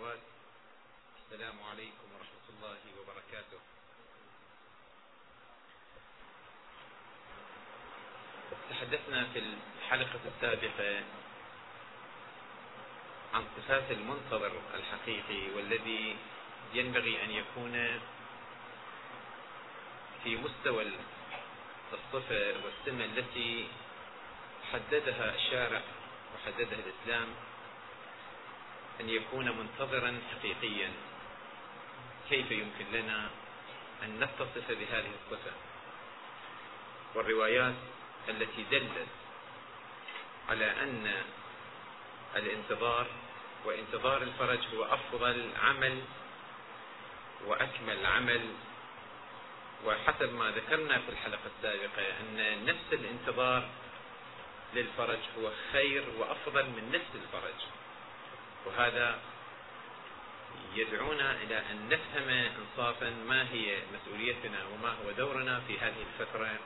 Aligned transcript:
والأخوات 0.00 0.20
السلام 1.20 1.56
عليكم 1.70 2.06
ورحمة 2.14 2.46
الله 2.48 2.80
وبركاته. 3.00 3.60
تحدثنا 8.70 9.24
في 9.32 9.38
الحلقة 9.38 10.20
السابقة 10.26 11.04
عن 13.34 13.44
صفات 13.56 13.90
المنتظر 13.90 14.52
الحقيقي 14.74 15.50
والذي 15.56 16.16
ينبغي 16.74 17.24
أن 17.24 17.30
يكون 17.30 18.00
في 20.24 20.36
مستوى 20.36 20.92
الصفة 21.92 22.54
والسمة 22.64 23.04
التي 23.04 23.68
حددها 24.72 25.34
الشارع 25.34 25.82
وحددها 26.34 26.78
الإسلام. 26.78 27.28
أن 29.00 29.10
يكون 29.10 29.44
منتظرا 29.44 30.20
حقيقيا. 30.30 30.92
كيف 32.28 32.50
يمكن 32.50 32.84
لنا 32.92 33.30
أن 34.02 34.20
نتصف 34.20 34.68
بهذه 34.68 35.10
الصفة؟ 35.24 35.52
والروايات 37.14 37.74
التي 38.28 38.62
دلت 38.70 39.06
على 40.48 40.82
أن 40.82 41.22
الانتظار 42.36 43.06
وانتظار 43.64 44.22
الفرج 44.22 44.58
هو 44.74 44.84
أفضل 44.84 45.50
عمل 45.62 46.02
وأكمل 47.46 48.06
عمل. 48.06 48.54
وحسب 49.84 50.34
ما 50.34 50.50
ذكرنا 50.50 50.98
في 50.98 51.08
الحلقة 51.08 51.50
السابقة 51.56 52.02
أن 52.20 52.64
نفس 52.64 52.92
الانتظار 52.92 53.68
للفرج 54.74 55.18
هو 55.38 55.50
خير 55.72 56.04
وأفضل 56.18 56.66
من 56.66 56.90
نفس 56.92 57.10
الفرج. 57.14 57.79
وهذا 58.66 59.18
يدعونا 60.74 61.42
إلى 61.42 61.58
أن 61.58 61.88
نفهم 61.88 62.28
إنصافا 62.28 63.10
ما 63.28 63.42
هي 63.52 63.78
مسؤوليتنا 63.94 64.58
وما 64.66 64.88
هو 64.88 65.10
دورنا 65.10 65.60
في 65.68 65.78
هذه 65.78 66.02
الفترة 66.12 66.58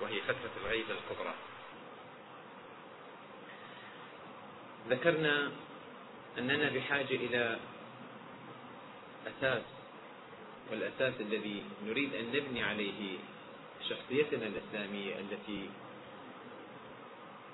وهي 0.00 0.20
فترة 0.20 0.50
الغيبة 0.64 0.94
الكبرى. 0.94 1.34
ذكرنا 4.88 5.50
أننا 6.38 6.70
بحاجة 6.70 7.14
إلى 7.14 7.58
أساس 9.26 9.62
والأساس 10.70 11.14
الذي 11.20 11.62
نريد 11.86 12.14
أن 12.14 12.26
نبني 12.32 12.62
عليه 12.62 13.18
شخصيتنا 13.88 14.46
الإسلامية 14.46 15.14
التي 15.18 15.70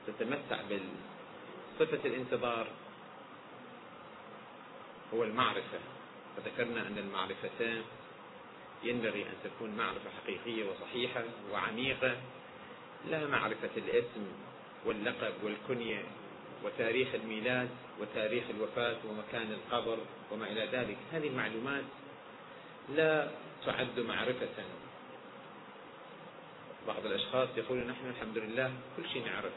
تتمتع 0.06 0.60
بصفة 0.62 2.00
الانتظار 2.04 2.66
هو 5.14 5.24
المعرفة. 5.24 5.78
فذكرنا 6.36 6.86
أن 6.86 6.98
المعرفتان 6.98 7.82
ينبغي 8.84 9.22
أن 9.22 9.34
تكون 9.44 9.70
معرفة 9.70 10.10
حقيقية 10.22 10.70
وصحيحة 10.70 11.24
وعميقة. 11.52 12.16
لا 13.10 13.26
معرفة 13.26 13.70
الاسم 13.76 14.26
واللقب 14.84 15.32
والكنية 15.42 16.02
وتاريخ 16.64 17.08
الميلاد 17.14 17.68
وتاريخ 18.00 18.44
الوفاة 18.50 18.96
ومكان 19.08 19.52
القبر 19.52 19.98
وما 20.30 20.46
إلى 20.46 20.68
ذلك. 20.72 20.96
هذه 21.12 21.26
المعلومات 21.26 21.84
لا 22.96 23.30
تعد 23.66 24.00
معرفة. 24.00 24.64
بعض 26.86 27.06
الأشخاص 27.06 27.48
يقولون 27.56 27.86
نحن 27.86 28.08
الحمد 28.08 28.38
لله 28.38 28.72
كل 28.96 29.08
شيء 29.08 29.24
نعرف. 29.24 29.52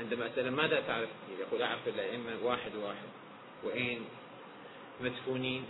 عندما 0.00 0.26
أسأل 0.26 0.52
ماذا 0.52 0.80
تعرف؟ 0.80 1.08
يقول 1.40 1.62
أعرف 1.62 1.88
الأئمة 1.88 2.38
واحد 2.42 2.74
واحد. 2.74 3.08
وأين 3.64 4.04
مدفونين 5.00 5.64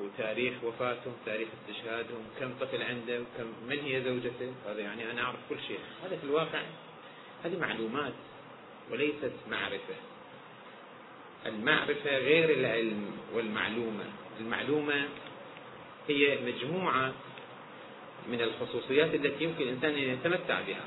وتاريخ 0.00 0.54
وفاتهم 0.64 1.12
تاريخ 1.26 1.48
استشهادهم 1.60 2.24
كم 2.40 2.54
طفل 2.60 2.82
عنده 2.82 3.20
وكم 3.20 3.52
من 3.68 3.78
هي 3.84 4.02
زوجته؟ 4.02 4.52
هذا 4.66 4.80
يعني 4.80 5.10
أنا 5.10 5.22
أعرف 5.22 5.38
كل 5.48 5.56
شيء. 5.68 5.78
هذا 6.04 6.16
في 6.16 6.24
الواقع. 6.24 6.62
هذه 7.44 7.58
معلومات 7.58 8.12
وليست 8.90 9.32
معرفة. 9.50 9.94
المعرفة 11.46 12.18
غير 12.18 12.50
العلم 12.50 13.18
والمعلومة. 13.34 14.04
المعلومة 14.40 15.08
هي 16.08 16.38
مجموعة 16.46 17.12
من 18.28 18.40
الخصوصيات 18.40 19.14
التي 19.14 19.44
يمكن 19.44 19.62
الإنسان 19.62 19.90
أن 19.90 19.98
يتمتع 19.98 20.60
بها. 20.60 20.86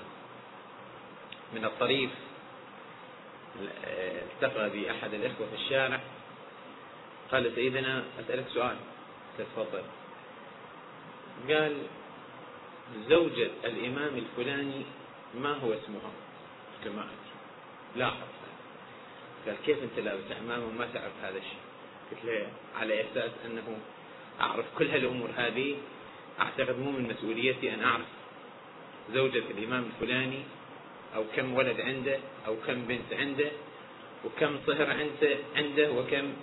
من 1.53 1.65
الطريف 1.65 2.09
التقى 4.33 4.69
بأحد 4.69 5.13
الإخوة 5.13 5.47
في 5.47 5.55
الشارع. 5.55 5.99
قال 7.31 7.55
سيدنا 7.55 8.03
أسألك 8.19 8.45
سؤال. 8.53 8.75
تفضل. 9.37 9.83
قال 11.49 11.73
زوجة 13.09 13.49
الإمام 13.65 14.15
الفلاني 14.15 14.81
ما 15.41 15.53
هو 15.53 15.73
اسمها 15.73 16.11
كما 16.83 17.05
لاحظ 17.95 18.27
قال 19.45 19.55
كيف 19.65 19.77
أنت 19.83 19.99
لابس 19.99 20.31
عمامة 20.41 20.65
وما 20.65 20.87
تعرف 20.93 21.13
هذا 21.23 21.37
الشيء. 21.37 21.63
قلت 22.11 22.25
له 22.25 22.47
على 22.79 23.01
أساس 23.01 23.31
أنه 23.45 23.77
أعرف 24.41 24.65
كل 24.77 24.87
هالأمور 24.87 25.29
هذه 25.37 25.75
أعتقد 26.39 26.79
مو 26.79 26.91
من 26.91 27.03
مسؤوليتي 27.13 27.73
أن 27.73 27.83
أعرف 27.83 28.05
زوجة 29.13 29.43
الإمام 29.57 29.83
الفلاني 29.85 30.43
أو 31.15 31.23
كم 31.35 31.53
ولد 31.53 31.81
عنده 31.81 32.19
أو 32.47 32.55
كم 32.67 32.85
بنت 32.85 33.13
عنده 33.13 33.51
وكم 34.25 34.57
صهر 34.67 34.89
عنده 34.89 35.37
عنده 35.55 35.91
وكم 35.91 36.33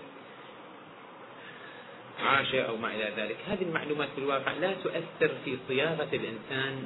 عاش 2.21 2.55
أو 2.55 2.77
ما 2.77 2.95
إلى 2.95 3.13
ذلك. 3.17 3.37
هذه 3.49 3.63
المعلومات 3.63 4.09
في 4.15 4.19
الواقع 4.19 4.53
لا 4.53 4.75
تؤثر 4.75 5.31
في 5.45 5.57
صياغة 5.69 6.09
الإنسان 6.13 6.85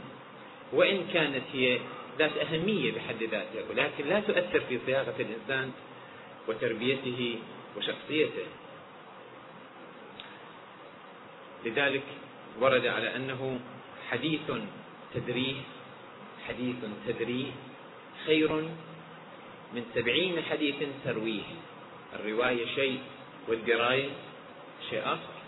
وإن 0.72 1.06
كانت 1.12 1.44
هي 1.52 1.78
ذات 2.18 2.36
أهمية 2.36 2.92
بحد 2.92 3.22
ذاتها 3.22 3.62
ولكن 3.70 4.08
لا 4.08 4.20
تؤثر 4.20 4.60
في 4.68 4.78
صياغة 4.86 5.14
الإنسان 5.20 5.72
وتربيته 6.48 7.38
وشخصيته. 7.76 8.46
لذلك 11.64 12.02
ورد 12.60 12.86
على 12.86 13.16
أنه 13.16 13.60
حديث 14.10 14.40
تدريه 15.14 15.54
حديث 16.48 16.76
تدريه 17.06 17.46
خير 18.26 18.52
من 19.74 19.84
سبعين 19.94 20.42
حديث 20.42 20.74
ترويه 21.04 21.42
الرواية 22.14 22.66
شيء 22.74 23.00
والدراية 23.48 24.10
شيء 24.90 25.02
آخر 25.04 25.40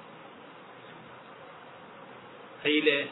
قيل 2.64 3.06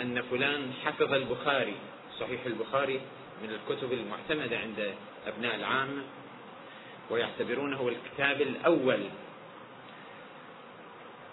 أن 0.00 0.22
فلان 0.22 0.72
حفظ 0.84 1.12
البخاري 1.12 1.74
صحيح 2.20 2.46
البخاري 2.46 3.00
من 3.42 3.50
الكتب 3.50 3.92
المعتمدة 3.92 4.58
عند 4.58 4.94
أبناء 5.26 5.54
العامة 5.54 6.02
ويعتبرونه 7.10 7.88
الكتاب 7.88 8.40
الأول. 8.40 9.00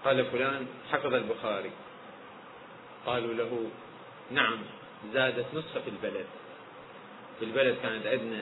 قال 0.06 0.26
فلان 0.26 0.68
حفظ 0.92 1.14
البخاري 1.14 1.72
قالوا 3.06 3.34
له 3.34 3.70
نعم 4.32 4.58
زادت 5.14 5.46
نسخة 5.54 5.82
في 5.82 5.90
البلد. 5.90 6.26
في 7.40 7.46
البلد 7.46 7.78
كانت 7.84 8.08
عندنا 8.08 8.42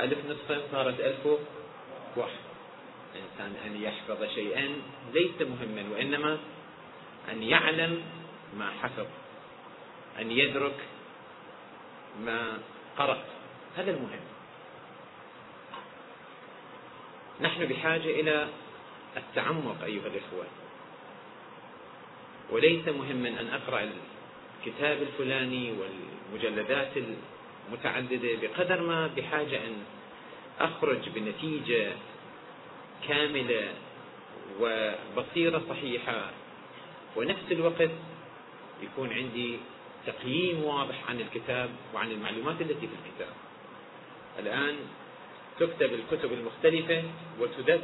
ألف 0.00 0.18
نسخة 0.26 0.62
صارت 0.72 1.00
ألف 1.00 1.38
واحد 2.16 2.49
الإنسان 3.14 3.52
أن 3.66 3.82
يحفظ 3.82 4.24
شيئا 4.34 4.68
ليس 5.14 5.40
مهما 5.40 5.84
وإنما 5.92 6.38
أن 7.32 7.42
يعلم 7.42 8.02
ما 8.58 8.70
حفظ 8.82 9.06
أن 10.18 10.30
يدرك 10.30 10.76
ما 12.24 12.58
قرأ. 12.98 13.24
هذا 13.76 13.90
المهم. 13.90 14.20
نحن 17.40 17.64
بحاجة 17.64 18.20
إلى 18.20 18.48
التعمق 19.16 19.84
أيها 19.84 20.06
الإخوة. 20.06 20.44
وليس 22.50 22.88
مهما 22.88 23.28
أن 23.28 23.48
أقرأ 23.48 23.90
الكتاب 24.60 25.02
الفلاني 25.02 25.72
والمجلدات 25.72 26.92
المتعددة 27.68 28.28
بقدر 28.42 28.80
ما 28.82 29.06
بحاجة 29.16 29.56
أن 29.56 29.84
أخرج 30.60 31.08
بنتيجة 31.08 31.92
كاملة 33.08 33.68
وبصيرة 34.60 35.62
صحيحة. 35.68 36.30
ونفس 37.16 37.52
الوقت 37.52 37.90
يكون 38.82 39.12
عندي 39.12 39.58
تقييم 40.06 40.64
واضح 40.64 40.94
عن 41.08 41.20
الكتاب 41.20 41.70
وعن 41.94 42.10
المعلومات 42.10 42.60
التي 42.60 42.86
في 42.86 42.94
الكتاب. 43.06 43.34
الآن 44.38 44.76
تكتب 45.58 45.90
الكتب 45.94 46.32
المختلفة 46.32 47.02
وتدس 47.40 47.80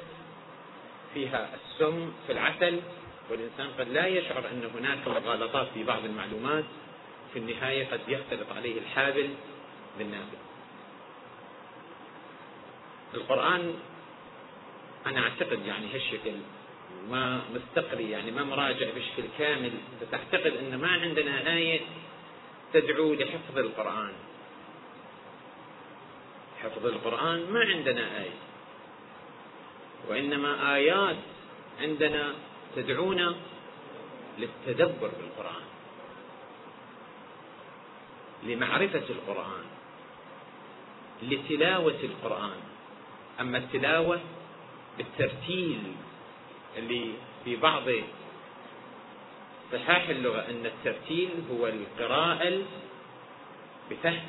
فيها 1.14 1.48
السم 1.54 2.12
في 2.26 2.32
العسل 2.32 2.80
والإنسان 3.30 3.68
قد 3.78 3.88
لا 3.88 4.06
يشعر 4.06 4.38
أن 4.38 4.70
هناك 4.74 5.08
مغالطات 5.08 5.68
في 5.74 5.84
بعض 5.84 6.04
المعلومات. 6.04 6.64
في 7.32 7.38
النهاية 7.38 7.86
قد 7.92 8.00
يختلط 8.08 8.52
عليه 8.56 8.78
الحابل 8.78 9.28
بالنابل. 9.98 10.38
القرآن 13.14 13.74
أنا 15.06 15.22
أعتقد 15.22 15.66
يعني 15.66 15.94
هالشكل 15.94 16.32
ما 17.10 17.40
مستقري 17.54 18.10
يعني 18.10 18.30
ما 18.30 18.44
مراجع 18.44 18.86
بشكل 18.96 19.22
كامل. 19.38 19.72
بس 20.02 20.14
أن 20.46 20.78
ما 20.80 20.88
عندنا 20.88 21.56
آية 21.56 21.80
تدعو 22.72 23.14
لحفظ 23.14 23.58
القرآن. 23.58 24.12
حفظ 26.62 26.86
القرآن 26.86 27.52
ما 27.52 27.60
عندنا 27.60 28.20
آية. 28.22 28.38
وإنما 30.08 30.74
آيات 30.74 31.16
عندنا 31.80 32.34
تدعونا 32.76 33.34
للتدبر 34.38 35.10
بالقرآن 35.18 35.66
لمعرفة 38.42 39.04
القرآن 39.10 39.64
لتلاوة 41.22 42.00
القرآن. 42.02 42.60
أما 43.40 43.58
التلاوة 43.58 44.20
بالترتيل 44.98 45.82
اللي 46.76 47.12
في 47.44 47.56
بعض 47.56 47.82
صحاح 49.72 50.08
اللغة 50.08 50.40
أن 50.50 50.66
الترتيل 50.66 51.30
هو 51.50 51.66
القراءة 51.66 52.62
بفهم. 53.90 54.28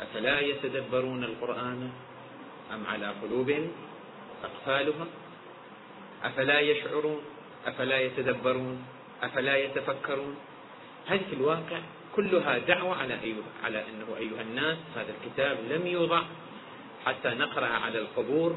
أفلا 0.00 0.40
يتدبرون 0.40 1.24
القرآن 1.24 1.90
أم 2.74 2.86
على 2.86 3.06
قلوب 3.22 3.54
أقفالها 4.44 5.06
أفلا 6.24 6.60
يشعرون؟ 6.60 7.22
أفلا 7.66 8.00
يتدبرون؟ 8.00 8.84
أفلا 9.22 9.56
يتفكرون؟ 9.56 10.36
هذه 11.06 11.22
في 11.30 11.36
الواقع 11.36 11.80
كلها 12.16 12.58
دعوة 12.58 12.96
على 12.96 13.14
أيها 13.22 13.50
على 13.64 13.78
أنه 13.78 14.16
أيها 14.16 14.42
الناس 14.42 14.78
هذا 14.96 15.14
الكتاب 15.20 15.58
لم 15.70 15.86
يوضع 15.86 16.22
حتى 17.06 17.28
نقرأ 17.28 17.66
على 17.66 17.98
القبور 17.98 18.56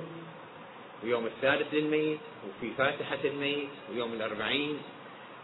ويوم 1.04 1.26
الثالث 1.26 1.74
للميت 1.74 2.20
وفي 2.48 2.74
فاتحة 2.78 3.20
الميت 3.26 3.70
ويوم 3.92 4.14
الأربعين. 4.14 4.78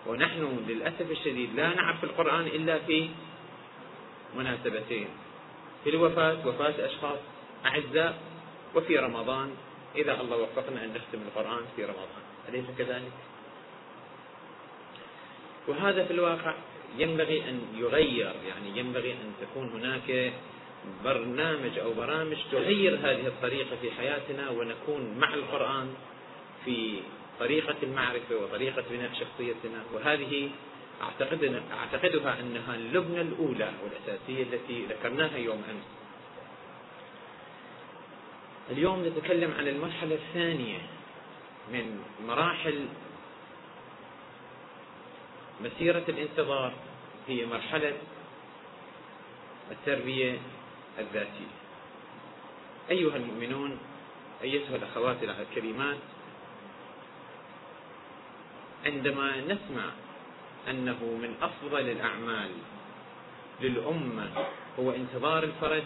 ونحن 0.07 0.65
للأسف 0.67 1.11
الشديد 1.11 1.55
لا 1.55 1.73
نعرف 1.75 2.03
القرآن 2.03 2.47
إلا 2.47 2.79
في 2.79 3.09
مناسبتين. 4.35 5.07
في 5.83 5.89
الوفاة 5.89 6.47
وفاة 6.47 6.85
أشخاص 6.85 7.19
أعزاء 7.65 8.19
وفي 8.75 8.97
رمضان. 8.97 9.49
إذا 9.95 10.21
الله 10.21 10.37
وفقنا 10.37 10.83
أن 10.83 10.93
نختم 10.93 11.21
القرآن 11.27 11.63
في 11.75 11.85
رمضان. 11.85 12.23
أليس 12.49 12.65
كذلك؟ 12.77 13.11
وهذا 15.67 16.05
في 16.05 16.13
الواقع 16.13 16.53
ينبغي 16.97 17.49
أن 17.49 17.61
يغير 17.75 18.33
يعني 18.47 18.79
ينبغي 18.79 19.11
أن 19.11 19.33
تكون 19.41 19.69
هناك 19.69 20.33
برنامج 21.03 21.79
أو 21.79 21.93
برامج 21.93 22.37
تغير 22.51 22.95
هذه 22.95 23.27
الطريقة 23.27 23.75
في 23.81 23.91
حياتنا 23.91 24.49
ونكون 24.49 25.17
مع 25.19 25.33
القرآن 25.33 25.93
في 26.65 26.99
طريقة 27.39 27.75
المعرفة 27.83 28.35
وطريقة 28.35 28.83
بناء 28.89 29.11
شخصيتنا. 29.13 29.83
وهذه 29.93 30.49
أعتقد 31.01 31.61
أعتقدها 31.71 32.39
أنها 32.39 32.75
اللبنة 32.75 33.21
الأولى 33.21 33.71
والأساسية 33.83 34.43
التي 34.43 34.85
ذكرناها 34.85 35.37
يوم 35.37 35.63
أمس. 35.69 35.87
اليوم 38.71 39.05
نتكلم 39.05 39.53
عن 39.57 39.67
المرحلة 39.67 40.15
الثانية 40.15 40.79
من 41.71 41.99
مراحل 42.27 42.85
مسيرة 45.61 46.03
الانتظار. 46.09 46.73
هي 47.27 47.45
مرحلة 47.45 47.93
التربية 49.71 50.39
الذاتية. 50.99 51.53
أيها 52.89 53.15
المؤمنون 53.15 53.77
أيتها 54.43 54.75
الأخوات 54.75 55.17
الكريمات 55.23 55.97
عندما 58.85 59.41
نسمع 59.41 59.85
أنه 60.69 60.97
من 61.21 61.35
أفضل 61.41 61.89
الأعمال 61.89 62.51
للأمة 63.61 64.29
هو 64.79 64.91
انتظار 64.91 65.43
الفرج 65.43 65.83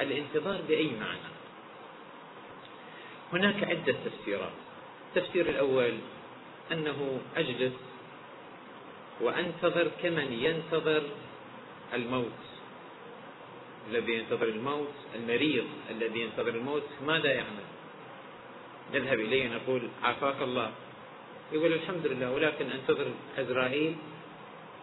الانتظار 0.00 0.60
بأي 0.68 0.90
معنى؟ 1.00 1.30
هناك 3.32 3.64
عدة 3.64 3.94
تفسيرات. 4.04 4.52
التفسير 5.16 5.48
الأول 5.48 5.98
أنه 6.72 7.20
أجلس 7.36 7.72
وأنتظر 9.20 9.90
كمن 10.02 10.32
ينتظر 10.32 11.02
الموت. 11.94 12.49
الذي 13.90 14.12
ينتظر 14.12 14.48
الموت 14.48 14.94
المريض 15.14 15.64
الذي 15.90 16.20
ينتظر 16.20 16.48
الموت 16.48 16.82
ماذا 17.06 17.32
يعمل؟ 17.32 17.66
نذهب 18.94 19.20
إليه 19.20 19.48
نقول 19.48 19.88
عافاك 20.02 20.42
الله. 20.42 20.70
يقول 21.52 21.72
الحمد 21.72 22.06
لله 22.06 22.30
ولكن 22.30 22.70
أنتظر 22.70 23.06
عزرائيل 23.38 23.96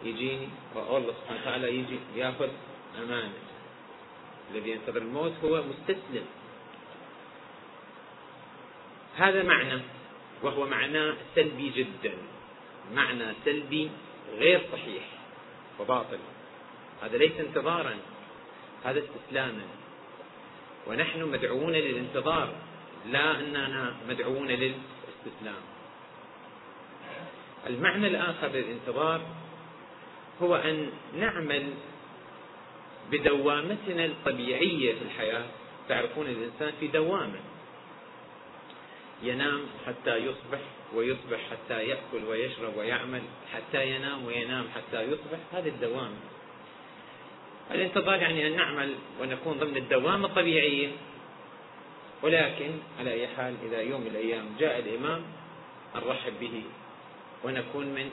يجيني 0.04 0.48
والله 0.76 1.14
سبحانه 1.14 1.42
وتعالى 1.42 1.76
يجي 1.76 2.00
يأخذ 2.16 2.50
امانه 3.04 3.34
الذي 4.52 4.70
ينتظر 4.72 5.02
الموت 5.02 5.34
هو 5.44 5.64
مستسلم. 5.64 6.26
هذا 9.16 9.44
معنى 9.44 9.82
وهو 10.44 10.66
معنى 10.66 11.14
سلبي 11.36 11.70
جدا. 11.70 12.14
معنى 12.96 13.34
سلبي 13.46 13.90
غير 14.38 14.62
صحيح 14.72 15.04
وباطل. 15.80 16.20
هذا 17.02 17.18
ليس 17.18 17.40
انتظارا. 17.40 17.96
هذا 18.88 19.00
استسلاما. 19.00 19.64
ونحن 20.88 21.24
مدعوون 21.24 21.74
للانتظار 21.74 22.54
لا 23.12 23.40
أننا 23.40 23.96
مدعوون 24.10 24.48
للاستسلام. 24.48 25.64
المعنى 27.68 28.08
الآخر 28.08 28.48
للانتظار 28.48 29.22
هو 30.42 30.56
أن 30.56 30.90
نعمل 31.20 31.74
بدوامتنا 33.12 34.06
الطبيعية 34.06 34.94
في 34.94 35.02
الحياة. 35.02 35.46
تعرفون 35.90 36.28
الإنسان 36.28 36.74
في 36.80 36.88
دوامة. 36.88 37.40
ينام 39.24 39.62
حتى 39.88 40.16
يصبح 40.16 40.60
ويصبح 40.96 41.40
حتى 41.52 41.84
يأكل 41.84 42.26
ويشرب 42.28 42.78
ويعمل 42.78 43.22
حتى 43.54 43.96
ينام 43.96 44.26
وينام 44.26 44.66
حتى 44.76 45.02
يصبح. 45.02 45.40
هذه 45.54 45.70
الدوام 45.70 46.12
الانتظار 47.72 48.22
يعني 48.22 48.48
أن 48.48 48.56
نعمل 48.56 48.96
ونكون 49.22 49.58
ضمن 49.58 49.78
الدوامة 49.78 50.28
الطبيعية 50.28 50.92
ولكن 52.24 52.72
على 53.00 53.12
أي 53.12 53.28
حال 53.28 53.56
إذا 53.66 53.82
يوم 53.82 54.02
من 54.02 54.08
الأيام 54.08 54.46
جاء 54.60 54.80
الإمام 54.80 55.22
نرحب 55.96 56.34
به 56.40 56.64
ونكون 57.44 57.86
من 57.86 58.10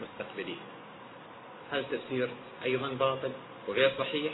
مستقبليه 0.00 0.56
هذا 1.72 1.82
تفسير 1.82 2.28
أيضا 2.64 2.88
باطل 2.88 3.30
وغير 3.68 3.90
صحيح؟ 3.98 4.32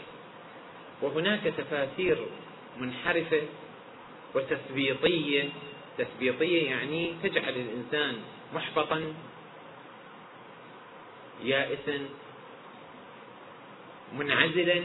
وهناك 1.03 1.41
تفاسير 1.43 2.27
منحرفة 2.79 3.43
وتثبيطية. 4.35 5.49
تثبيطية 5.99 6.71
يعني 6.71 7.15
تجعل 7.23 7.53
الإنسان 7.53 8.17
محبطا 8.55 9.15
يائسا 11.45 12.09
منعزلا 14.19 14.83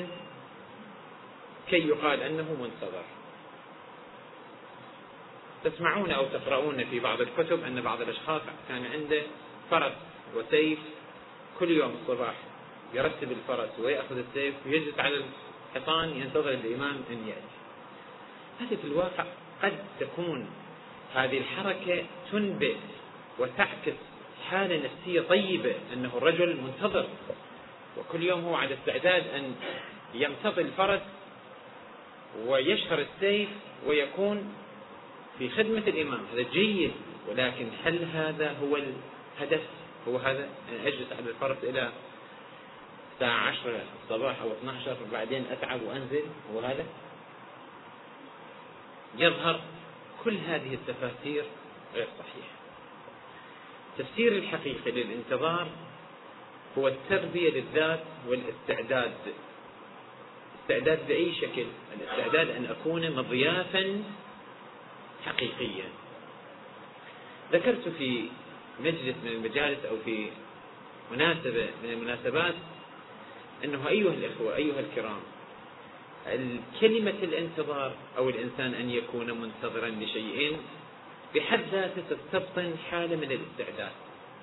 كي 1.70 1.88
يقال 1.88 2.22
أنه 2.22 2.58
منتظر. 2.62 3.04
تسمعون 5.64 6.12
أو 6.12 6.26
تقرؤون 6.26 6.86
في 6.86 7.00
بعض 7.00 7.22
الكتب 7.22 7.64
أن 7.64 7.82
بعض 7.82 8.02
الأشخاص 8.02 8.42
كان 8.70 8.86
عنده 8.86 9.22
فرس 9.72 9.94
وسيف 10.36 10.80
كل 11.60 11.72
يوم 11.72 11.96
الصباح 12.02 12.34
يرتب 12.94 13.32
الفرس 13.32 13.80
ويأخذ 13.80 14.18
السيف 14.18 14.56
ويجلس 14.66 15.00
على 15.00 15.24
الحصان 15.76 16.10
ينتظر 16.10 16.50
الإمام 16.50 17.02
أن 17.12 17.28
يأتي. 17.28 17.58
هذه 18.60 18.78
في 18.82 18.88
الواقع 18.88 19.26
قد 19.64 19.74
تكون 20.00 20.50
هذه 21.14 21.38
الحركة 21.38 22.06
تنبئ 22.32 22.76
وتعكس 23.40 23.98
حالة 24.50 24.82
نفسية 24.86 25.22
طيبة 25.22 25.76
أنه 25.94 26.12
الرجل 26.18 26.58
منتظر. 26.62 27.08
وكل 28.00 28.24
يوم 28.24 28.46
هو 28.46 28.56
على 28.56 28.74
استعداد 28.74 29.28
أن 29.28 29.56
يمتطي 30.14 30.62
الفرس 30.62 31.02
ويشهر 32.46 33.00
السيف 33.00 33.50
ويكون 33.86 34.54
في 35.40 35.50
خدمة 35.50 35.84
الإمام. 35.88 36.26
هذا 36.34 36.42
جيد 36.42 36.92
ولكن 37.28 37.68
هل 37.86 38.06
هذا 38.14 38.56
هو 38.64 38.78
الهدف؟ 38.78 39.62
هو 40.08 40.18
هذا 40.18 40.44
أن 40.44 40.86
أجلس 40.86 41.12
على 41.12 41.30
الفرس 41.30 41.58
إلى 41.64 41.92
الساعة 43.14 43.40
عشرة 43.50 43.82
الصباح 44.04 44.42
أو 44.42 44.52
12 44.52 44.98
وبعدين 45.10 45.46
أتعب 45.52 45.82
وأنزل؟ 45.82 46.24
هو 46.54 46.60
هذا؟ 46.60 46.86
يظهر 49.18 49.60
كل 50.24 50.38
هذه 50.38 50.74
التفاسير 50.74 51.44
غير 51.96 52.08
صحيحة. 52.20 52.58
التفسير 54.00 54.32
الحقيقي 54.32 54.92
للانتظار 54.92 55.68
هو 56.78 56.88
التربية 56.88 57.50
للذات 57.50 58.04
والاستعداد. 58.28 59.14
استعداد 60.62 61.08
بأي 61.08 61.36
شكل؟ 61.36 61.66
الاستعداد 62.00 62.50
أن 62.50 62.66
أكون 62.66 63.12
مضيافا 63.16 64.04
حقيقيا. 65.26 65.86
ذكرت 67.52 67.88
في 67.98 68.26
مجلس 68.80 69.16
من 69.24 69.32
المجالس 69.32 69.86
أو 69.86 69.96
في 70.06 70.28
مناسبة 71.12 71.68
من 71.84 71.90
المناسبات 71.90 72.54
أنه 73.64 73.88
أيها 73.88 74.14
الإخوة 74.14 74.56
أيها 74.56 74.80
الكرام 74.80 75.20
كلمة 76.82 77.14
الانتظار 77.24 77.96
أو 78.18 78.30
الإنسان 78.30 78.74
أن 78.74 78.90
يكون 78.90 79.42
منتظرا 79.42 79.88
لشيء 79.88 80.58
بحد 81.36 81.60
ذاته 81.72 82.02
تستبطن 82.10 82.76
حالة 82.92 83.16
من 83.16 83.32
الاستعداد 83.32 83.92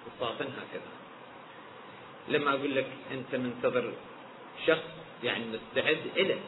بساطا 0.07 0.45
هكذا. 0.45 1.04
لما 2.29 2.51
أقول 2.51 2.77
لك 2.77 2.87
أنت 3.13 3.35
منتظر 3.35 3.93
شخص 4.67 4.85
يعني 5.25 5.45
مستعد 5.45 6.01
إليه 6.17 6.41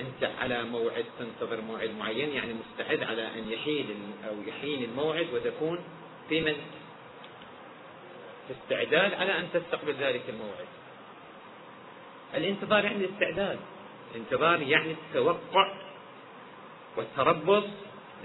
أنت 0.00 0.30
على 0.40 0.64
موعد 0.64 1.04
تنتظر 1.18 1.60
موعد 1.60 1.90
معين 1.90 2.30
يعني 2.30 2.54
مستعد 2.54 3.02
على 3.02 3.26
أن 3.26 3.52
يحيل 3.52 3.96
أو 4.28 4.34
يحين 4.46 4.84
الموعد 4.84 5.26
وتكون 5.34 5.78
في 6.28 6.40
من؟ 6.40 6.56
في 8.48 8.54
استعداد 8.62 9.14
على 9.14 9.38
أن 9.38 9.48
تستقبل 9.54 9.92
ذلك 9.92 10.22
الموعد. 10.28 10.66
الانتظار 12.34 12.84
يعني 12.84 13.04
الاستعداد. 13.04 13.58
الانتظار 14.14 14.62
يعني 14.62 14.90
التوقع 14.92 15.74
والتربص 16.96 17.64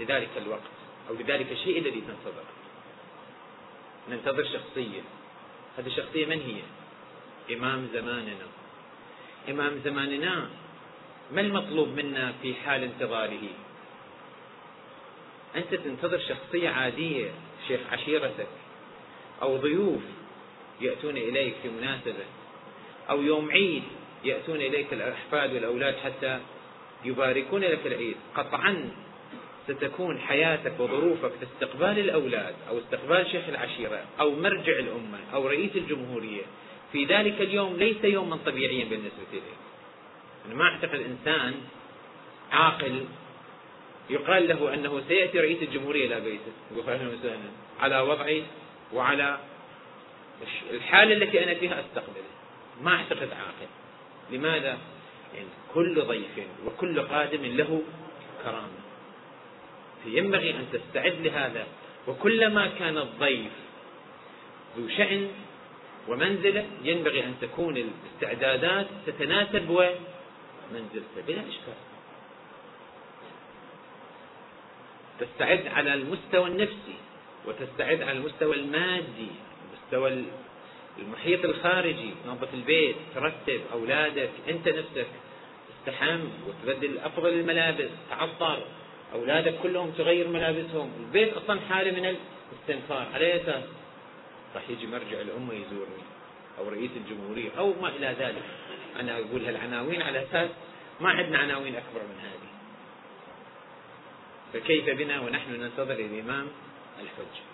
لذلك 0.00 0.30
الوقت 0.36 0.60
أو 1.08 1.14
لذلك 1.14 1.52
الشيء 1.52 1.78
الذي 1.78 2.00
تنتظره 2.00 2.44
ننتظر 4.08 4.44
شخصية 4.44 5.00
هذه 5.78 5.86
الشخصية 5.86 6.26
من 6.26 6.40
هي؟ 6.40 6.60
إمام 7.56 7.88
زماننا. 7.92 8.46
إمام 9.50 9.80
زماننا 9.84 10.48
ما 11.32 11.40
المطلوب 11.40 11.88
منا 11.88 12.32
في 12.42 12.54
حال 12.54 12.82
انتظاره؟ 12.82 13.48
أنت 15.56 15.74
تنتظر 15.74 16.18
شخصية 16.18 16.68
عادية 16.68 17.30
شيخ 17.68 17.80
عشيرتك 17.92 18.46
أو 19.42 19.56
ضيوف 19.56 20.02
يأتون 20.80 21.16
إليك 21.16 21.54
في 21.62 21.68
مناسبة 21.68 22.24
أو 23.10 23.22
يوم 23.22 23.50
عيد 23.50 23.82
يأتون 24.24 24.56
إليك 24.56 24.92
الأحفاد 24.92 25.54
والأولاد 25.54 25.96
حتى 25.96 26.40
يباركون 27.04 27.60
لك 27.60 27.86
العيد. 27.86 28.16
قطعا 28.34 28.90
ستكون 29.68 30.18
حياتك 30.18 30.80
وظروفك 30.80 31.30
في 31.30 31.44
استقبال 31.54 31.98
الأولاد 31.98 32.54
أو 32.68 32.78
استقبال 32.78 33.26
شيخ 33.30 33.48
العشيرة 33.48 34.04
أو 34.20 34.30
مرجع 34.30 34.72
الأمة 34.78 35.18
أو 35.34 35.46
رئيس 35.46 35.76
الجمهورية. 35.76 36.42
في 36.92 37.04
ذلك 37.04 37.40
اليوم 37.40 37.76
ليس 37.76 38.04
يوما 38.04 38.38
طبيعيا 38.46 38.84
بالنسبة 38.84 39.30
إليك 39.32 39.42
أنا 40.46 40.54
ما 40.54 40.64
أعتقد 40.64 41.00
إنسان 41.00 41.54
عاقل 42.52 43.04
يقال 44.10 44.48
له 44.48 44.74
أنه 44.74 45.02
سيأتي 45.08 45.40
رئيس 45.40 45.62
الجمهورية 45.62 46.06
إلى 46.06 46.20
بيته 46.20 46.52
يقول 46.72 46.90
أهلا 46.92 47.08
وسهلا 47.08 47.50
على 47.80 48.00
وضعي 48.00 48.42
وعلى 48.92 49.38
الحالة 50.70 51.16
التي 51.16 51.44
أنا 51.44 51.54
فيها 51.54 51.80
أستقبله. 51.80 52.24
ما 52.82 52.94
أعتقد 52.96 53.28
عاقل. 53.30 53.68
لماذا؟ 54.30 54.78
يعني 55.34 55.48
كل 55.74 56.02
ضيف 56.02 56.46
وكل 56.66 57.00
قادم 57.00 57.44
له 57.44 57.82
كرامة. 58.44 58.83
فينبغي 60.04 60.50
أن 60.50 60.66
تستعد 60.72 61.14
لهذا. 61.20 61.66
وكلما 62.08 62.66
كان 62.78 62.98
الضيف 62.98 63.52
ذو 64.78 64.88
شأن 64.88 65.28
ومنزلة 66.08 66.66
ينبغي 66.82 67.24
أن 67.24 67.34
تكون 67.40 67.76
الاستعدادات 67.76 68.86
تتناسب 69.06 69.70
ومنزلته 69.70 71.20
بلا 71.26 71.40
إشكال. 71.40 71.74
تستعد 75.20 75.66
على 75.66 75.94
المستوى 75.94 76.48
النفسي 76.48 76.96
وتستعد 77.46 78.02
على 78.02 78.18
المستوى 78.18 78.56
المادي 78.56 79.28
المستوى 79.64 80.24
المحيط 80.98 81.44
الخارجي 81.44 82.10
تنظف 82.24 82.54
البيت 82.54 82.96
ترتب 83.14 83.60
أولادك 83.72 84.30
أنت 84.48 84.68
نفسك 84.68 85.06
تستحم 85.68 86.20
وتبدل 86.46 86.98
أفضل 86.98 87.28
الملابس 87.28 87.90
تعطر. 88.10 88.62
أولادك 89.14 89.54
كلهم 89.62 89.90
تغير 89.90 90.28
ملابسهم. 90.28 90.90
البيت 91.00 91.32
أصلا 91.32 91.60
حالة 91.60 91.90
من 91.90 92.16
الاستنفار. 92.52 93.06
على 93.14 93.42
أساس؟ 93.42 93.64
راح 94.54 94.70
يجي 94.70 94.86
مرجع 94.86 95.20
الأمة 95.20 95.54
يزورني 95.54 96.04
أو 96.58 96.68
رئيس 96.68 96.90
الجمهورية 96.96 97.50
أو 97.58 97.74
ما 97.82 97.88
إلى 97.88 98.14
ذلك. 98.18 98.42
أنا 99.00 99.18
أقول 99.18 99.44
هالعناوين 99.44 100.02
على 100.02 100.22
أساس 100.22 100.50
ما 101.00 101.10
عندنا 101.10 101.38
عناوين 101.38 101.76
أكبر 101.76 102.00
من 102.02 102.18
هذه. 102.22 102.50
فكيف 104.52 104.90
بنا 104.90 105.20
ونحن 105.20 105.60
ننتظر 105.60 105.94
الإمام 105.94 106.46
الحجة؟ 107.00 107.44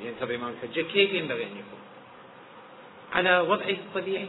ينتظر 0.00 0.30
الإمام 0.30 0.54
الحجة. 0.62 0.80
كيف 0.80 1.10
ينبغي 1.10 1.42
أن 1.42 1.50
يكون؟ 1.50 1.80
على 3.12 3.38
وضعه 3.38 3.70
الطبيعي. 3.70 4.28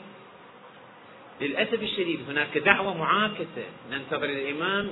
للأسف 1.42 1.84
الشديد 1.84 2.30
هناك 2.30 2.58
دعوة 2.58 2.98
معاكسة. 2.98 3.66
ننتظر 3.92 4.26
الإمام 4.26 4.92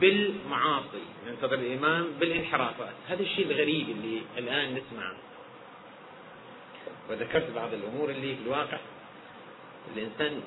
بالمعاصي 0.00 1.04
ننتظر 1.26 1.54
الإمام 1.54 2.06
بالانحرافات 2.20 2.94
هذا 3.08 3.22
الشيء 3.22 3.46
الغريب 3.46 3.88
اللي 3.88 4.22
الآن 4.38 4.74
نسمعه. 4.74 5.14
وذكرت 7.10 7.50
بعض 7.54 7.74
الأمور 7.74 8.10
اللي 8.10 8.36
في 8.36 8.42
الواقع. 8.42 8.78
الإنسان 9.96 10.40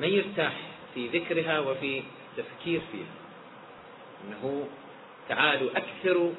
ما 0.00 0.06
يرتاح 0.06 0.56
في 0.94 1.08
ذكرها 1.08 1.60
وفي 1.60 2.02
التفكير 2.38 2.80
فيها. 2.92 3.14
أنه 4.28 4.68
تعالوا 5.28 5.70
أكثروا 5.76 6.32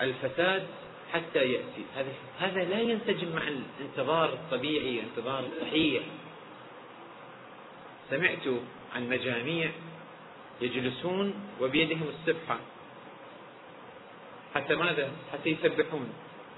الفساد 0.00 0.66
حتى 1.14 1.52
يأتي 1.52 1.84
هذا 1.96 2.12
هذا 2.38 2.64
لا 2.64 2.80
ينسجم 2.80 3.34
مع 3.34 3.42
الانتظار 3.48 4.32
الطبيعي 4.32 5.00
الانتظار 5.00 5.44
الصحيح 5.46 6.02
سمعت 8.10 8.46
عن 8.94 9.08
مجاميع 9.08 9.70
يجلسون 10.60 11.34
وبيدهم 11.60 12.08
السبحة 12.08 12.58
حتى 14.54 14.74
ماذا؟ 14.74 15.10
حتى 15.32 15.50
يسبحون 15.50 16.12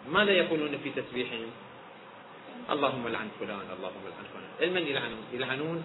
ماذا 0.08 0.32
يقولون 0.32 0.78
في 0.84 0.90
تسبيحهم؟ 0.90 1.50
اللهم 2.70 3.08
لعن 3.08 3.28
فلان 3.40 3.66
اللهم 3.78 4.04
لعن 4.04 4.24
فلان 4.32 4.70
لمن 4.70 4.86
يلعنون؟ 4.86 5.24
يلعنون 5.32 5.84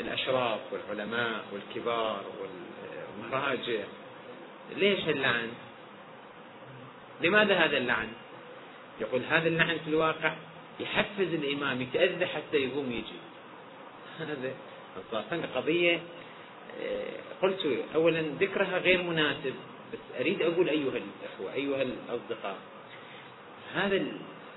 الأشراف 0.00 0.60
والعلماء 0.72 1.44
والكبار 1.52 2.24
والمراجع 2.40 3.84
ليش 4.76 5.08
اللعن؟ 5.08 5.48
لماذا 7.22 7.54
هذا 7.54 7.76
اللعن؟ 7.76 8.08
يقول 9.00 9.22
هذا 9.30 9.48
اللعن 9.48 9.78
في 9.84 9.88
الواقع 9.88 10.34
يحفز 10.80 11.34
الإمام 11.34 11.82
يتأذى 11.82 12.26
حتى 12.26 12.56
يقوم 12.56 12.92
يجي 12.92 13.18
هذا 14.18 14.54
أصلا 15.12 15.46
قضية 15.54 16.00
آه، 16.80 17.42
قلت 17.42 17.84
أولا 17.94 18.20
ذكرها 18.20 18.78
غير 18.78 19.02
مناسب 19.02 19.54
بس 19.92 20.20
أريد 20.20 20.42
أقول 20.42 20.68
أيها 20.68 20.96
الأخوة 20.96 21.54
أيها 21.54 21.82
الأصدقاء 21.82 22.56
هذا 23.74 24.02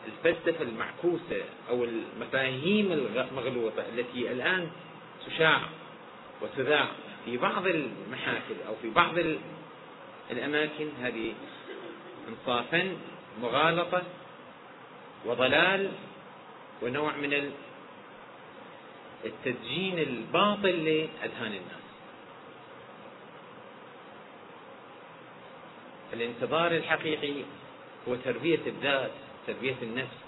الفلسفة 0.08 0.64
المعكوسة 0.64 1.42
أو 1.70 1.84
المفاهيم 1.84 2.92
المغلوطة 2.92 3.84
التي 3.96 4.32
الآن 4.32 4.70
تشاع 5.28 5.62
وتذاع 6.42 6.88
في 7.26 7.38
بعض 7.38 7.68
المحافل 7.68 8.56
أو 8.68 8.76
في 8.82 8.90
بعض 8.90 9.16
الأماكن 10.32 10.90
هذه 11.02 11.34
انصافا 12.30 12.98
مغالطة 13.42 14.04
وضلال 15.26 15.92
ونوع 16.82 17.16
من 17.16 17.52
التدجين 19.26 20.00
الباطل 20.00 20.86
لأذهان 20.86 21.54
الناس. 21.54 21.86
الانتظار 26.14 26.72
الحقيقي 26.72 27.44
هو 28.08 28.16
تربية 28.16 28.60
الذات 28.68 29.12
تربية 29.48 29.76
النفس. 29.82 30.26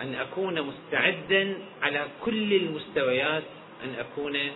أن 0.00 0.14
أكون 0.14 0.62
مستعدا 0.62 1.58
على 1.82 2.06
كل 2.24 2.52
المستويات 2.54 3.42
أن 3.84 3.94
أكون 3.94 4.50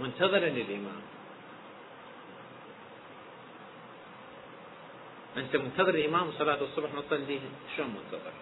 منتظرا 0.00 0.48
للإمام 0.48 1.02
أنت 5.36 5.56
منتظر 5.56 5.94
الإمام 5.94 6.32
صلاة 6.38 6.58
الصبح 6.62 6.90
نصلي 6.94 7.40
شلون 7.76 7.88
منتظر؟ 7.88 8.32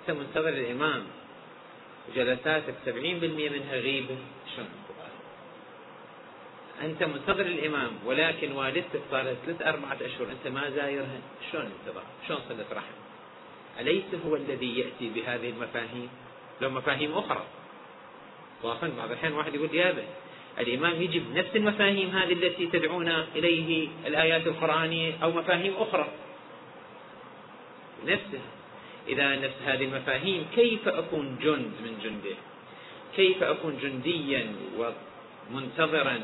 أنت 0.00 0.18
منتظر 0.18 0.48
الإمام 0.48 1.04
سبعين 2.84 3.18
بالمئة 3.20 3.50
منها 3.50 3.76
غيبة 3.76 4.16
شلون 4.56 4.84
أنت 6.82 7.02
منتظر 7.02 7.46
الإمام 7.46 7.92
ولكن 8.04 8.52
والدتك 8.52 9.00
صار 9.10 9.34
ثلاث 9.46 9.62
أربعة 9.62 9.98
أشهر 10.02 10.26
أنت 10.30 10.46
ما 10.54 10.70
زايرها. 10.70 11.20
شلون 11.52 11.72
انتظار 11.80 12.04
شلون 12.28 12.40
صلة 12.48 12.66
رحم؟ 12.72 12.94
أليس 13.80 14.04
هو 14.26 14.36
الذي 14.36 14.78
يأتي 14.78 15.10
بهذه 15.10 15.50
المفاهيم؟ 15.50 16.08
لو 16.60 16.70
مفاهيم 16.70 17.12
أخرى. 17.12 17.44
صافا 18.62 18.92
بعض 18.98 19.10
الأحيان 19.10 19.32
واحد 19.32 19.54
يقول 19.54 19.74
يابا 19.74 20.04
الإمام 20.58 21.02
يجب 21.02 21.36
نفس 21.36 21.56
المفاهيم 21.56 22.08
هذه 22.10 22.32
التي 22.32 22.66
تدعون 22.66 23.08
إليه 23.08 23.88
الآيات 24.06 24.46
القرآنية 24.46 25.12
أو 25.22 25.30
مفاهيم 25.30 25.74
أخرى. 25.78 26.08
نفسها. 28.06 28.48
إذا 29.08 29.36
نفس 29.36 29.54
هذه 29.66 29.84
المفاهيم 29.84 30.46
كيف 30.54 30.88
أكون 30.88 31.36
جند 31.42 31.72
من 31.84 31.98
جنده؟ 32.04 32.36
كيف 33.16 33.42
أكون 33.42 33.78
جنديا 33.82 34.52
ومنتظرا 34.78 36.20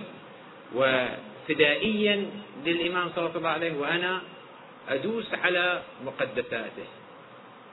وفدائيا 0.75 2.31
للإمام 2.67 3.11
صلى 3.17 3.31
الله 3.37 3.49
عليه 3.49 3.73
وأنا 3.79 4.23
أدوس 4.89 5.35
على 5.35 5.83
مقدساته 6.05 6.89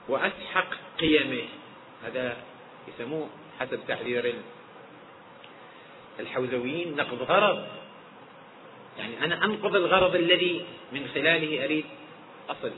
وأسحق 0.08 0.70
قيمه. 0.98 1.42
هذا 2.04 2.36
يسموه 2.88 3.28
حسب 3.60 3.80
تعبير 3.88 4.34
الحوزويين 6.20 6.96
نقض 6.96 7.22
غرض. 7.22 7.66
يعني 8.98 9.24
أنا 9.24 9.44
أنقض 9.44 9.76
الغرض 9.76 10.14
الذي 10.14 10.64
من 10.92 11.08
خلاله 11.14 11.64
أريد 11.64 11.84
أصل. 12.48 12.72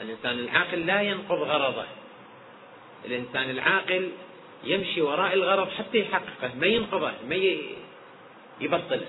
الإنسان 0.00 0.38
العاقل 0.38 0.86
لا 0.86 1.02
ينقض 1.02 1.38
غرضه. 1.38 1.84
الإنسان 3.04 3.50
العاقل 3.50 4.10
يمشي 4.64 5.02
وراء 5.02 5.34
الغرض 5.34 5.68
حتى 5.68 5.98
يحققه 5.98 6.54
ما 6.60 6.66
ينقضه 6.66 7.12
ما 7.28 7.34
يبطله. 8.60 9.06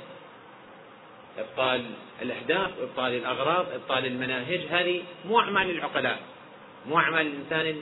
إبطال 1.37 1.85
الأهداف 2.21 2.71
إبطال 2.81 3.13
الأغراض 3.13 3.65
إبطال 3.73 4.05
المناهج 4.05 4.59
هذه 4.69 5.01
مو 5.25 5.39
أعمال 5.39 5.69
العقلاء 5.69 6.19
مو 6.87 6.99
أعمال 6.99 7.27
الإنسان 7.27 7.81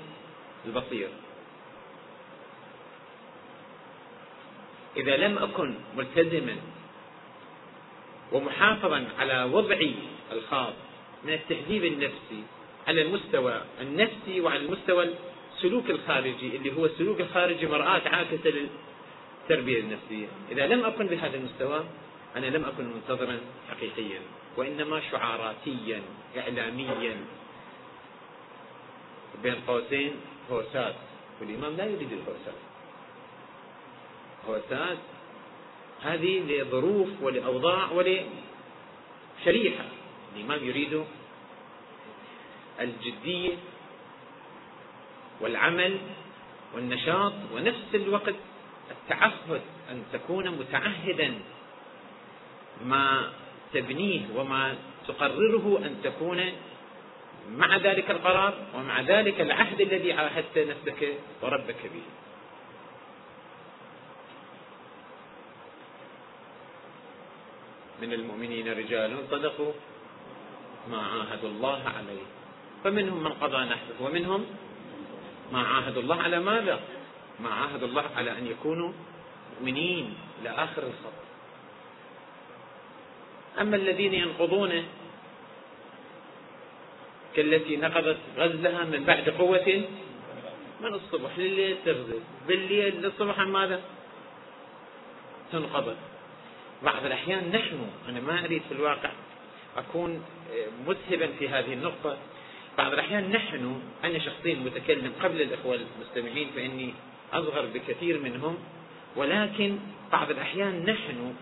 البصير. 0.65 1.09
إذا 4.97 5.17
لم 5.17 5.37
أكن 5.37 5.73
ملتزما 5.97 6.55
ومحافظا 8.31 9.05
على 9.19 9.43
وضعي 9.43 9.95
الخاص 10.31 10.73
من 11.23 11.33
التهذيب 11.33 11.85
النفسي 11.85 12.43
على 12.87 13.01
المستوى 13.01 13.61
النفسي 13.81 14.41
وعلى 14.41 14.65
المستوى 14.65 15.09
السلوك 15.55 15.89
الخارجي 15.89 16.55
اللي 16.55 16.77
هو 16.77 16.85
السلوك 16.85 17.21
الخارجي 17.21 17.67
مرآة 17.67 18.01
عاكسة 18.09 18.67
للتربية 19.49 19.79
النفسية. 19.79 20.27
إذا 20.51 20.67
لم 20.67 20.85
أكن 20.85 21.07
بهذا 21.07 21.37
المستوى 21.37 21.83
أنا 22.35 22.45
لم 22.45 22.65
أكن 22.65 22.85
منتظرا 22.85 23.39
حقيقيا 23.69 24.19
وإنما 24.57 25.01
شعاراتيا 25.11 26.01
إعلاميا. 26.37 27.15
بين 29.43 29.55
قوسين 29.67 30.11
هوسات. 30.51 30.95
والإمام 31.41 31.77
لا 31.77 31.85
يريد 31.85 32.11
الهوسات. 32.11 32.72
هوسات 34.47 34.97
هذه 36.03 36.39
لظروف 36.39 37.09
ولأوضاع 37.21 37.91
ولشريحة. 37.91 39.85
الإمام 40.35 40.67
يريد 40.67 41.03
الجدية 42.79 43.51
والعمل 45.41 45.97
والنشاط 46.75 47.33
ونفس 47.53 47.95
الوقت 47.95 48.35
التعهد 48.91 49.61
أن 49.91 50.03
تكون 50.13 50.49
متعهدا 50.49 51.33
ما 52.85 53.31
تبنيه 53.73 54.21
وما 54.35 54.75
تقرره 55.07 55.81
أن 55.85 55.95
تكون 56.03 56.51
مع 57.51 57.77
ذلك 57.77 58.11
القرار 58.11 58.53
ومع 58.75 59.01
ذلك 59.01 59.41
العهد 59.41 59.81
الذي 59.81 60.13
عاهدت 60.13 60.57
نفسك 60.57 61.13
وربك 61.41 61.81
به. 61.83 62.03
من 68.03 68.13
المؤمنين 68.13 68.67
رجال 68.67 69.17
صدقوا 69.31 69.73
ما 70.91 70.97
عاهدوا 70.97 71.49
الله 71.49 71.81
عليه. 71.97 72.25
فمنهم 72.83 73.23
من 73.23 73.31
قضى 73.31 73.57
نحبه 73.57 73.95
ومنهم 74.01 74.45
ما 75.51 75.61
عاهدوا 75.61 76.01
الله 76.01 76.21
على 76.21 76.39
ماذا؟ 76.39 76.79
ما 77.39 77.49
عاهدوا 77.49 77.87
الله 77.87 78.05
على 78.15 78.31
أن 78.31 78.47
يكونوا 78.47 78.91
مؤمنين 79.53 80.13
إلى 80.41 80.49
آخر 80.49 80.83
الخط. 80.83 81.19
أما 83.61 83.75
الذين 83.75 84.13
ينقضونه 84.13 84.83
كالتي 87.35 87.77
نقضت 87.77 88.17
غزلها 88.37 88.83
من 88.83 89.03
بعد 89.03 89.29
قوة 89.29 89.83
من 90.81 90.93
الصبح 90.93 91.37
لليل 91.37 91.77
تغزل 91.85 92.21
بالليل 92.47 93.01
للصبح 93.01 93.39
ماذا؟ 93.39 93.81
تنقض 95.51 95.95
بعض 96.83 97.05
الأحيان 97.05 97.51
نحن 97.51 97.87
أنا 98.09 98.19
ما 98.19 98.45
أريد 98.45 98.61
في 98.69 98.73
الواقع 98.73 99.09
أكون 99.77 100.23
مذهبا 100.87 101.27
في 101.39 101.49
هذه 101.49 101.73
النقطة. 101.73 102.17
بعض 102.77 102.93
الأحيان 102.93 103.31
نحن 103.31 103.81
أنا 104.03 104.19
شخصيا 104.19 104.55
متكلم 104.55 105.11
قبل 105.23 105.41
الإخوة 105.41 105.79
المستمعين 105.99 106.47
فإني 106.55 106.93
أصغر 107.33 107.65
بكثير 107.73 108.19
منهم 108.19 108.57
ولكن 109.15 109.77
بعض 110.11 110.29
الأحيان 110.29 110.85
نحن 110.85 111.33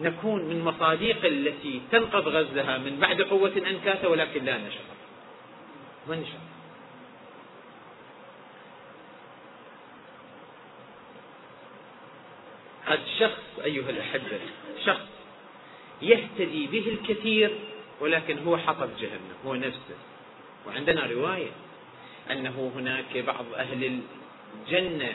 نكون 0.00 0.44
من 0.44 0.60
مصاديق 0.64 1.24
التي 1.24 1.80
تنقض 1.92 2.28
غزلها 2.28 2.78
من 2.78 2.98
بعد 3.00 3.22
قوة 3.22 3.52
أنكاثة 3.70 4.08
ولكن 4.08 4.44
لا 4.44 4.58
نشعر 4.58 4.92
ما 6.08 6.16
نشعر 6.16 6.51
قد 12.92 13.00
شخص 13.18 13.64
أيها 13.64 13.90
الأحبة 13.90 14.40
شخص 14.84 15.08
يهتدي 16.02 16.66
به 16.66 16.88
الكثير 16.88 17.50
ولكن 18.00 18.38
هو 18.38 18.56
حطب 18.56 18.88
جهنم 19.00 19.34
هو 19.46 19.54
نفسه. 19.54 19.96
وعندنا 20.66 21.06
رواية 21.06 21.50
أنه 22.30 22.72
هناك 22.76 23.16
بعض 23.16 23.44
أهل 23.56 24.00
الجنة 24.68 25.12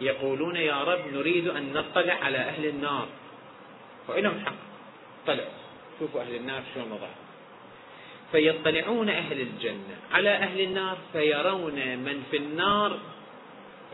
يقولون 0.00 0.56
يا 0.56 0.84
رب 0.84 1.12
نريد 1.12 1.48
أن 1.48 1.72
نطلع 1.72 2.14
على 2.14 2.38
أهل 2.38 2.66
النار. 2.66 3.08
وإلهم 4.08 4.44
حق. 4.46 4.56
طلعوا. 5.26 5.50
شوفوا 5.98 6.20
أهل 6.20 6.34
النار 6.34 6.62
شلون 6.74 6.92
وضعهم. 6.92 7.26
فيطلعون 8.32 9.08
أهل 9.08 9.40
الجنة 9.40 9.96
على 10.12 10.30
أهل 10.30 10.60
النار 10.60 10.98
فيرون 11.12 11.74
من 11.74 12.22
في 12.30 12.36
النار 12.36 12.98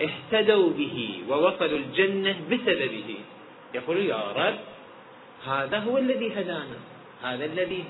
اهتدوا 0.00 0.70
به 0.70 1.24
ووصلوا 1.28 1.78
الجنة 1.78 2.36
بسببه. 2.50 3.16
يقول 3.74 3.96
يا 3.96 4.32
رب 4.32 4.58
هذا 5.46 5.78
هو 5.78 5.98
الذي 5.98 6.40
هدانا 6.40 6.78
هذا 7.22 7.44
الذي 7.44 7.84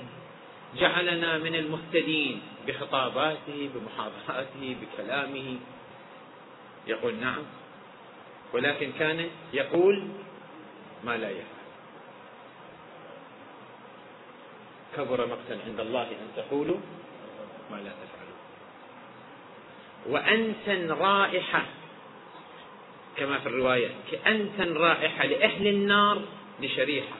جعلنا 0.79 1.37
من 1.37 1.55
المهتدين 1.55 2.41
بخطاباته 2.67 3.69
بمحاضراته 3.75 4.75
بكلامه. 4.81 5.57
يقول 6.87 7.15
نعم 7.15 7.43
ولكن 8.53 8.91
كان 8.99 9.29
يقول 9.53 10.07
ما 11.03 11.17
لا 11.17 11.29
يفعل. 11.29 11.63
كبر 14.97 15.25
مقتا 15.25 15.57
عند 15.67 15.79
الله 15.79 16.07
أن 16.07 16.29
تقولوا 16.35 16.77
ما 17.71 17.75
لا 17.75 17.91
تفعلون 17.91 18.39
وأنتن 20.09 20.91
رائحة 20.91 21.65
كما 23.17 23.39
في 23.39 23.45
الرواية 23.45 23.89
كأنتن 24.11 24.73
رائحة 24.73 25.25
لأهل 25.25 25.67
النار 25.67 26.21
لشريحة. 26.61 27.15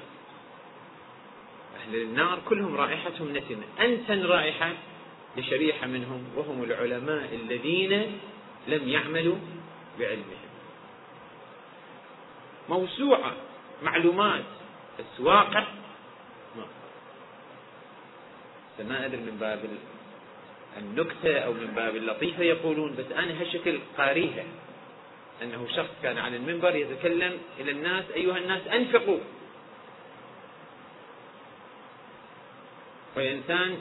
أهل 1.81 1.95
النار 1.95 2.39
كلهم 2.49 2.75
رائحتهم 2.75 3.37
نتنة 3.37 3.63
أنتن 3.79 4.25
رائحة 4.25 4.73
لشريحة 5.37 5.87
منهم 5.87 6.23
وهم 6.35 6.63
العلماء 6.63 7.29
الذين 7.35 8.19
لم 8.67 8.89
يعملوا 8.89 9.35
بعلمهم. 9.99 10.43
موسوعة 12.69 13.33
معلومات 13.83 14.43
بس 14.99 15.19
واقع 15.19 15.63
ما 18.79 19.05
أدري 19.05 19.21
من 19.21 19.37
باب 19.39 19.59
النكتة 20.77 21.37
أو 21.37 21.53
من 21.53 21.67
باب 21.75 21.95
اللطيفة 21.95 22.43
يقولون 22.43 22.95
بس 22.95 23.05
أنا 23.11 23.41
هالشكل 23.41 23.79
قاريها. 23.97 24.43
أنه 25.41 25.67
شخص 25.75 25.89
كان 26.03 26.17
على 26.17 26.37
المنبر 26.37 26.75
يتكلم 26.75 27.37
إلى 27.59 27.71
الناس 27.71 28.03
أيها 28.15 28.37
الناس 28.37 28.61
أنفقوا. 28.67 29.19
وإنسان 33.15 33.77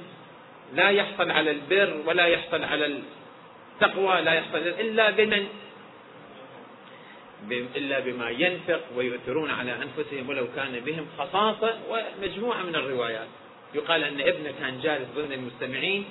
لا 0.74 0.90
يحصل 0.90 1.30
على 1.30 1.50
البر 1.50 2.02
ولا 2.06 2.26
يحصل 2.26 2.64
على 2.64 2.86
التقوى 2.86 4.20
لا 4.20 4.32
يحصل 4.32 4.58
إلا 4.58 5.10
بمن؟ 5.10 5.46
إلا 7.50 7.98
بما 7.98 8.30
ينفق 8.30 8.80
ويؤثرون 8.96 9.50
على 9.50 9.72
أنفسهم 9.72 10.28
ولو 10.28 10.46
كان 10.56 10.80
بهم 10.80 11.06
خصاصة 11.18 11.78
ومجموعة 11.90 12.62
من 12.62 12.76
الروايات. 12.76 13.28
يقال 13.74 14.04
أن 14.04 14.20
ابنه 14.20 14.52
كان 14.60 14.80
جالس 14.80 15.08
ضمن 15.16 15.32
المستمعين 15.32 16.04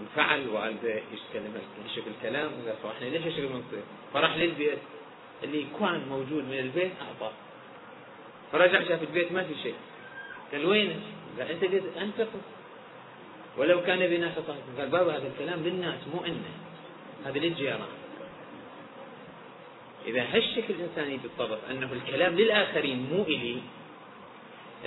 انفعل 0.00 0.48
والده 0.48 0.94
يتكلم 0.94 1.62
يشوف 1.86 2.04
الكلام 2.06 2.50
قال 2.82 2.92
إحنا 2.96 3.06
ليش 3.06 3.26
إيش 3.26 3.38
المنصب؟ 3.38 3.84
فراح 4.14 4.36
للبيت 4.36 4.78
اللي 5.44 5.66
كان 5.80 6.08
موجود 6.08 6.44
من 6.44 6.58
البيت 6.58 6.92
أعطاه. 7.02 7.32
فرجع 8.52 8.88
شاف 8.88 9.02
البيت 9.02 9.32
ما 9.32 9.44
في 9.44 9.54
شيء. 9.62 9.74
قال 10.52 10.66
وينه؟ 10.66 11.00
قال 11.38 11.50
أنت 11.50 11.64
قلت 11.64 11.96
أنفق 11.96 12.28
ولو 13.58 13.82
كان 13.82 13.98
بنا 13.98 14.32
خطأ 14.36 14.56
قال 14.78 14.88
بابا 14.88 15.16
هذا 15.16 15.28
الكلام 15.28 15.62
للناس 15.62 16.00
مو 16.14 16.24
إنه. 16.24 16.50
هذا 17.24 17.38
للجيران. 17.38 17.80
إذا 20.06 20.22
هالشكل 20.22 20.74
الإنساني 20.74 21.16
بالضبط 21.16 21.58
أنه 21.70 21.92
الكلام 21.92 22.34
للآخرين 22.34 23.08
مو 23.12 23.22
إلي 23.22 23.56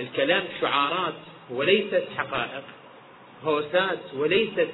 الكلام 0.00 0.44
شعارات 0.60 1.14
وليست 1.50 2.04
حقائق 2.16 2.64
هوسات 3.44 3.98
وليست 4.14 4.68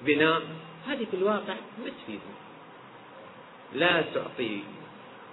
بناء. 0.00 0.42
هذه 0.86 1.06
في 1.10 1.16
الواقع 1.16 1.54
ما 1.54 1.90
تفيدنا 2.02 2.36
لا 3.72 4.02
تعطي 4.14 4.60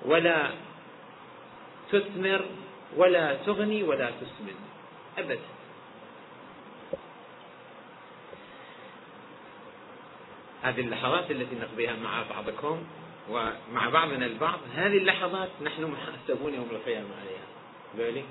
ولا 0.05 0.51
تثمر 1.91 2.45
ولا 2.97 3.35
تغني 3.45 3.83
ولا 3.83 4.11
تسمن. 4.11 4.55
أبدا. 5.17 5.39
هذه 10.63 10.79
اللحظات 10.79 11.31
التي 11.31 11.55
نقضيها 11.55 11.95
مع 11.95 12.23
بعضكم 12.29 12.83
ومع 13.29 13.89
بعضنا 13.89 14.25
البعض 14.25 14.59
هذه 14.75 14.97
اللحظات 14.97 15.49
نحن 15.61 15.83
محاسبون 15.83 16.53
يوم 16.53 16.67
القيامة 16.71 17.09
عليها. 17.21 17.47
بالي؟ 17.97 18.23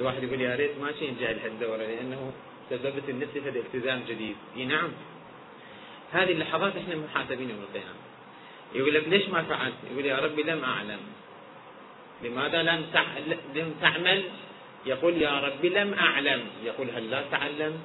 واحد 0.00 0.22
يقول 0.22 0.40
يا 0.40 0.56
ريت 0.56 0.78
ما 0.80 0.92
شيء 0.92 1.12
نجي 1.12 1.24
لهالدورة 1.24 1.76
لأنه 1.76 2.32
سببت 2.70 3.08
النفس 3.08 3.36
هذا 3.36 3.58
التزام 3.58 4.02
جديد. 4.08 4.36
إي 4.56 4.64
نعم. 4.64 4.90
هذه 6.12 6.32
اللحظات 6.32 6.76
إحنا 6.76 6.94
محاسبين 6.96 7.50
يوم 7.50 7.58
القيامة 7.68 7.98
يقول 8.74 8.94
لك 8.94 9.08
ليش 9.08 9.28
ما 9.28 9.42
فعلت؟ 9.42 9.74
يقول 9.90 10.06
يا 10.06 10.16
ربي 10.16 10.42
لم 10.42 10.64
أعلم 10.64 11.00
لماذا 12.22 12.62
لم 12.62 12.86
لم 13.54 13.74
تعمل؟ 13.80 14.22
يقول 14.86 15.22
يا 15.22 15.40
ربي 15.40 15.68
لم 15.68 15.94
أعلم 15.94 16.44
يقول 16.64 16.90
هل 16.90 17.10
لا 17.10 17.22
تعلم؟ 17.30 17.80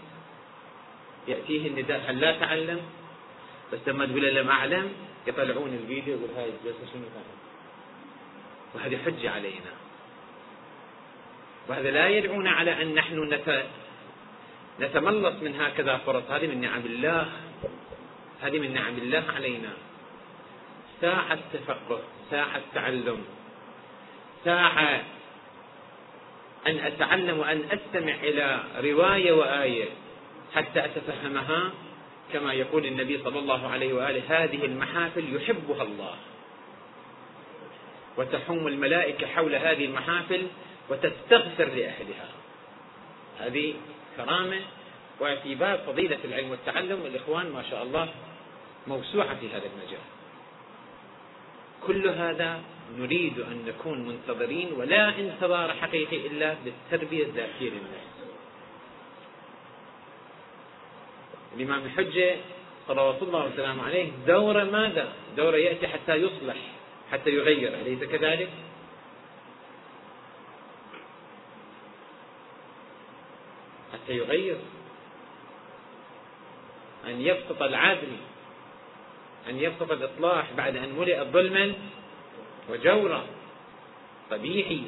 يأتيه 1.27 1.67
النداء 1.67 2.03
هل 2.07 2.19
لا 2.19 2.39
تعلم؟ 2.39 2.81
بس 3.73 3.79
لما 3.87 4.05
تقول 4.05 4.35
لم 4.35 4.49
أعلم 4.49 4.91
يطلعون 5.27 5.73
الفيديو 5.73 6.17
يقول 6.17 6.29
هاي 6.37 6.45
الجلسة 6.45 6.93
شنو 6.93 7.03
كانت؟ 7.03 7.37
وهذه 8.75 8.97
حجة 9.05 9.31
علينا 9.31 9.71
وهذا 11.67 11.91
لا 11.91 12.09
يدعونا 12.09 12.51
على 12.51 12.81
أن 12.81 12.95
نحن 12.95 13.39
نتملص 14.79 15.35
من 15.41 15.61
هكذا 15.61 15.97
فرص 15.97 16.23
هذه 16.29 16.47
من 16.47 16.61
نعم 16.61 16.81
الله 16.85 17.31
هذه 18.41 18.59
من 18.59 18.73
نعم 18.73 18.97
الله 18.97 19.23
علينا. 19.35 19.69
ساعة 21.01 21.39
تفقه 21.53 21.99
ساعة 22.31 22.61
تعلم 22.73 23.23
ساعة 24.45 25.03
أن 26.67 26.79
أتعلم 26.79 27.39
وأن 27.39 27.63
أستمع 27.71 28.13
إلى 28.13 28.63
رواية 28.83 29.31
وآية 29.31 29.85
حتى 30.55 30.85
أتفهمها. 30.85 31.71
كما 32.33 32.53
يقول 32.53 32.85
النبي 32.85 33.23
صلى 33.23 33.39
الله 33.39 33.67
عليه 33.67 33.93
وآله 33.93 34.21
هذه 34.27 34.65
المحافل 34.65 35.35
يحبها 35.35 35.83
الله. 35.83 36.15
وتحوم 38.17 38.67
الملائكة 38.67 39.27
حول 39.27 39.55
هذه 39.55 39.85
المحافل 39.85 40.47
وتستغفر 40.89 41.65
لأهلها. 41.65 42.29
هذه 43.39 43.73
كرامة 44.17 44.59
وفي 45.21 45.55
باب 45.55 45.79
فضيلة 45.87 46.17
العلم 46.25 46.51
والتعلم 46.51 47.05
الإخوان 47.05 47.49
ما 47.49 47.63
شاء 47.69 47.83
الله 47.83 48.09
موسوعة 48.87 49.39
في 49.39 49.49
هذا 49.49 49.65
المجال. 49.65 49.99
كل 51.87 52.07
هذا 52.07 52.61
نريد 52.97 53.39
أن 53.39 53.65
نكون 53.67 54.07
منتظرين 54.07 54.73
ولا 54.73 55.19
انتظار 55.19 55.73
حقيقي 55.73 56.27
إلا 56.27 56.55
بالتربية 56.65 57.23
الذاتية 57.23 57.69
للناس. 57.69 58.07
الإمام 61.55 61.85
الحجة 61.85 62.35
صلوات 62.87 63.23
الله 63.23 63.45
وسلامه 63.45 63.83
عليه 63.83 64.11
دورة 64.27 64.63
ماذا؟ 64.63 65.13
دورة 65.37 65.57
يأتي 65.57 65.87
حتى 65.87 66.15
يصلح 66.15 66.57
حتى 67.11 67.29
يغير. 67.29 67.73
أليس 67.73 68.03
كذلك؟ 68.03 68.49
حتى 73.93 74.13
يغير. 74.17 74.57
أن 77.05 77.21
يبسط 77.21 77.61
العدل. 77.61 78.17
أن 79.49 79.59
يبسط 79.59 79.91
الإصلاح 79.91 80.53
بعد 80.57 80.75
أن 80.75 80.93
ملئ 80.99 81.23
ظلما 81.23 81.73
وجورا 82.69 83.25
طبيعي 84.31 84.81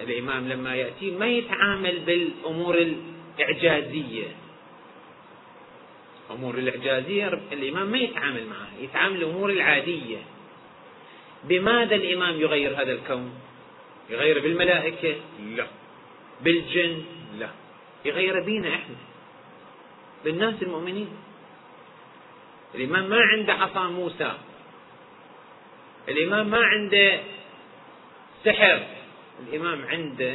الإمام 0.00 0.48
لما 0.48 0.76
يأتي 0.76 1.10
ما 1.10 1.26
يتعامل 1.26 1.98
بالأمور 1.98 2.94
الإعجازية؟ 3.38 4.26
أمور 6.30 6.54
الإعجازية 6.54 7.28
الإمام 7.52 7.86
ما 7.86 7.98
يتعامل 7.98 8.46
معها 8.46 8.70
يتعامل 8.80 9.16
الأمور 9.16 9.50
العادية. 9.50 10.18
بماذا 11.44 11.94
الإمام 11.94 12.40
يغير 12.40 12.82
هذا 12.82 12.92
الكون؟ 12.92 13.34
يغير 14.10 14.38
بالملائكة؟ 14.38 15.14
لا. 15.56 15.66
بالجن؟ 16.40 17.02
لا. 17.38 17.48
يغير 18.04 18.40
بينا 18.40 18.68
إحنا. 18.68 18.96
بالناس 20.24 20.62
المؤمنين. 20.62 21.08
الإمام 22.74 23.10
ما 23.10 23.20
عنده 23.20 23.52
عصا 23.52 23.88
موسى. 23.88 24.32
الإمام 26.08 26.50
ما 26.50 26.64
عنده 26.64 27.20
سحر. 28.44 28.80
الإمام 29.48 29.84
عنده 29.86 30.34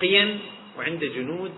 قيم 0.00 0.40
وعنده 0.78 1.06
جنود. 1.06 1.52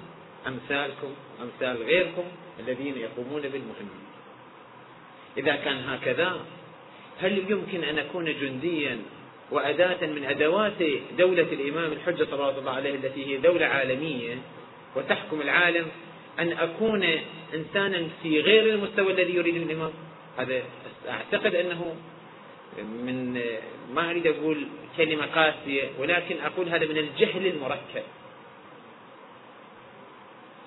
أمثالكم 0.47 1.15
أمثال 1.43 1.83
غيركم 1.83 2.25
الذين 2.61 2.99
يقومون 2.99 3.43
بالمهمة. 3.43 4.03
إذا 5.37 5.57
كان 5.57 5.79
هكذا 5.89 6.41
هل 7.21 7.39
يمكن 7.51 7.85
أن 7.85 7.99
أكون 7.99 8.25
جنديا 8.25 8.99
وأداة 9.51 10.07
من 10.07 10.25
أدوات 10.25 10.83
دولة 11.19 11.43
الإمام 11.43 11.93
الحجة 11.93 12.25
صلى 12.31 12.59
الله 12.59 12.71
عليه 12.71 12.95
التي 12.95 13.27
هي 13.27 13.37
دولة 13.37 13.67
عالمية 13.67 14.39
وتحكم 14.97 15.41
العالم 15.41 15.87
أن 16.39 16.53
أكون 16.53 17.09
إنسانا 17.55 18.09
في 18.23 18.41
غير 18.41 18.75
المستوى 18.75 19.13
الذي 19.13 19.35
يريد 19.35 19.57
الإمام؟ 19.57 19.93
هذا 20.39 20.63
أعتقد 21.09 21.55
أنه 21.55 21.97
من 22.79 23.41
ما 23.95 24.11
أريد 24.11 24.27
أقول 24.27 24.67
كلمة 24.97 25.27
قاسية 25.27 25.91
ولكن 25.99 26.37
أقول 26.41 26.69
هذا 26.69 26.87
من 26.87 26.99
الجهل 26.99 27.47
المركب. 27.47 28.03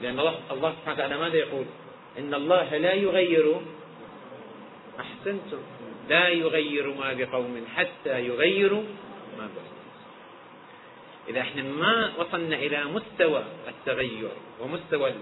لأن 0.02 0.20
الله 0.20 0.40
الله 0.52 0.72
سبحانه 0.72 0.96
وتعالى 0.96 1.18
ماذا 1.18 1.36
يقول؟ 1.38 1.66
إن 2.20 2.34
الله 2.34 2.78
لا 2.78 2.94
يغير 2.94 3.62
أحسنتم. 5.00 5.60
لا 6.10 6.28
يغير 6.28 6.94
ما 6.94 7.14
بقوم 7.14 7.66
حتى 7.76 8.26
يغيروا 8.28 8.84
ما 9.38 9.50
بقوم 9.56 9.76
إذا 11.30 11.42
إحنا 11.42 11.64
ما 11.64 12.14
وصلنا 12.18 12.56
إلى 12.56 12.84
مستوى 12.84 13.44
التغير 13.68 14.30
ومستوى 14.62 15.14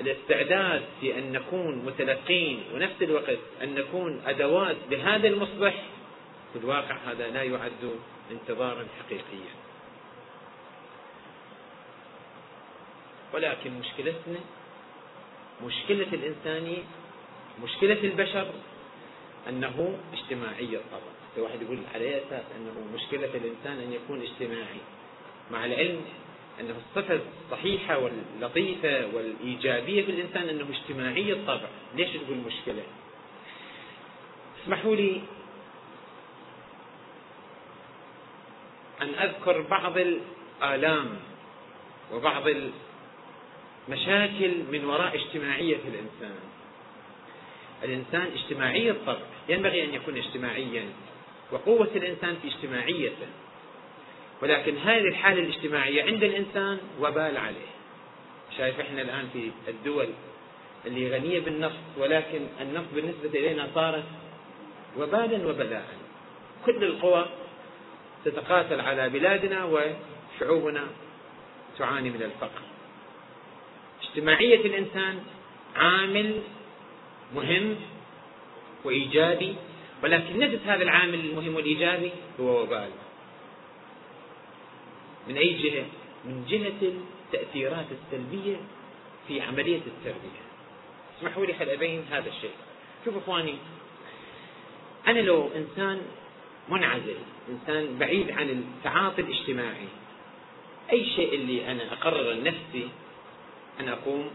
الاستعداد 0.00 0.82
في 1.00 1.18
أن 1.18 1.32
نكون 1.32 1.84
متلقين 1.86 2.62
ونفس 2.74 3.02
الوقت 3.02 3.38
أن 3.62 3.74
نكون 3.74 4.22
أدوات 4.26 4.76
بهذا 4.90 5.28
المصبح 5.28 5.74
في 6.52 6.58
الواقع 6.58 6.96
هذا 7.06 7.30
لا 7.30 7.42
يعد 7.42 7.90
انتظارا 8.30 8.86
حقيقيا. 8.98 9.54
ولكن 13.34 13.70
مشكلتنا 13.80 14.40
مشكلة 15.64 16.06
الإنسانية 16.12 16.82
مشكلة 17.62 18.04
البشر 18.04 18.46
أنه 19.48 19.98
اجتماعي 20.12 20.76
الطبع 20.76 21.10
واحد 21.36 21.62
يقول 21.62 21.78
على 21.94 22.18
أساس 22.18 22.44
أنه 22.56 22.94
مشكلة 22.94 23.30
الإنسان 23.34 23.78
أن 23.86 23.92
يكون 23.92 24.22
اجتماعي. 24.22 24.80
مع 25.50 25.64
العلم 25.64 26.00
أنه 26.60 26.74
الصفة 26.88 27.20
الصحيحة 27.44 27.98
واللطيفة 27.98 29.06
والإيجابية 29.14 30.04
في 30.04 30.10
الإنسان 30.10 30.48
أنه 30.48 30.66
اجتماعي 30.70 31.32
الطبع. 31.32 31.68
ليش 31.96 32.10
تقول 32.10 32.36
مشكلة؟ 32.36 32.82
اسمحوا 34.62 34.96
لي 34.96 35.20
أن 39.02 39.08
أذكر 39.08 39.60
بعض 39.60 39.98
الآلام 39.98 41.16
وبعض 42.12 42.42
المشاكل 43.88 44.52
من 44.72 44.84
وراء 44.84 45.14
اجتماعية 45.14 45.76
الإنسان. 45.76 46.38
الإنسان 47.84 48.30
اجتماعي 48.36 48.90
الطبع. 48.90 49.26
ينبغي 49.48 49.84
أن 49.84 49.94
يكون 49.94 50.16
اجتماعيا. 50.16 50.84
وقوة 51.52 51.90
الإنسان 51.96 52.36
في 52.42 52.48
اجتماعيته. 52.48 53.26
ولكن 54.42 54.76
هذه 54.78 55.08
الحالة 55.08 55.42
الاجتماعية 55.42 56.02
عند 56.02 56.24
الإنسان 56.24 56.78
وبال 57.00 57.36
عليه. 57.36 57.70
شايف 58.58 58.80
إحنا 58.80 59.02
الآن 59.02 59.28
في 59.32 59.50
الدول 59.68 60.08
اللي 60.86 61.16
غنية 61.16 61.40
بالنفط 61.40 61.76
ولكن 61.98 62.40
النفط 62.60 62.86
بالنسبة 62.94 63.38
إلينا 63.38 63.68
صارت 63.74 64.04
وبالا 64.98 65.46
وبلاء 65.48 65.88
كل 66.66 66.84
القوى 66.84 67.26
تتقاتل 68.24 68.80
على 68.80 69.08
بلادنا 69.08 69.64
وشعوبنا 69.64 70.86
تعاني 71.78 72.10
من 72.10 72.22
الفقر. 72.22 72.62
اجتماعية 74.02 74.60
الإنسان 74.66 75.22
عامل 75.76 76.40
مهم 77.34 77.76
وإيجابي 78.84 79.54
ولكن 80.02 80.38
نفس 80.38 80.58
هذا 80.66 80.82
العامل 80.82 81.14
المهم 81.14 81.54
والإيجابي 81.54 82.10
هو 82.40 82.62
وبال 82.62 82.90
من 85.30 85.36
أي 85.36 85.52
جهة؟ 85.52 85.84
من 86.24 86.44
جهة 86.48 86.92
التأثيرات 87.32 87.86
السلبية 87.90 88.56
في 89.28 89.40
عملية 89.40 89.80
التربية 89.86 90.40
اسمحوا 91.18 91.46
لي 91.46 91.74
أبين 91.74 92.04
هذا 92.10 92.28
الشيء 92.28 92.54
شوفوا 93.04 93.20
إخواني 93.20 93.54
أنا 95.06 95.18
لو 95.18 95.50
إنسان 95.56 96.00
منعزل 96.68 97.16
إنسان 97.48 97.98
بعيد 97.98 98.30
عن 98.30 98.48
التعاطي 98.50 99.22
الاجتماعي 99.22 99.88
أي 100.92 101.04
شيء 101.16 101.34
اللي 101.34 101.72
أنا 101.72 101.92
أقرر 101.92 102.32
لنفسي 102.32 102.88
أن 103.80 103.88
أقوم 103.88 104.30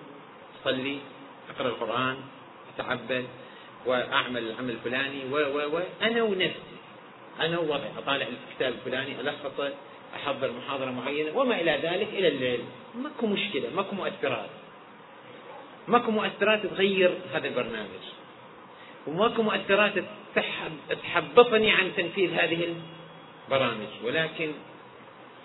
أصلي 0.61 0.97
أقرأ 1.49 1.67
القرآن 1.67 2.17
أتعبد 2.75 3.25
وأعمل 3.85 4.43
العمل 4.43 4.69
الفلاني 4.69 5.25
و 5.31 5.37
و 5.37 5.77
و 5.77 5.81
أنا 6.01 6.23
ونفسي 6.23 6.75
أنا 7.39 7.59
ووضعي 7.59 7.89
أطالع 7.97 8.27
الكتاب 8.27 8.73
الفلاني 8.73 9.21
ألخصه 9.21 9.73
أحضر 10.15 10.51
محاضرة 10.51 10.91
معينة 10.91 11.37
وما 11.37 11.61
إلى 11.61 11.71
ذلك 11.71 12.09
إلى 12.13 12.27
الليل. 12.27 12.59
ماكو 12.95 13.27
مشكلة 13.27 13.69
ماكو 13.75 13.95
مؤثرات. 13.95 14.49
ماكو 15.87 16.11
مؤثرات 16.11 16.65
تغير 16.65 17.11
هذا 17.33 17.47
البرنامج. 17.47 18.03
وماكو 19.07 19.41
مؤثرات 19.41 19.93
تحبطني 21.03 21.71
عن 21.71 21.91
تنفيذ 21.97 22.33
هذه 22.33 22.75
البرامج. 23.47 23.91
ولكن 24.03 24.51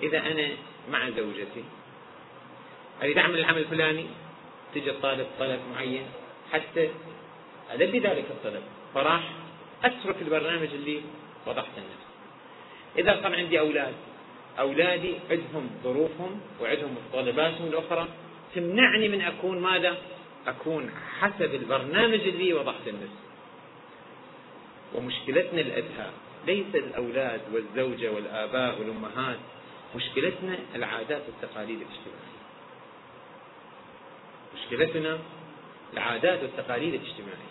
إذا 0.02 0.18
أنا 0.18 0.48
مع 0.90 1.10
زوجتي 1.10 1.64
أريد 3.02 3.18
أعمل 3.18 3.38
العمل 3.38 3.58
الفلاني 3.58 4.06
تجي 4.74 4.90
الطالب 4.90 5.26
طلب 5.38 5.60
معين 5.74 6.06
حتى 6.52 6.88
ألبي 7.74 7.98
ذلك 7.98 8.24
الطلب. 8.30 8.62
فراح 8.94 9.22
أترك 9.84 10.16
البرنامج 10.22 10.68
اللي 10.74 11.00
وضحت 11.46 11.78
النفس 11.78 12.10
إذا 12.98 13.22
كان 13.22 13.34
عندي 13.34 13.60
أولاد 13.60 13.94
أولادي 14.58 15.14
عندهم 15.30 15.70
ظروفهم 15.84 16.40
وعندهم 16.60 16.94
متطلباتهم 16.94 17.66
الأخرى. 17.66 18.08
تمنعني 18.54 19.08
من 19.08 19.20
أكون 19.20 19.58
ماذا؟ 19.60 19.98
أكون 20.46 20.90
حسب 21.20 21.54
البرنامج 21.54 22.20
اللي 22.20 22.54
وضحت 22.54 22.88
النفس. 22.88 23.18
ومشكلتنا 24.94 25.60
الأدهى 25.60 26.10
ليس 26.46 26.74
الأولاد 26.74 27.40
والزوجة 27.52 28.12
والآباء 28.12 28.78
والأمهات 28.80 29.38
مشكلتنا 29.96 30.58
العادات 30.74 31.22
والتقاليد 31.26 31.80
الاجتماعية. 31.80 32.40
مشكلتنا 34.54 35.18
العادات 35.92 36.42
والتقاليد 36.42 36.94
الاجتماعية. 36.94 37.50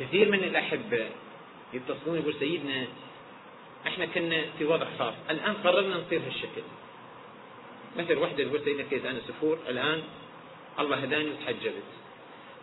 كثير 0.00 0.30
من 0.30 0.44
الأحبة 0.44 1.08
يتصلون 1.72 2.18
يقول 2.18 2.34
سيدنا 2.34 2.86
إحنا 3.86 4.06
كنا 4.06 4.44
في 4.58 4.64
وضع 4.64 4.86
خاص 4.98 5.14
الآن 5.30 5.54
قررنا 5.64 5.96
نصير 5.96 6.20
هالشكل. 6.26 6.62
مثل 7.96 8.18
وحدة 8.18 8.44
تقول 8.44 8.60
سيدنا 8.64 8.82
كيس 8.82 9.04
أنا 9.04 9.20
سفور 9.28 9.58
الآن 9.68 10.02
الله 10.80 10.96
هداني 10.96 11.30
وتحجبت. 11.30 11.90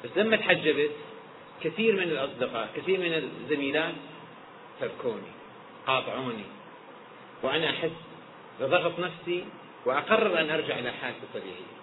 بس 0.03 0.09
لما 0.15 0.35
تحجبت 0.37 0.91
كثير 1.63 1.95
من 1.95 2.03
الأصدقاء 2.03 2.69
كثير 2.75 2.99
من 2.99 3.13
الزميلات 3.13 3.93
تركوني 4.79 5.31
قاطعوني. 5.87 6.45
وأنا 7.43 7.69
أحس 7.69 7.91
بضغط 8.59 8.99
نفسي 8.99 9.45
وأقرر 9.85 10.39
أن 10.41 10.49
أرجع 10.49 10.79
إلى 10.79 10.91
حالتي 10.91 11.19
الطبيعية 11.23 11.81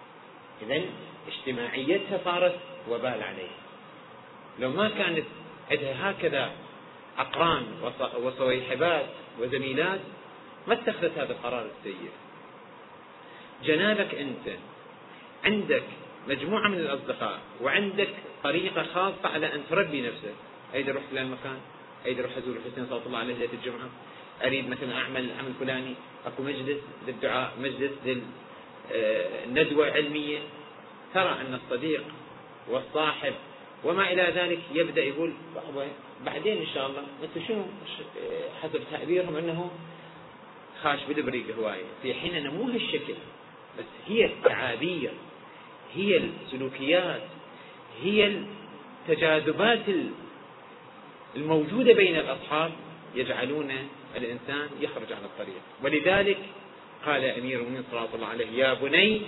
إذا 0.62 0.88
اجتماعيتها 1.28 2.20
صارت 2.24 2.58
وبال 2.88 3.22
عليها 3.22 3.58
لو 4.58 4.70
ما 4.70 4.88
كانت 4.88 5.24
عندها 5.70 6.10
هكذا 6.10 6.50
أقران 7.18 7.66
وصويحبات 8.22 9.06
وزميلات 9.40 10.00
ما 10.66 10.74
اتخذت 10.74 11.18
هذا 11.18 11.32
القرار 11.32 11.66
السيء. 11.78 12.10
جنابك 13.64 14.14
أنت 14.14 14.56
عندك 15.44 15.82
مجموعة 16.28 16.68
من 16.68 16.78
الأصدقاء 16.78 17.40
وعندك 17.62 18.08
طريقة 18.44 18.82
خاصة 18.82 19.28
على 19.28 19.54
أن 19.54 19.62
تربي 19.70 20.02
نفسك. 20.02 20.34
أريد 20.74 20.88
أروح 20.88 21.02
فلان 21.10 21.30
مكان 21.30 21.58
أريد 22.06 22.18
أروح 22.20 22.36
أزور 22.36 22.56
الحسين 22.56 22.86
صلى 22.90 23.00
الله 23.06 23.18
عليه 23.18 23.34
ليلة 23.34 23.52
الجمعة. 23.52 23.88
أريد 24.44 24.68
مثلا 24.68 24.98
أعمل 24.98 25.24
العمل 25.24 25.48
الفلاني 25.48 25.94
أكو 26.26 26.42
مجلس 26.42 26.78
للدعاء 27.06 27.52
مجلس 27.60 28.20
للندوة 29.46 29.90
علمية. 29.90 30.38
ترى 31.14 31.36
أن 31.40 31.54
الصديق 31.64 32.04
والصاحب 32.68 33.34
وما 33.84 34.12
إلى 34.12 34.22
ذلك 34.22 34.58
يبدأ 34.74 35.04
يقول 35.04 35.32
بعدين 36.24 36.58
إن 36.58 36.66
شاء 36.74 36.86
الله. 36.86 37.02
أنتم 37.22 37.48
شنو؟ 37.48 37.64
حسب 38.62 38.80
تعبيرهم 38.90 39.36
أنه 39.36 39.70
خاش 40.82 40.98
بالبريق 41.08 41.56
هواية 41.58 41.84
في 42.02 42.14
حين 42.14 42.34
أنه 42.34 42.52
مو 42.54 42.64
هالشكل 42.64 43.14
بس 43.78 43.84
هي 44.08 44.24
التعابير 44.24 45.10
هي 45.94 46.16
السلوكيات 46.16 47.22
هي 48.02 48.42
التجاذبات 49.08 49.84
الموجودة 51.36 51.92
بين 51.92 52.16
الأصحاب 52.16 52.72
يجعلون 53.14 53.72
الإنسان 54.16 54.68
يخرج 54.80 55.12
عن 55.12 55.24
الطريق. 55.24 55.60
ولذلك 55.82 56.38
قال 57.06 57.24
أمير 57.24 57.58
المؤمنين 57.58 57.84
صلى 57.90 58.08
الله 58.14 58.26
عليه 58.26 58.46
يا 58.46 58.74
بني 58.74 59.20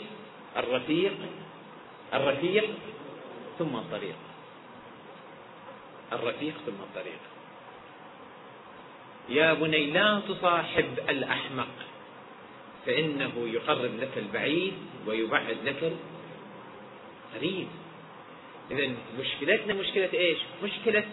الرفيق 0.56 1.12
الرفيق 2.14 2.64
ثم 3.58 3.76
الطريق. 3.76 4.14
الرفيق 6.12 6.54
ثم 6.66 6.82
الطريق. 6.82 7.20
يا 9.28 9.54
بني 9.54 9.90
لا 9.90 10.22
تصاحب 10.28 10.98
الأحمق 11.08 11.74
فإنه 12.86 13.32
يقرب 13.36 14.00
لك 14.00 14.18
البعيد 14.18 14.74
ويبعد 15.06 15.56
لك 15.64 15.92
القريب. 17.34 17.68
إذا 18.70 18.94
مشكلتنا 19.18 19.74
مشكلة 19.74 20.08
إيش؟ 20.12 20.38
مشكلة 20.64 21.04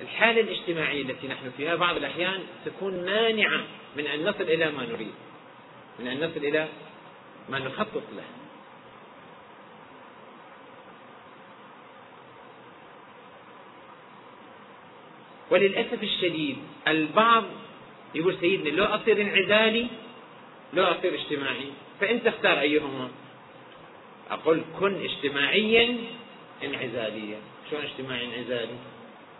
الحالة 0.00 0.40
الاجتماعية 0.40 1.02
التي 1.02 1.28
نحن 1.28 1.50
فيها 1.56 1.74
بعض 1.74 1.96
الأحيان 1.96 2.40
تكون 2.64 3.04
مانعة 3.04 3.64
من 3.96 4.06
أن 4.06 4.24
نصل 4.24 4.42
إلى 4.42 4.70
ما 4.70 4.86
نريد 4.86 5.14
من 5.98 6.08
أن 6.08 6.16
نصل 6.16 6.44
إلى 6.44 6.68
ما 7.48 7.58
نخطط 7.58 8.02
له. 8.16 8.24
وللأسف 15.50 16.02
الشديد 16.02 16.56
البعض 16.88 17.44
يقول 18.14 18.36
سيدنا 18.40 18.68
لو 18.68 18.84
أصير 18.84 19.20
انعزالي 19.20 19.86
لو 20.74 20.84
أصير 20.84 21.14
اجتماعي 21.14 21.68
فأنت 22.00 22.26
اختار 22.26 22.60
أيهما؟ 22.60 23.08
أقول 24.30 24.62
كن 24.80 25.04
اجتماعيا 25.04 25.96
انعزاليا. 26.64 27.38
شلون 27.70 27.82
اجتماعي 27.82 28.24
انعزالي؟ 28.24 28.74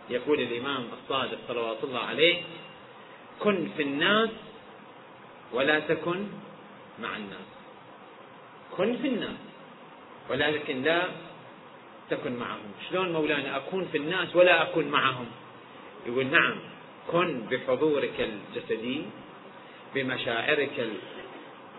يقول 0.09 0.39
الإمام 0.41 0.87
الصادق 0.93 1.37
صلوات 1.47 1.83
الله 1.83 1.99
عليه 1.99 2.41
كن 3.39 3.69
في 3.77 3.83
الناس 3.83 4.29
ولا 5.53 5.79
تكن 5.79 6.27
مع 6.99 7.17
الناس. 7.17 7.49
كن 8.77 8.97
في 8.97 9.07
الناس 9.07 9.37
ولكن 10.29 10.83
لا 10.83 11.01
تكن 12.09 12.35
معهم. 12.35 12.71
شلون 12.89 13.13
مولانا 13.13 13.57
أكون 13.57 13.87
في 13.91 13.97
الناس 13.97 14.35
ولا 14.35 14.61
أكون 14.61 14.85
معهم؟ 14.85 15.25
يقول 16.05 16.25
نعم 16.25 16.55
كن 17.11 17.41
بحضورك 17.51 18.17
الجسدي 18.19 19.01
بمشاعرك 19.95 20.87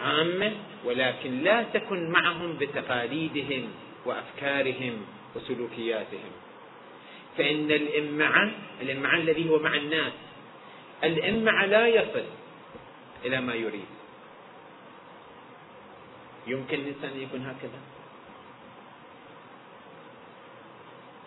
العامة 0.01 0.53
ولكن 0.85 1.41
لا 1.43 1.63
تكن 1.63 2.11
معهم 2.11 2.57
بتقاليدهم 2.61 3.69
وأفكارهم 4.07 4.95
وسلوكياتهم. 5.37 6.33
فإن 7.39 7.71
الإمعة 7.71 8.51
الإمعة 8.83 9.17
الذي 9.17 9.51
هو 9.51 9.59
مع 9.59 9.75
الناس 9.75 10.13
الإمعة 11.05 11.67
لا 11.67 11.87
يصل 11.87 12.25
إلى 13.25 13.41
ما 13.41 13.55
يريد. 13.55 13.91
يمكن 16.47 16.79
الإنسان 16.79 17.21
يكون 17.21 17.41
هكذا؟ 17.41 17.81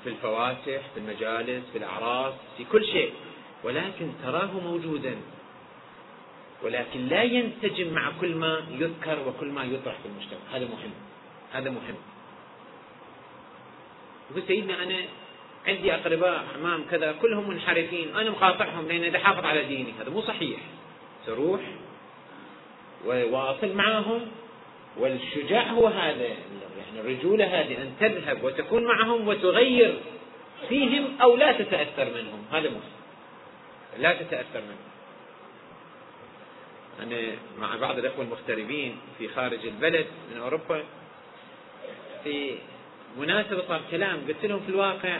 في 0.03 0.09
الفواتح 0.09 0.81
في 0.93 0.97
المجالس 0.97 1.63
في 1.71 1.77
الأعراس 1.77 2.33
في 2.57 2.65
كل 2.65 2.85
شيء. 2.85 3.13
ولكن 3.63 4.11
تراه 4.23 4.59
موجودا. 4.59 5.15
ولكن 6.63 7.07
لا 7.07 7.23
ينسجم 7.23 7.93
مع 7.93 8.11
كل 8.21 8.35
ما 8.35 8.61
يذكر 8.71 9.27
وكل 9.27 9.47
ما 9.47 9.63
يطرح 9.63 9.95
في 9.99 10.05
المجتمع. 10.05 10.39
هذا 10.51 10.65
مهم. 10.65 10.91
هذا 11.51 11.69
مهم. 11.69 11.95
يقول 14.31 14.43
سيدنا 14.47 14.83
أنا 14.83 14.97
عندي 15.67 15.95
أقرباء 15.95 16.45
أعمام 16.53 16.85
كذا 16.91 17.11
كلهم 17.11 17.49
منحرفين. 17.49 18.15
أنا 18.15 18.29
مقاطعهم 18.29 18.87
لأن 18.87 19.03
أنا 19.03 19.19
حافظ 19.19 19.45
على 19.45 19.63
ديني. 19.63 19.93
هذا 20.01 20.09
مو 20.09 20.21
صحيح. 20.21 20.59
تروح 21.25 21.61
وواصل 23.05 23.73
معهم 23.73 24.21
والشجاع 24.97 25.71
هو 25.71 25.87
هذا. 25.87 26.29
الرجولة 26.99 27.45
هذه 27.45 27.81
أن 27.81 27.93
تذهب 27.99 28.43
وتكون 28.43 28.83
معهم 28.83 29.27
وتغير 29.27 29.95
فيهم 30.69 31.21
أو 31.21 31.35
لا 31.35 31.51
تتأثر 31.51 32.05
منهم. 32.05 32.45
هذا 32.51 32.69
مهم 32.69 32.81
لا 33.99 34.13
تتأثر 34.13 34.61
منهم. 34.61 34.93
أنا 37.01 37.35
مع 37.59 37.75
بعض 37.75 37.97
الأخوة 37.97 38.25
المغتربين 38.25 38.97
في 39.17 39.27
خارج 39.27 39.65
البلد 39.65 40.05
من 40.31 40.41
أوروبا 40.41 40.83
في 42.23 42.55
مناسبة 43.17 43.63
صار 43.67 43.81
كلام 43.91 44.19
قلت 44.27 44.45
لهم 44.45 44.59
في 44.59 44.69
الواقع 44.69 45.19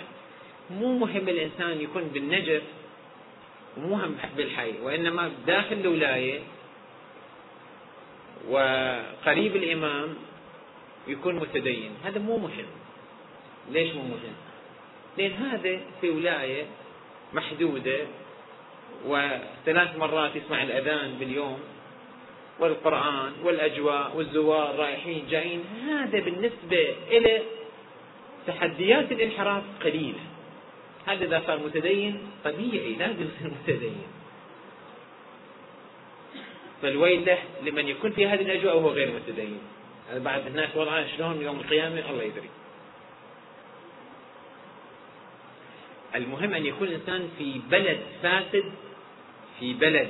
مو 0.69 0.97
مهم 0.97 1.29
الإنسان 1.29 1.81
يكون 1.81 2.03
بالنجف 2.03 2.62
ومو 3.77 3.95
مهم 3.95 4.15
بالحي 4.38 4.73
وإنما 4.81 5.31
داخل 5.47 5.75
الولاية 5.75 6.39
وقريب 8.49 9.55
الإمام 9.55 10.15
يكون 11.07 11.35
متدين. 11.35 11.91
هذا 12.03 12.19
مو 12.19 12.37
مهم. 12.37 12.65
ليش 13.71 13.93
مو 13.93 14.01
مهم؟ 14.01 14.35
لأن 15.17 15.31
هذا 15.31 15.79
في 16.01 16.09
ولاية 16.09 16.65
محدودة 17.33 17.99
وثلاث 19.05 19.97
مرات 19.97 20.35
يسمع 20.35 20.63
الأذان 20.63 21.15
باليوم 21.19 21.59
والقرآن 22.59 23.31
والأجواء 23.43 24.11
والزوار 24.15 24.75
رايحين 24.75 25.27
جايين. 25.29 25.63
هذا 25.87 26.19
بالنسبة 26.19 26.95
إلى 27.07 27.41
تحديات 28.47 29.11
الانحراف 29.11 29.63
قليلة. 29.83 30.19
هذا 31.05 31.25
إذا 31.25 31.43
صار 31.47 31.59
متدين 31.59 32.31
طبيعي 32.43 32.95
لازم 32.95 33.21
يصير 33.21 33.51
متدين. 33.63 34.03
فالويل 36.81 37.25
له 37.25 37.37
لمن 37.63 37.87
يكون 37.87 38.11
في 38.11 38.27
هذه 38.27 38.41
الأجواء 38.41 38.77
وهو 38.77 38.89
غير 38.89 39.11
متدين. 39.11 39.59
بعد 40.11 40.47
الناس 40.47 40.69
وضعها 40.75 41.07
شلون 41.17 41.41
يوم 41.41 41.59
القيامة؟ 41.59 42.09
الله 42.09 42.23
يدري. 42.23 42.49
المهم 46.15 46.53
أن 46.53 46.65
يكون 46.65 46.87
الإنسان 46.87 47.29
في 47.37 47.61
بلد 47.69 47.99
فاسد 48.23 48.71
في 49.59 49.73
بلد 49.73 50.09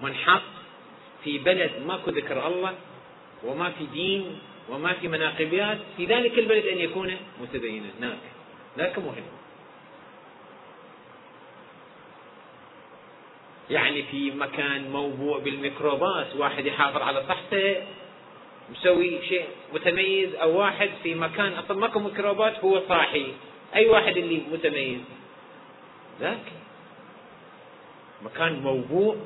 منحط 0.00 0.42
في 1.24 1.38
بلد 1.38 1.70
ماكو 1.86 2.10
ذكر 2.10 2.46
الله 2.46 2.74
وما 3.44 3.70
في 3.70 3.86
دين 3.86 4.38
وما 4.68 4.92
في 4.92 5.08
مناقبيات 5.08 5.78
في 5.96 6.06
ذلك 6.06 6.38
البلد 6.38 6.66
أن 6.66 6.78
يكون 6.78 7.16
متدينا 7.40 7.86
هناك. 7.98 8.18
ذاك 8.78 8.98
مهم. 8.98 9.24
يعني 13.70 14.02
في 14.02 14.30
مكان 14.30 14.90
موبوع 14.90 15.38
بالميكروبات 15.38 16.36
واحد 16.36 16.66
يحافظ 16.66 17.02
على 17.02 17.24
صحته 17.28 17.76
مسوي 18.70 19.22
شيء 19.28 19.44
متميز 19.74 20.34
أو 20.34 20.58
واحد 20.58 20.90
في 21.02 21.14
مكان 21.14 21.52
أصلا 21.52 21.76
ماكو 21.76 21.98
ميكروبات 21.98 22.64
هو 22.64 22.82
صاحي. 22.88 23.26
أي 23.74 23.88
واحد 23.88 24.16
اللي 24.16 24.42
متميز. 24.52 25.00
ذاك 26.20 26.46
مكان 28.22 28.60
موبوء 28.60 29.16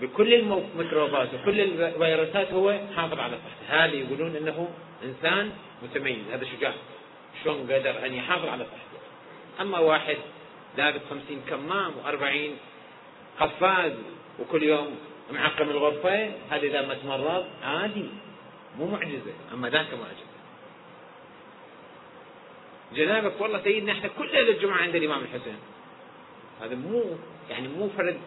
بكل 0.00 0.34
الميكروبات 0.34 1.28
وكل 1.34 1.60
الفيروسات 1.60 2.52
هو 2.52 2.80
حافظ 2.96 3.18
على 3.18 3.36
صحته. 3.36 3.84
هذا 3.84 3.94
يقولون 3.94 4.36
إنه 4.36 4.68
إنسان 5.04 5.50
متميز. 5.82 6.24
هذا 6.32 6.44
شجاع. 6.44 6.72
شلون 7.44 7.62
قدر 7.72 8.06
أن 8.06 8.14
يحافظ 8.14 8.48
على 8.48 8.64
صحته؟ 8.64 9.02
أما 9.60 9.78
واحد 9.78 10.16
لابس 10.78 11.00
خمسين 11.10 11.42
كمام 11.48 11.92
وأربعين 12.04 12.56
قفاز 13.40 13.92
وكل 14.40 14.62
يوم 14.62 14.96
معقم 15.32 15.70
الغرفة 15.70 16.32
هذا 16.50 16.62
إذا 16.62 16.86
ما 16.86 16.94
تمرض 16.94 17.44
عادي 17.62 18.06
مو 18.78 18.86
معجزة 18.86 19.32
أما 19.52 19.68
ذاك 19.68 19.94
معجزة. 19.94 20.32
جنابك 22.94 23.40
والله 23.40 23.62
سيدنا 23.62 23.92
إحنا 23.92 24.08
كل 24.08 24.32
ليلة 24.32 24.50
الجمعة 24.50 24.76
عند 24.76 24.96
الإمام 24.96 25.22
الحسين. 25.22 25.58
هذا 26.62 26.74
مو 26.74 27.04
يعني 27.50 27.68
مو 27.68 27.88
فرد 27.88 28.20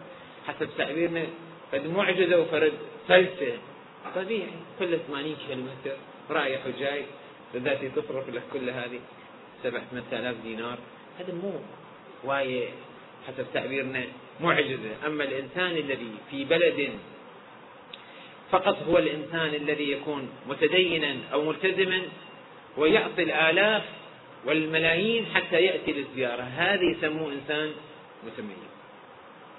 حسب 0.46 0.68
تعبيرنا 0.78 1.26
فرد 1.72 1.86
معجزة 1.86 2.40
وفرد 2.40 2.72
فلسة 3.08 3.58
طبيعي 4.14 4.50
كل 4.78 4.98
80 5.08 5.36
كيلومتر 5.48 5.96
رايح 6.30 6.66
وجاي 6.66 7.04
بالذات 7.54 7.84
تصرف 7.84 8.28
لك 8.28 8.42
كل 8.52 8.70
هذه 8.70 9.00
سبعة 9.62 9.82
ثمانية 9.90 10.06
آلاف 10.12 10.36
دينار. 10.42 10.78
هذا 11.18 11.32
مو 11.32 11.52
واية 12.24 12.68
حسب 13.26 13.46
تعبيرنا 13.54 14.04
معجزة. 14.40 15.06
أما 15.06 15.24
الإنسان 15.24 15.70
الذي 15.70 16.10
في 16.30 16.44
بلد 16.44 16.90
فقط 18.50 18.82
هو 18.88 18.98
الإنسان 18.98 19.54
الذي 19.54 19.92
يكون 19.92 20.28
متدينا 20.48 21.16
أو 21.32 21.44
ملتزما 21.44 22.02
ويعطي 22.76 23.22
الآلاف 23.22 23.82
والملايين 24.44 25.26
حتى 25.34 25.56
يأتي 25.56 25.92
للزيارة. 25.92 26.42
هذا 26.42 26.82
يسموه 26.82 27.32
إنسان 27.32 27.72
متميز. 28.26 28.76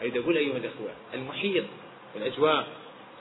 أريد 0.02 0.18
أقول 0.18 0.38
أيها 0.38 0.58
الأخوة 0.58 0.90
المحيط 1.14 1.64
والأجواء 2.16 2.68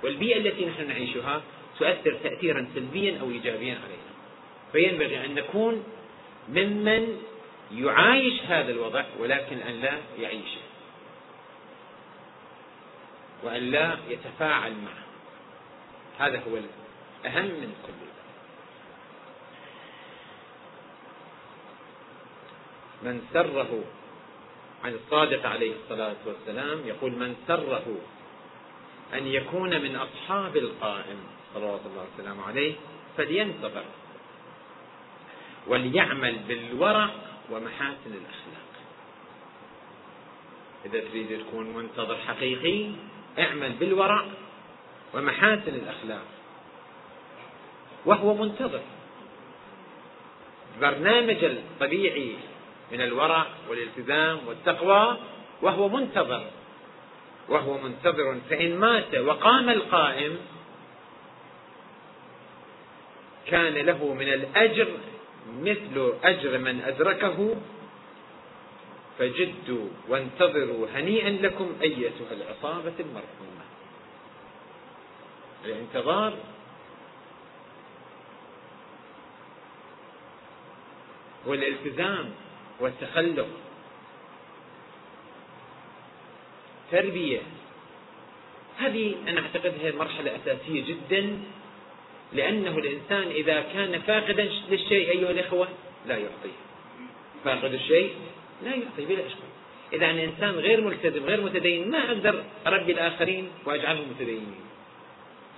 والبيئة 0.03 0.37
التي 0.37 0.67
نحن 0.67 0.89
نعيشها 0.89 1.43
تؤثر 1.79 2.13
تأثيرا 2.25 2.69
سلبيا 2.75 3.19
أو 3.21 3.31
إيجابيا 3.31 3.79
علينا 3.85 4.13
فينبغي 4.73 5.25
أن 5.25 5.35
نكون 5.35 5.85
ممن 6.49 7.19
يعايش 7.75 8.41
هذا 8.49 8.73
الوضع 8.73 9.05
ولكن 9.19 9.59
أن 9.59 9.81
لا 9.81 9.93
يعيشه. 10.21 10.61
وأن 13.43 13.63
لا 13.63 13.99
يتفاعل 14.09 14.73
معه. 14.73 15.07
هذا 16.19 16.39
هو 16.39 16.57
الأهم 16.57 17.47
من 17.47 17.75
كل 17.87 17.93
ذلك. 17.93 18.17
من 23.03 23.23
سره 23.33 23.85
عن 24.85 24.95
الصادق 24.95 25.47
عليه 25.47 25.73
الصلاة 25.83 26.17
والسلام 26.27 26.79
يقول 26.87 27.13
من 27.13 27.37
سره 27.47 27.85
أن 29.15 29.27
يكون 29.27 29.83
من 29.83 29.97
أصحاب 29.97 30.57
القائم 30.57 31.19
صلوات 31.55 31.81
الله 31.87 32.07
وسلامه 32.15 32.47
عليه 32.47 32.75
فلينتظر 33.17 33.85
وليعمل 35.67 36.39
بالورع 36.49 37.11
ومحاسن 37.51 38.13
الأخلاق. 38.13 38.67
إذا 40.87 41.01
تريد 41.01 41.47
تكون 41.47 41.67
منتظر 41.67 42.17
حقيقي 42.17 42.91
اعمل 43.39 43.73
بالورع 43.73 44.25
ومحاسن 45.15 45.75
الأخلاق. 45.75 46.25
وهو 48.07 48.35
منتظر. 48.35 48.81
برنامج 50.81 51.45
الطبيعي 51.45 52.35
من 52.93 53.01
الورع 53.01 53.47
والالتزام 53.69 54.39
والتقوى 54.47 55.17
وهو 55.63 55.89
منتظر. 55.89 56.45
وهو 57.49 57.79
منتظر 57.79 58.41
فإن 58.51 58.77
مات 58.79 59.15
وقام 59.15 59.69
القائم 59.71 60.39
كان 63.47 63.75
له 63.75 64.15
من 64.15 64.29
الأجر 64.29 64.89
مثل 65.61 66.15
أجر 66.25 66.59
من 66.59 66.81
أدركه 66.81 67.57
فجدوا 69.19 69.89
وانتظروا 70.09 70.87
هنيئا 70.95 71.31
لكم 71.31 71.77
أيتها 71.83 72.33
العصابة 72.33 72.93
المرحومة. 73.01 73.65
الانتظار 75.65 76.35
والالتزام 81.47 82.31
والتخلق. 82.81 83.49
تربية. 86.93 87.41
هذه 88.79 89.15
أنا 89.29 89.41
أعتقدها 89.41 89.93
مرحلة 89.93 90.37
أساسية 90.37 90.85
جدا 90.85 91.39
لأنه 92.33 92.79
الإنسان 92.79 93.31
إذا 93.31 93.61
كان 93.61 94.01
فاقدا 94.01 94.51
للشيء 94.69 95.11
أيها 95.11 95.31
الإخوة 95.31 95.69
لا 96.07 96.17
يعطيه. 96.17 96.57
فاقد 97.45 97.75
الشيء 97.75 98.15
لا 98.65 98.75
يعطي 98.75 99.05
بلا 99.05 99.27
إشكال. 99.27 99.51
إذا 99.93 100.11
أنا 100.11 100.25
إنسان 100.25 100.51
غير 100.51 100.81
ملتزم 100.81 101.25
غير 101.25 101.41
متدين 101.41 101.91
ما 101.91 101.99
أقدر 101.99 102.45
أربي 102.67 102.93
الآخرين 102.93 103.51
وأجعلهم 103.65 104.11
متدينين. 104.11 104.65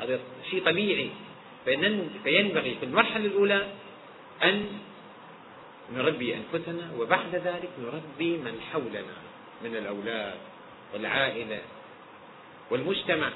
هذا 0.01 0.21
شيء 0.51 0.65
طبيعي. 0.65 1.11
فينبغي 2.25 2.77
في 2.81 2.85
المرحلة 2.85 3.27
الأولى 3.27 3.67
أن 4.43 4.67
نربي 5.95 6.37
أنفسنا 6.37 6.91
وبعد 6.99 7.35
ذلك 7.35 7.71
نربي 7.79 8.37
من 8.37 8.61
حولنا 8.73 9.17
من 9.65 9.77
الأولاد 9.77 10.39
والعائلة 10.95 11.61
والمجتمع. 12.71 13.31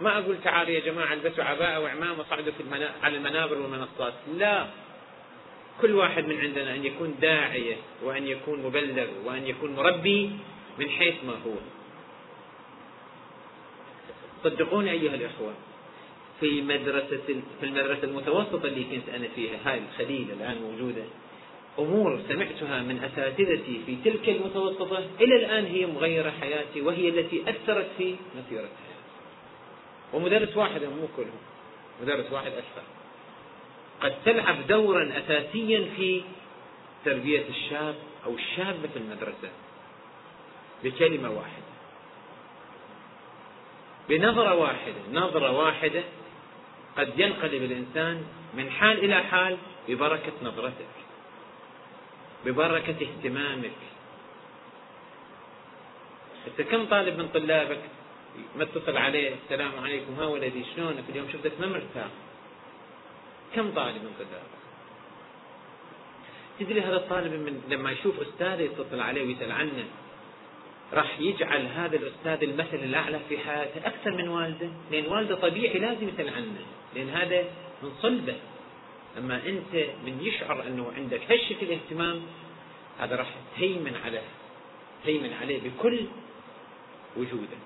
ما 0.00 0.18
أقول 0.18 0.36
تعالوا 0.44 0.70
يا 0.70 0.80
جماعة 0.80 1.12
البسوا 1.12 1.44
عباءة 1.44 1.80
وعمامة 1.80 2.20
وصعدوا 2.20 2.52
في 2.52 2.60
المنا... 2.60 2.92
على 3.02 3.16
المنابر 3.16 3.58
والمنصات. 3.58 4.14
لا. 4.36 4.66
كل 5.80 5.94
واحد 5.94 6.26
من 6.28 6.40
عندنا 6.40 6.74
أن 6.74 6.84
يكون 6.84 7.14
داعية 7.20 7.76
وأن 8.02 8.26
يكون 8.26 8.62
مبلغ 8.62 9.06
وأن 9.24 9.46
يكون 9.46 9.74
مربي 9.74 10.30
من 10.78 10.88
حيث 10.90 11.14
ما 11.26 11.32
هو. 11.32 11.54
صدقوني 14.44 14.90
أيها 14.90 15.14
الإخوة 15.14 15.52
في 16.40 16.62
مدرسة 16.62 17.42
في 17.60 17.66
المدرسة 17.66 18.04
المتوسطة 18.04 18.64
اللي 18.66 18.84
كنت 18.84 19.08
أنا 19.08 19.28
فيها 19.36 19.58
هاي 19.64 19.78
الخليل 19.78 20.26
الآن 20.30 20.56
موجودة 20.62 21.02
أمور 21.78 22.20
سمعتها 22.28 22.82
من 22.82 23.04
أساتذتي 23.04 23.80
في 23.86 23.96
تلك 24.04 24.28
المتوسطة 24.28 24.98
إلى 25.20 25.36
الآن 25.36 25.66
هي 25.66 25.86
مغيرة 25.86 26.30
حياتي 26.40 26.80
وهي 26.80 27.08
التي 27.08 27.42
أثرت 27.42 27.86
في 27.98 28.16
مسيرة 28.36 28.60
حياتي. 28.60 28.98
ومدرس 30.12 30.56
واحد 30.56 30.82
مو 30.82 31.08
كلهم 31.16 31.40
مدرس 32.02 32.32
واحد 32.32 32.52
أكثر 32.52 32.82
قد 34.00 34.14
تلعب 34.24 34.66
دورا 34.66 35.12
أساسيا 35.18 35.88
في 35.96 36.22
تربية 37.04 37.44
الشاب 37.48 37.94
أو 38.26 38.34
الشابة 38.34 38.88
في 38.88 38.96
المدرسة 38.96 39.50
بكلمة 40.84 41.30
واحدة. 41.30 41.68
بنظرة 44.08 44.54
واحدة. 44.54 44.94
نظرة 45.12 45.50
واحدة 45.50 46.02
قد 46.98 47.18
ينقلب 47.18 47.62
الإنسان 47.62 48.24
من 48.54 48.70
حال 48.70 48.98
إلى 49.04 49.22
حال 49.22 49.58
ببركة 49.88 50.32
نظرتك 50.42 50.94
ببركة 52.44 52.96
اهتمامك. 53.06 53.70
أنت 56.46 56.68
كم 56.68 56.86
طالب 56.86 57.18
من 57.18 57.28
طلابك؟ 57.28 57.80
ما 58.56 58.66
عليه؟ 59.00 59.34
السلام 59.44 59.72
عليكم. 59.82 60.14
ها 60.20 60.26
ولدي 60.26 60.64
شلونك؟ 60.76 61.04
اليوم 61.08 61.28
شفتك 61.32 61.52
ما 61.60 61.66
مرتاح. 61.66 62.10
كم 63.54 63.70
طالب 63.70 64.02
طلابك 64.18 64.58
تدري 66.60 66.80
هذا 66.80 66.96
الطالب 66.96 67.32
من 67.32 67.62
لما 67.68 67.90
يشوف 67.90 68.20
أستاذه 68.20 68.62
يتصل 68.62 69.00
عليه 69.00 69.26
ويسأل 69.26 69.52
عنه 69.52 69.84
راح 70.92 71.20
يجعل 71.20 71.66
هذا 71.66 71.96
الأستاذ 71.96 72.48
المثل 72.48 72.76
الأعلى 72.76 73.20
في 73.28 73.38
حياته 73.38 73.86
أكثر 73.86 74.10
من 74.10 74.28
والده 74.28 74.68
لأن 74.90 75.06
والده 75.06 75.34
طبيعي 75.34 75.78
لازم 75.78 76.08
يسأل 76.08 76.28
عنه 76.28 76.56
لأن 76.94 77.08
هذا 77.08 77.44
من 77.82 77.90
صلبه. 78.02 78.36
أما 79.18 79.36
أنت 79.46 79.74
من 80.06 80.20
يشعر 80.22 80.66
أنه 80.66 80.92
عندك 80.96 81.20
هالشكل 81.30 81.66
الاهتمام 81.66 82.22
هذا 82.98 83.16
راح 83.16 83.34
تهيمن 83.56 83.96
عليه 84.04 84.22
تهيمن 85.04 85.32
عليه 85.32 85.60
بكل 85.60 86.00
وجوده. 87.16 87.58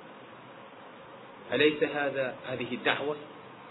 أليس 1.53 1.83
هذا 1.83 2.37
هذه 2.47 2.75
الدعوة؟ 2.75 3.17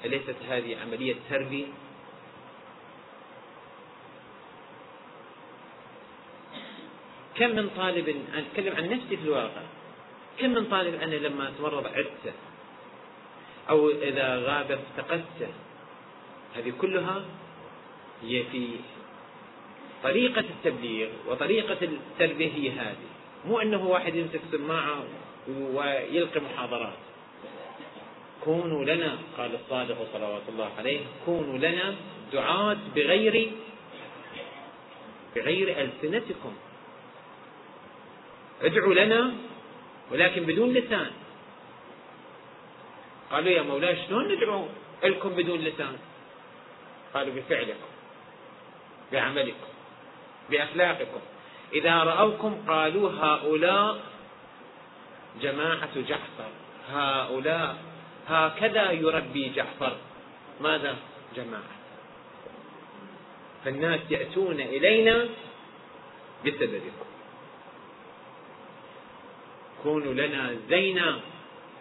أليست 0.05 0.35
هذه 0.49 0.77
عملية 0.81 1.15
تربية؟ 1.29 1.65
كم 7.41 7.55
من 7.55 7.69
طالب 7.77 8.09
أنا 8.09 8.43
أتكلم 8.47 8.75
عن 8.75 8.89
نفسي 8.89 9.17
في 9.17 9.23
الواقع؟ 9.23 9.61
كم 10.39 10.49
من 10.49 10.65
طالب 10.65 11.01
أنا 11.01 11.15
لما 11.15 11.47
أتمرض 11.47 11.87
عدته 11.87 12.33
أو 13.69 13.89
إذا 13.89 14.35
غاب 14.35 14.71
افتقدته؟ 14.71 15.47
هذه 16.55 16.73
كلها 16.81 17.25
هي 18.23 18.43
في 18.43 18.67
طريقة 20.03 20.39
التبليغ 20.39 21.09
وطريقة 21.27 21.77
التربية 21.81 22.51
هي 22.53 22.69
هذه. 22.69 23.09
مو 23.45 23.59
أنه 23.59 23.87
واحد 23.87 24.15
يمسك 24.15 24.41
سماعة 24.51 25.03
ويلقي 25.49 26.39
محاضرات. 26.39 26.97
كونوا 28.43 28.85
لنا 28.85 29.17
قال 29.37 29.55
الصادق 29.55 29.97
صلوات 30.13 30.41
الله 30.49 30.69
عليه 30.77 30.99
كونوا 31.25 31.57
لنا 31.57 31.95
دعاة 32.33 32.77
بغير 32.95 33.51
بغير 35.35 35.81
ألسنتكم. 35.81 36.53
ادعوا 38.61 38.93
لنا 38.93 39.33
ولكن 40.11 40.43
بدون 40.43 40.73
لسان. 40.73 41.11
قالوا 43.31 43.49
يا 43.51 43.61
مولاي 43.61 43.97
شلون 44.07 44.31
ندعو 44.31 44.65
لكم 45.03 45.29
بدون 45.29 45.59
لسان؟ 45.59 45.97
قالوا 47.13 47.33
بفعلكم 47.35 47.91
بعملكم 49.11 49.71
بأخلاقكم. 50.49 51.19
إذا 51.73 52.03
رأوكم 52.03 52.65
قالوا 52.67 53.11
هؤلاء 53.11 53.99
جماعة 55.41 56.01
جعفر 56.01 56.51
هؤلاء 56.91 57.75
هكذا 58.27 58.91
يربي 58.91 59.49
جعفر. 59.49 59.95
ماذا؟ 60.61 60.95
جماعة. 61.35 61.75
فالناس 63.65 63.99
يأتون 64.09 64.59
إلينا 64.59 65.27
بسببكم. 66.45 67.05
كونوا 69.83 70.13
لنا 70.13 70.55
زينا 70.69 71.19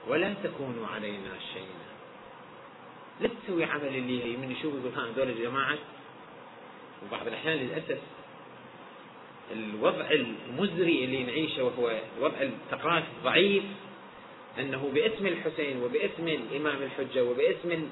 ولا 0.09 0.35
تكونوا 0.45 0.87
علينا 0.87 1.31
شينا 1.53 1.91
لا 3.21 3.29
تسوي 3.29 3.65
عمل 3.65 3.87
اللي 3.87 4.37
من 4.37 4.51
يشوف 4.51 4.75
يقول 4.75 4.93
ها 4.97 5.11
هذول 5.11 5.29
الجماعة 5.29 5.79
وبعض 7.07 7.27
الأحيان 7.27 7.57
للأسف 7.59 7.99
الوضع 9.53 10.11
المزري 10.11 11.05
اللي 11.05 11.23
نعيشه 11.25 11.65
وهو 11.65 12.01
الوضع 12.19 12.37
الثقافي 12.43 13.07
الضعيف 13.19 13.65
أنه 14.59 14.91
باسم 14.95 15.27
الحسين 15.27 15.83
وباسم 15.83 16.29
الإمام 16.29 16.83
الحجة 16.83 17.25
وباسم 17.25 17.89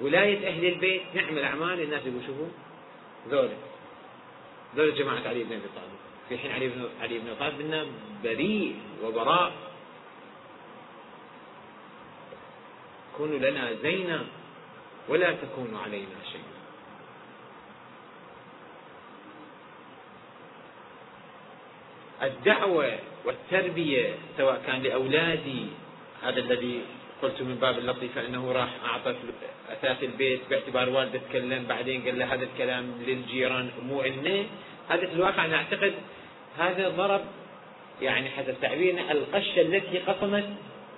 ولاية 0.00 0.48
أهل 0.48 0.64
البيت 0.66 1.02
نعمل 1.14 1.42
أعمال. 1.42 1.80
الناس 1.80 2.02
يقول 2.06 2.22
شوفوا 2.26 2.48
ذولا 3.28 3.56
ذولا 4.76 4.94
جماعة 4.94 5.28
علي 5.28 5.44
بن 5.44 5.52
أبي 5.52 5.68
طالب. 5.76 6.07
في 6.28 6.38
حين 6.38 6.52
علي 6.52 6.68
بن 6.68 6.88
علي 7.02 7.18
بن 7.18 7.34
طالب 7.40 7.60
منا 7.60 7.86
بريء 8.24 8.76
وبراء. 9.04 9.52
كونوا 13.16 13.38
لنا 13.38 13.72
زينا 13.82 14.24
ولا 15.08 15.32
تكونوا 15.32 15.78
علينا 15.80 16.18
شيئا 16.32 16.58
الدعوة 22.22 22.98
والتربية 23.24 24.14
سواء 24.36 24.62
كان 24.66 24.82
لأولادي 24.82 25.66
هذا 26.22 26.40
الذي 26.40 26.80
قلت 27.22 27.42
من 27.42 27.54
باب 27.54 27.78
اللطيفة 27.78 28.26
أنه 28.26 28.52
راح 28.52 28.68
أعطى 28.84 29.14
أثاث 29.68 30.02
البيت 30.02 30.40
باعتبار 30.50 30.88
والدة 30.88 31.20
تكلم 31.30 31.64
بعدين 31.68 32.02
قال 32.04 32.18
له 32.18 32.34
هذا 32.34 32.44
الكلام 32.44 33.02
للجيران 33.06 33.70
مو 33.88 34.02
إلنا 34.02 34.44
هذا 34.88 35.06
في 35.06 35.12
الواقع 35.12 35.44
أنا 35.44 35.56
أعتقد 35.56 35.94
هذا 36.58 36.88
ضرب 36.88 37.20
يعني 38.02 38.30
حسب 38.30 38.54
تعبيرنا 38.60 39.12
القشة 39.12 39.60
التي 39.60 39.98
قصمت 39.98 40.48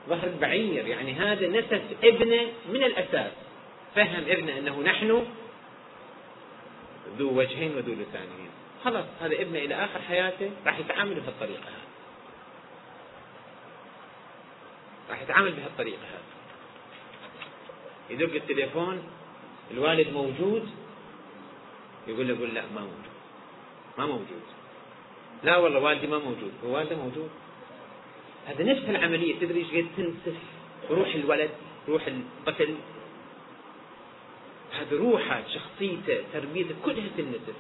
ظهر 0.09 0.27
البعير 0.27 0.87
يعني 0.87 1.13
هذا 1.13 1.49
نسف 1.49 1.83
ابنه 2.05 2.47
من 2.69 2.85
الأساس. 2.85 3.33
فهم 3.95 4.25
ابنه 4.29 4.59
أنه 4.59 4.81
نحن 4.81 5.27
ذو 7.19 7.39
وجهين 7.39 7.77
وذو 7.77 7.93
لسانين. 7.93 8.51
خلاص 8.85 9.05
هذا 9.21 9.35
ابنه 9.35 9.59
إلى 9.59 9.75
آخر 9.75 10.01
حياته 10.09 10.51
راح 10.67 10.79
يتعامل 10.79 11.15
بهالطريقة 11.15 11.63
هذه. 11.63 11.91
راح 15.11 15.23
يتعامل 15.23 15.53
بهالطريقة 15.53 16.03
هذه. 16.03 16.31
يدق 18.11 18.35
التليفون 18.35 19.03
الوالد 19.71 20.13
موجود؟ 20.13 20.71
يقول 22.07 22.29
له 22.29 22.35
يقول 22.35 22.55
لا 22.55 22.63
ما 22.75 22.81
موجود. 22.81 23.11
ما 23.99 24.07
موجود. 24.07 24.60
لا 25.45 25.57
والله 25.57 25.81
والدي 25.81 26.07
ما 26.07 26.19
موجود. 26.19 26.53
هو 26.65 26.75
والده 26.75 26.97
موجود. 26.97 27.31
هذا 28.47 28.65
نفس 28.65 28.83
العملية. 28.89 29.39
تدري 29.41 29.59
إيش 29.59 29.69
قد 29.69 29.87
تنسف 29.97 30.39
روح 30.91 31.15
الولد 31.15 31.51
روح 31.89 32.07
الطفل. 32.07 32.75
هذا 34.73 34.97
روحه 34.97 35.43
شخصيته 35.55 36.23
تربيته 36.33 36.75
كلها 36.85 37.09
تنسف 37.17 37.59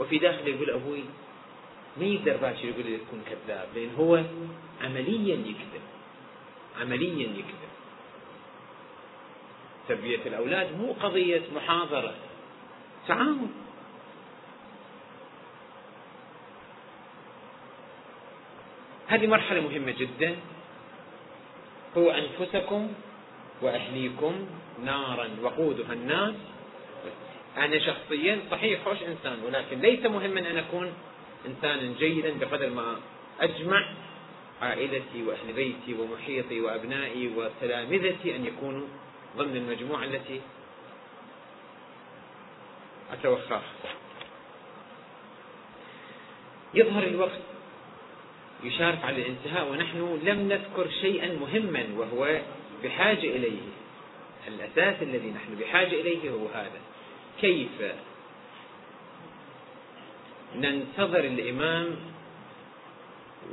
وفي 0.00 0.18
داخله 0.18 0.48
يقول 0.48 0.70
أبوي 0.70 1.04
ما 1.96 2.04
يقدر 2.04 2.36
باشر 2.36 2.64
يقول 2.64 2.86
لي 2.86 2.96
تكون 2.96 3.22
كذاب 3.26 3.68
لأن 3.74 3.90
هو 3.98 4.22
عمليا 4.82 5.34
يكذب. 5.34 5.84
عمليا 6.80 7.28
يكذب. 7.28 7.70
تربية 9.88 10.20
الأولاد 10.26 10.78
مو 10.78 10.92
قضية 10.92 11.42
محاضرة. 11.54 12.14
تعاون. 13.08 13.52
هذه 19.10 19.26
مرحلة 19.26 19.60
مهمة 19.60 19.94
جدا. 19.98 20.36
هو 21.96 22.10
أنفسكم 22.10 22.92
وأهليكم 23.62 24.46
نارا 24.84 25.28
وقودها 25.42 25.92
الناس. 25.92 26.34
أنا 27.56 27.78
شخصيا 27.78 28.40
صحيح 28.50 28.84
خوش 28.84 29.02
إنسان 29.02 29.38
ولكن 29.46 29.80
ليس 29.80 30.06
مهما 30.06 30.40
أن 30.40 30.56
أكون 30.56 30.92
إنسانا 31.46 31.94
جيدا 31.98 32.38
بقدر 32.38 32.70
ما 32.70 32.96
أجمع 33.40 33.88
عائلتي 34.62 35.22
وأهل 35.26 35.52
بيتي 35.52 35.94
ومحيطي 35.94 36.60
وأبنائي 36.60 37.28
وتلامذتي 37.36 38.36
أن 38.36 38.46
يكونوا 38.46 38.86
ضمن 39.36 39.56
المجموعة 39.56 40.04
التي 40.04 40.40
أتوخاها 43.12 43.62
يظهر 46.74 47.02
الوقت 47.02 47.49
يشارف 48.64 49.04
على 49.04 49.22
الانتهاء 49.22 49.70
ونحن 49.70 50.20
لم 50.24 50.48
نذكر 50.48 50.90
شيئا 51.00 51.38
مهما 51.40 51.86
وهو 51.96 52.40
بحاجة 52.84 53.36
إليه. 53.36 53.60
الأساس 54.48 55.02
الذي 55.02 55.30
نحن 55.30 55.54
بحاجة 55.60 56.00
إليه 56.00 56.30
هو 56.30 56.46
هذا. 56.54 56.80
كيف 57.40 57.82
ننتظر 60.56 61.24
الإمام 61.24 61.96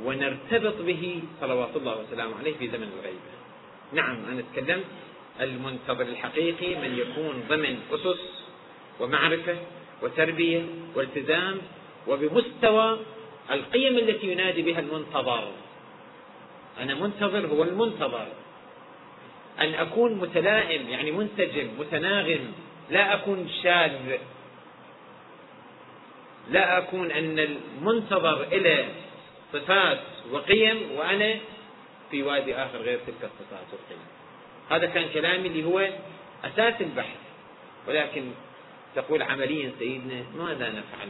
ونرتبط 0.03 0.81
به 0.81 1.21
صلوات 1.41 1.75
الله 1.75 2.01
وسلامه 2.01 2.37
عليه 2.39 2.57
في 2.57 2.67
زمن 2.67 2.89
الغيبة 2.99 3.33
نعم 3.93 4.17
أنا 4.31 4.43
تكلمت 4.53 4.85
المنتظر 5.41 6.01
الحقيقي 6.01 6.75
من 6.75 6.97
يكون 6.97 7.43
ضمن 7.49 7.79
أسس 7.91 8.43
ومعرفة 8.99 9.55
وتربية 10.01 10.65
والتزام 10.95 11.57
وبمستوى 12.07 12.99
القيم 13.51 13.97
التي 13.97 14.31
ينادي 14.31 14.61
بها 14.61 14.79
المنتظر. 14.79 15.51
أنا 16.79 16.95
منتظر 16.95 17.47
هو 17.47 17.63
المنتظر. 17.63 18.27
أن 19.59 19.73
أكون 19.73 20.13
متلائم 20.13 20.89
يعني 20.89 21.11
منسجم 21.11 21.69
متناغم 21.79 22.51
لا 22.89 23.13
أكون 23.13 23.49
شاذ. 23.63 24.17
لا 26.49 26.77
أكون 26.77 27.11
أن 27.11 27.39
المنتظر 27.39 28.43
إلى 28.43 28.85
صفات 29.53 29.99
وقيم 30.31 30.91
وأنا 30.95 31.35
في 32.11 32.23
وادي 32.23 32.55
آخر 32.55 32.77
غير 32.77 32.99
تلك 33.07 33.23
الصفات 33.23 33.67
والقيم. 33.71 34.05
هذا 34.69 34.85
كان 34.85 35.09
كلامي 35.13 35.47
اللي 35.47 35.63
هو 35.63 35.89
أساس 36.43 36.81
البحث. 36.81 37.17
ولكن 37.87 38.31
تقول 38.95 39.21
عمليا 39.21 39.71
سيدنا 39.79 40.23
ماذا 40.37 40.69
نفعل؟ 40.69 41.09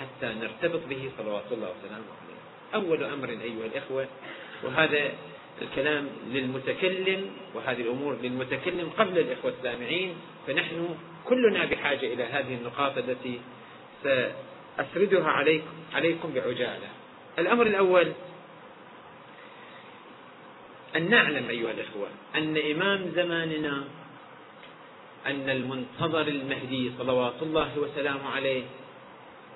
حتى 0.00 0.34
نرتبط 0.34 0.80
به 0.90 1.10
صلوات 1.18 1.44
الله 1.52 1.68
وسلامه 1.70 2.04
عليه. 2.22 2.40
أول 2.74 3.04
أمر 3.04 3.28
أيها 3.28 3.66
الإخوة 3.66 4.06
وهذا 4.62 5.12
الكلام 5.62 6.08
للمتكلم 6.30 7.30
وهذه 7.54 7.80
الأمور 7.80 8.16
للمتكلم 8.22 8.90
قبل 8.98 9.18
الإخوة 9.18 9.52
السامعين 9.58 10.14
فنحن 10.46 10.96
كلنا 11.24 11.64
بحاجة 11.64 12.06
إلى 12.12 12.24
هذه 12.24 12.54
النقاط 12.54 12.98
التي 12.98 13.40
سأسردها 14.02 15.28
عليكم, 15.28 15.72
عليكم 15.94 16.32
بعجالة. 16.34 16.88
الأمر 17.38 17.66
الأول 17.66 18.12
أن 20.96 21.10
نعلم 21.10 21.48
أيها 21.48 21.70
الإخوة 21.70 22.08
أن 22.34 22.56
إمام 22.56 23.12
زماننا 23.14 23.84
أن 25.26 25.50
المنتظر 25.50 26.28
المهدي 26.28 26.92
صلوات 26.98 27.42
الله 27.42 27.78
وسلامه 27.78 28.28
عليه 28.30 28.62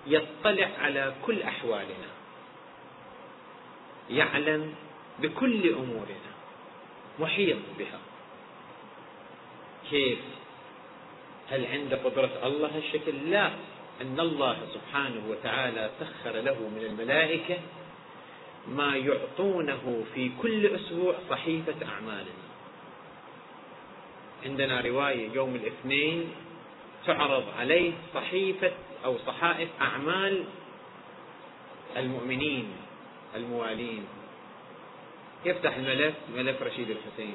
يطلع 0.06 0.68
على 0.78 1.14
كل 1.26 1.42
أحوالنا. 1.42 2.08
يعلم 4.10 4.74
بكل 5.18 5.72
أمورنا. 5.72 6.32
محيط 7.18 7.56
بها. 7.78 7.98
كيف؟ 9.90 10.18
هل 11.50 11.66
عند 11.66 11.94
قدرة 11.94 12.30
الله 12.44 12.76
هالشكل 12.76 13.30
لا. 13.30 13.50
أن 14.00 14.20
الله 14.20 14.56
سبحانه 14.74 15.22
وتعالى 15.28 15.90
سخر 16.00 16.30
له 16.30 16.54
من 16.54 16.84
الملائكة 16.84 17.58
ما 18.68 18.96
يعطونه 18.96 20.04
في 20.14 20.30
كل 20.42 20.66
أسبوع 20.66 21.14
صحيفة 21.30 21.86
أعمالنا. 21.86 22.48
عندنا 24.44 24.80
رواية 24.80 25.30
يوم 25.32 25.54
الاثنين 25.54 26.30
تعرض 27.06 27.44
عليه 27.58 27.92
صحيفة 28.14 28.72
أو 29.04 29.18
صحائف 29.26 29.68
أعمال 29.80 30.44
المؤمنين 31.96 32.68
الموالين. 33.34 34.04
يفتح 35.44 35.76
الملف 35.76 36.14
ملف 36.36 36.62
رشيد 36.62 36.90
الحسين. 36.90 37.34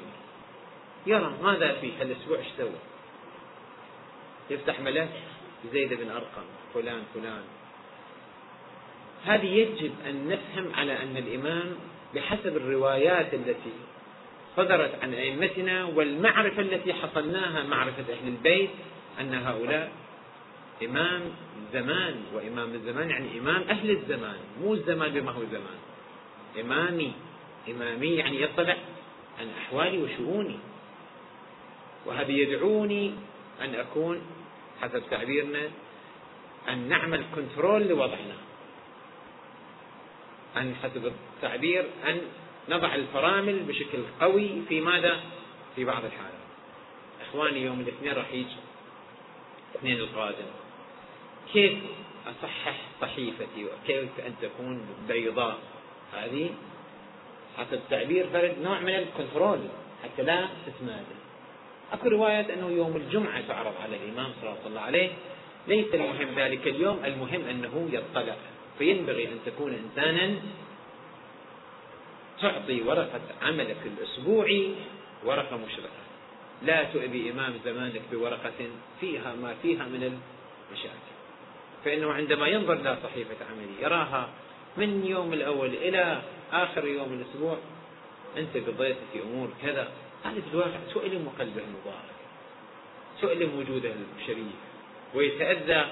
يرى 1.06 1.32
ماذا 1.42 1.72
في 1.80 1.92
هالأسبوع؟ 2.00 2.38
إيش 2.38 2.46
سوى؟ 2.58 2.70
يفتح 4.50 4.80
ملف 4.80 5.08
زيد 5.72 5.94
بن 5.94 6.10
أرقم 6.10 6.44
فلان 6.74 7.02
فلان. 7.14 7.42
هذه 9.24 9.46
يجب 9.46 9.92
أن 10.06 10.28
نفهم 10.28 10.74
على 10.74 11.02
أن 11.02 11.16
الإمام 11.16 11.76
بحسب 12.14 12.56
الروايات 12.56 13.34
التي 13.34 13.72
صدرت 14.56 15.02
عن 15.02 15.14
أئمتنا 15.14 15.84
والمعرفة 15.84 16.62
التي 16.62 16.92
حصلناها 16.92 17.62
معرفة 17.62 18.04
أهل 18.12 18.28
البيت 18.28 18.70
أن 19.20 19.34
هؤلاء 19.34 19.92
إمام 20.82 21.22
زمان 21.72 22.24
وإمام 22.34 22.74
الزمان 22.74 23.10
يعني 23.10 23.38
إمام 23.38 23.62
أهل 23.62 23.90
الزمان 23.90 24.36
مو 24.60 24.74
الزمان 24.74 25.12
بما 25.12 25.30
هو 25.32 25.42
زمان. 25.44 25.78
إمامي 26.60 27.12
إمامي 27.68 28.14
يعني 28.14 28.42
يطلع 28.42 28.76
عن 29.40 29.48
أحوالي 29.58 30.02
وشؤوني. 30.02 30.58
وهذا 32.06 32.30
يدعوني 32.30 33.14
أن 33.60 33.74
أكون 33.74 34.22
حسب 34.82 35.02
تعبيرنا 35.10 35.68
أن 36.68 36.88
نعمل 36.88 37.24
كنترول 37.34 37.82
لوضعنا. 37.82 38.36
أن 40.56 40.74
حسب 40.82 41.12
التعبير 41.36 41.86
أن 42.08 42.20
نضع 42.68 42.94
الفرامل 42.94 43.58
بشكل 43.58 43.98
قوي 44.20 44.62
في 44.68 44.80
ماذا؟ 44.80 45.20
في 45.76 45.84
بعض 45.84 46.04
الحالات. 46.04 46.44
إخواني 47.28 47.62
يوم 47.62 47.80
الاثنين 47.80 48.12
راح 48.12 48.32
يجي 48.32 48.56
الاثنين 49.72 49.98
القادم. 49.98 50.63
كيف 51.54 51.78
أصحح 52.26 52.76
صحيفتي 53.00 53.64
وكيف 53.64 54.08
أن 54.26 54.34
تكون 54.42 54.80
بيضاء؟ 55.08 55.58
هذه 56.12 56.50
حسب 57.58 57.80
تعبير 57.90 58.26
فرد 58.32 58.54
نوع 58.62 58.80
من 58.80 58.94
الكنترول 58.94 59.58
حتى 60.04 60.22
لا 60.22 60.48
تتمادى 60.66 61.16
أكو 61.92 62.08
روايات 62.08 62.50
أنه 62.50 62.70
يوم 62.70 62.96
الجمعة 62.96 63.40
تعرض 63.48 63.74
على 63.82 63.96
الإمام 63.96 64.32
صلى 64.40 64.56
الله 64.66 64.80
عليه 64.80 65.10
ليس 65.68 65.94
المهم 65.94 66.28
ذلك 66.36 66.66
اليوم 66.66 67.04
المهم 67.04 67.44
أنه 67.50 67.88
يطلع. 67.92 68.36
فينبغي 68.78 69.24
أن 69.24 69.38
تكون 69.46 69.74
إنسانا 69.74 70.34
تعطي 72.40 72.82
ورقة 72.82 73.20
عملك 73.42 73.76
الأسبوعي 73.86 74.74
ورقة 75.24 75.56
مشرقة. 75.56 76.04
لا 76.62 76.84
تؤذي 76.84 77.30
إمام 77.30 77.54
زمانك 77.64 78.02
بورقة 78.12 78.60
فيها 79.00 79.34
ما 79.34 79.54
فيها 79.62 79.84
من 79.84 80.18
المشاكل. 80.70 81.13
فإنه 81.84 82.12
عندما 82.12 82.46
ينظر 82.46 82.72
إلى 82.72 82.98
صحيفة 83.02 83.36
عملي 83.50 83.82
يراها 83.82 84.28
من 84.76 85.06
يوم 85.06 85.32
الأول 85.32 85.68
إلى 85.68 86.22
آخر 86.52 86.86
يوم 86.86 87.12
الأسبوع. 87.12 87.58
أنت 88.36 88.56
قضيت 88.56 88.96
في 89.12 89.22
أمور 89.22 89.48
كذا. 89.62 89.88
هذا 90.24 90.40
في 90.40 90.54
الواقع 90.54 90.78
تؤلم 90.94 91.32
قلبه 91.38 91.62
المبارك 91.62 92.14
تؤلم 93.20 93.58
وجوده 93.58 93.92
الشريف 94.20 94.56
ويتأذى 95.14 95.86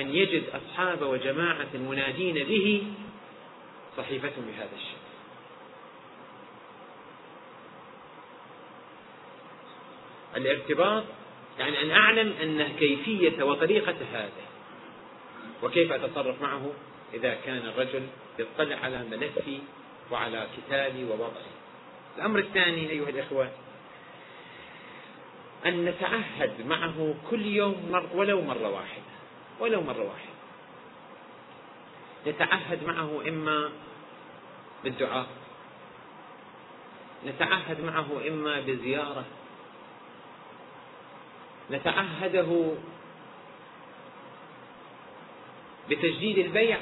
أن 0.00 0.14
يجد 0.14 0.42
أصحاب 0.48 1.02
وجماعة 1.02 1.68
منادين 1.74 2.34
به 2.34 2.82
صحيفتهم 3.96 4.44
بهذا 4.46 4.76
الشكل. 4.76 5.04
الارتباط 10.36 11.04
يعني 11.58 11.82
أن 11.82 11.90
أعلم 11.90 12.32
أن 12.42 12.72
كيفية 12.78 13.42
وطريقة 13.42 13.96
هذا 14.12 14.30
وكيف 15.62 15.92
أتصرف 15.92 16.42
معه 16.42 16.72
إذا 17.14 17.34
كان 17.34 17.58
الرجل 17.58 18.06
يطلع 18.38 18.76
على 18.76 19.04
ملفي 19.10 19.58
وعلى 20.10 20.46
كتابي 20.56 21.04
ووضعي 21.04 21.54
الأمر 22.16 22.38
الثاني 22.38 22.90
أيها 22.90 23.08
الإخوة 23.08 23.50
أن 25.66 25.84
نتعهد 25.84 26.66
معه 26.66 27.14
كل 27.30 27.46
يوم 27.46 27.88
مر 27.92 28.06
ولو 28.14 28.40
مرة 28.40 28.68
واحدة 28.68 29.02
ولو 29.60 29.80
مرة 29.80 30.02
واحدة. 30.02 30.34
نتعهد 32.26 32.84
معه 32.84 33.28
إما 33.28 33.70
بالدعاء 34.84 35.26
نتعهد 37.26 37.80
معه 37.80 38.28
إما 38.28 38.60
بزيارة 38.60 39.24
نتعهده 41.70 42.74
بتجديد 45.90 46.38
البيعة 46.38 46.80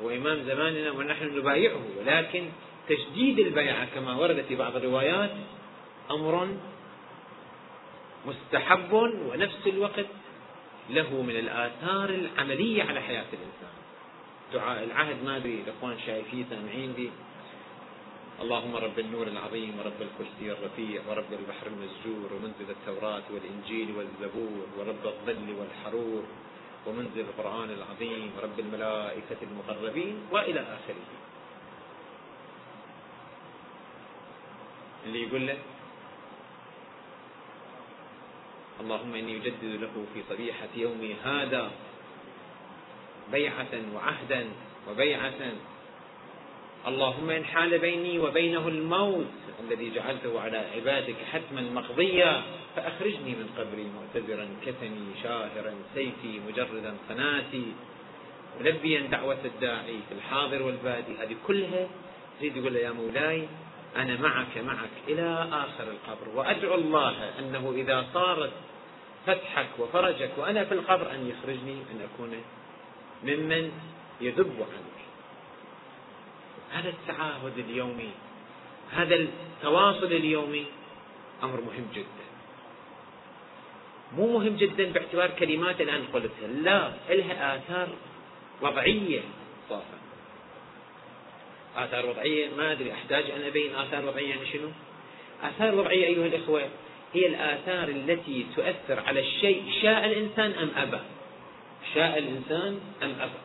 وإمام 0.00 0.42
زماننا 0.46 0.90
ونحن 0.90 1.38
نبايعه 1.38 1.82
ولكن 1.98 2.44
تجديد 2.88 3.38
البيعة 3.38 3.84
كما 3.94 4.14
ورد 4.14 4.44
في 4.48 4.56
بعض 4.56 4.76
الروايات 4.76 5.30
أمر 6.10 6.48
مستحب 8.26 8.92
ونفس 8.92 9.66
الوقت 9.66 10.06
له 10.90 11.22
من 11.22 11.36
الآثار 11.36 12.08
العملية 12.10 12.82
على 12.82 13.00
حياة 13.00 13.24
الإنسان. 13.32 13.74
دعاء 14.52 14.84
العهد 14.84 15.24
ما 15.24 15.36
أدري 15.36 15.62
الإخوان 15.66 15.96
شايفيه 16.06 16.44
سامعين 16.50 16.92
به. 16.92 17.10
اللهم 18.42 18.76
رب 18.76 18.98
النور 18.98 19.26
العظيم 19.26 19.78
ورب 19.78 20.00
الكرسي 20.00 20.52
الرفيع 20.52 21.00
ورب 21.08 21.32
البحر 21.32 21.66
المسجور 21.66 22.32
ومنزل 22.32 22.70
التوراة 22.70 23.22
والإنجيل 23.30 23.88
والزبور 23.96 24.66
ورب 24.78 25.06
الظل 25.06 25.54
والحرور. 25.58 26.22
ومنزل 26.86 27.20
القرآن 27.20 27.70
العظيم 27.70 28.30
ورب 28.36 28.60
الملائكة 28.60 29.40
المقربين 29.42 30.14
وإلى 30.30 30.60
آخره. 30.60 31.06
اللي 35.06 35.22
يقول 35.22 35.46
له 35.46 35.58
اللهم 38.80 39.14
إني 39.14 39.36
أجدد 39.36 39.64
له 39.64 39.94
في 40.14 40.22
صبيحة 40.30 40.68
يومي 40.74 41.14
هذا 41.24 41.70
بيعة 43.32 43.74
وعهدا 43.94 44.42
وبيعة 44.90 45.40
اللهم 46.86 47.30
إن 47.30 47.44
حال 47.44 47.78
بيني 47.78 48.18
وبينه 48.18 48.68
الموت 48.68 49.26
الذي 49.60 49.90
جعلته 49.94 50.40
على 50.40 50.58
عبادك 50.76 51.16
حتما 51.32 51.60
مقضيا 51.60 52.42
فأخرجني 52.76 53.30
من 53.30 53.48
قبري 53.58 53.86
معتذرا 53.96 54.48
كفني 54.66 55.06
شاهرا 55.22 55.74
سيفي 55.94 56.40
مجردا 56.48 56.94
قناتي 57.08 57.66
ملبيا 58.60 59.00
دعوة 59.00 59.38
الداعي 59.44 59.98
في 60.08 60.14
الحاضر 60.14 60.62
والبادي. 60.62 61.16
هذه 61.22 61.36
كلها 61.46 61.88
تريد 62.40 62.56
يقول 62.56 62.76
يا 62.76 62.90
مولاي 62.90 63.48
أنا 63.96 64.20
معك 64.20 64.58
معك 64.58 64.94
إلى 65.08 65.48
آخر 65.52 65.84
القبر. 65.90 66.28
وأدعو 66.34 66.74
الله 66.74 67.38
أنه 67.38 67.72
إذا 67.76 68.06
صارت 68.14 68.52
فتحك 69.26 69.68
وفرجك 69.78 70.30
وأنا 70.38 70.64
في 70.64 70.74
القبر 70.74 71.10
أن 71.10 71.30
يخرجني 71.30 71.72
أن 71.72 72.08
أكون 72.14 72.32
ممن 73.24 73.72
يذب 74.20 74.56
عنك. 74.60 74.95
هذا 76.72 76.88
التعاهد 76.88 77.58
اليومي 77.58 78.10
هذا 78.92 79.14
التواصل 79.14 80.06
اليومي 80.06 80.64
أمر 81.42 81.60
مهم 81.60 81.86
جدا. 81.94 82.26
مو 84.16 84.38
مهم 84.38 84.56
جدا 84.56 84.92
باعتبار 84.92 85.30
كلمات 85.30 85.80
الآن 85.80 86.04
قلتها 86.12 86.48
لا 86.48 86.92
لها 87.10 87.56
آثار 87.56 87.88
وضعية 88.62 89.20
صافة 89.68 89.96
آثار 91.76 92.06
وضعية 92.06 92.48
ما 92.56 92.72
أدري 92.72 92.92
أحتاج 92.92 93.30
أن 93.30 93.42
أبين 93.42 93.74
آثار 93.74 94.06
وضعية 94.06 94.30
يعني 94.30 94.46
شنو؟ 94.52 94.68
آثار 95.42 95.74
وضعية 95.74 96.06
أيها 96.06 96.26
الإخوة 96.26 96.68
هي 97.14 97.26
الآثار 97.26 97.88
التي 97.88 98.46
تؤثر 98.56 99.00
على 99.00 99.20
الشيء 99.20 99.64
شاء 99.82 100.04
الإنسان 100.06 100.50
أم 100.52 100.70
أبى؟ 100.76 101.00
شاء 101.94 102.18
الإنسان 102.18 102.80
أم 103.02 103.14
أبى؟ 103.20 103.40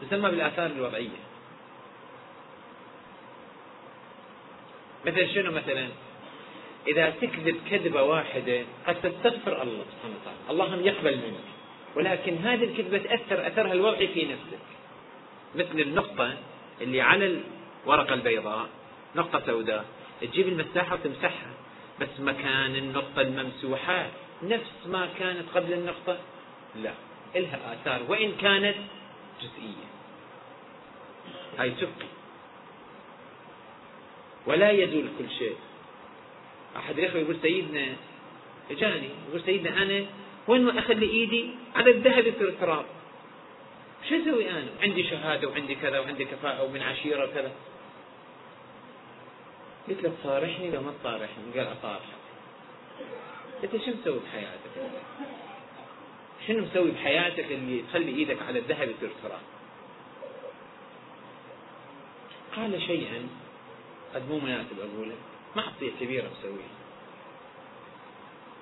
تسمى 0.00 0.30
بالآثار 0.30 0.66
الوضعية. 0.66 1.27
مثلا 5.06 5.26
شنو 5.34 5.52
مثلا؟ 5.52 5.88
إذا 6.86 7.10
تكذب 7.10 7.56
كذبة 7.70 8.02
واحدة 8.02 8.64
قد 8.86 8.94
تستغفر 8.94 9.62
الله 9.62 9.84
سبحانه 9.92 10.14
وتعالى. 10.22 10.38
اللهم 10.50 10.86
يقبل 10.86 11.16
منك. 11.16 11.48
ولكن 11.96 12.36
هذه 12.36 12.64
الكذبة 12.64 12.98
تأثر 12.98 13.46
أثرها 13.46 13.72
الوضعي 13.72 14.08
في 14.08 14.24
نفسك. 14.24 14.64
مثل 15.54 15.80
النقطة 15.80 16.34
اللي 16.80 17.00
على 17.00 17.40
الورقة 17.84 18.14
البيضاء 18.14 18.68
نقطة 19.16 19.42
سوداء. 19.46 19.84
تجيب 20.20 20.48
المساحة 20.48 20.94
وتمسحها. 20.94 21.52
بس 22.00 22.20
مكان 22.20 22.76
النقطة 22.76 23.20
الممسوحة. 23.20 24.06
نفس 24.42 24.86
ما 24.86 25.08
كانت 25.18 25.48
قبل 25.54 25.72
النقطة. 25.72 26.18
لا. 26.76 26.92
إلها 27.36 27.58
آثار. 27.72 28.00
وإن 28.08 28.32
كانت 28.40 28.76
جزئية. 29.40 29.88
هاي 31.58 31.70
تبقي 31.70 32.17
ولا 34.46 34.70
يزول 34.70 35.08
كل 35.18 35.30
شيء 35.38 35.56
أحد 36.76 36.98
الإخوة 36.98 37.20
يقول 37.20 37.36
سيدنا 37.42 37.86
اجاني 38.70 39.08
يقول 39.28 39.42
سيدنا 39.44 39.82
أنا 39.82 40.06
وين 40.48 40.62
ما 40.62 40.78
أخلي 40.78 41.10
إيدي 41.10 41.50
على 41.76 41.90
الذهب 41.90 42.26
يصير 42.26 42.54
تراب 42.60 42.84
شو 44.08 44.14
أسوي 44.14 44.50
أنا؟ 44.50 44.66
عندي 44.82 45.04
شهادة 45.04 45.48
وعندي 45.48 45.74
كذا 45.74 45.98
وعندي 45.98 46.24
كفاءة 46.24 46.64
ومن 46.64 46.82
عشيرة 46.82 47.24
وكذا 47.24 47.52
قلت 49.88 50.02
له 50.02 50.12
تصارحني 50.22 50.70
لو 50.70 50.82
ما 50.82 50.92
تصارحني 51.00 51.44
قال 51.56 51.72
أصارحك 51.72 52.18
له 53.62 53.80
شو 53.86 53.90
مسوي 54.00 54.18
بحياتك؟ 54.18 54.90
شنو 56.46 56.62
مسوي 56.62 56.90
بحياتك 56.90 57.52
اللي 57.52 57.82
تخلي 57.82 58.14
إيدك 58.14 58.42
على 58.42 58.58
الذهب 58.58 58.88
يصير 58.88 59.10
تراب؟ 59.22 59.40
قال 62.56 62.82
شيئا 62.82 63.28
قد 64.14 64.28
مو 64.28 64.38
مناسب 64.38 64.80
اقوله 64.80 65.14
معصية 65.56 65.90
كبيرة 66.00 66.30
مسويها 66.38 66.78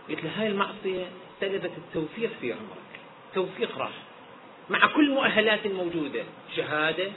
قلت 0.08 0.24
له 0.24 0.40
هاي 0.40 0.46
المعصية 0.46 1.06
سلبت 1.40 1.70
التوفيق 1.76 2.30
في 2.40 2.52
عمرك. 2.52 3.00
توفيق 3.34 3.78
راح. 3.78 3.92
مع 4.70 4.86
كل 4.86 5.10
مؤهلات 5.10 5.66
الموجوده 5.66 6.24
شهادة 6.56 7.10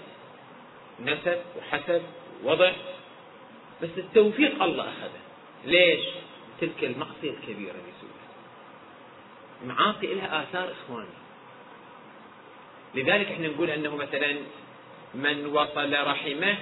نسب 0.99 1.41
وحسب 1.57 2.01
وضع 2.43 2.71
بس 3.81 3.89
التوفيق 3.97 4.63
الله 4.63 4.83
أخذه. 4.83 5.19
ليش؟ 5.65 6.05
تلك 6.61 6.83
المعصية 6.83 7.29
الكبيرة 7.31 7.71
اللي 7.71 7.93
سويها 8.01 8.29
المعاصي 9.63 10.13
لها 10.13 10.43
آثار 10.43 10.71
إخواني. 10.71 11.19
لذلك 12.95 13.27
إحنا 13.31 13.47
نقول 13.47 13.69
أنه 13.69 13.95
مثلا 13.95 14.35
من 15.13 15.45
وصل 15.45 15.93
رحمه 15.93 16.57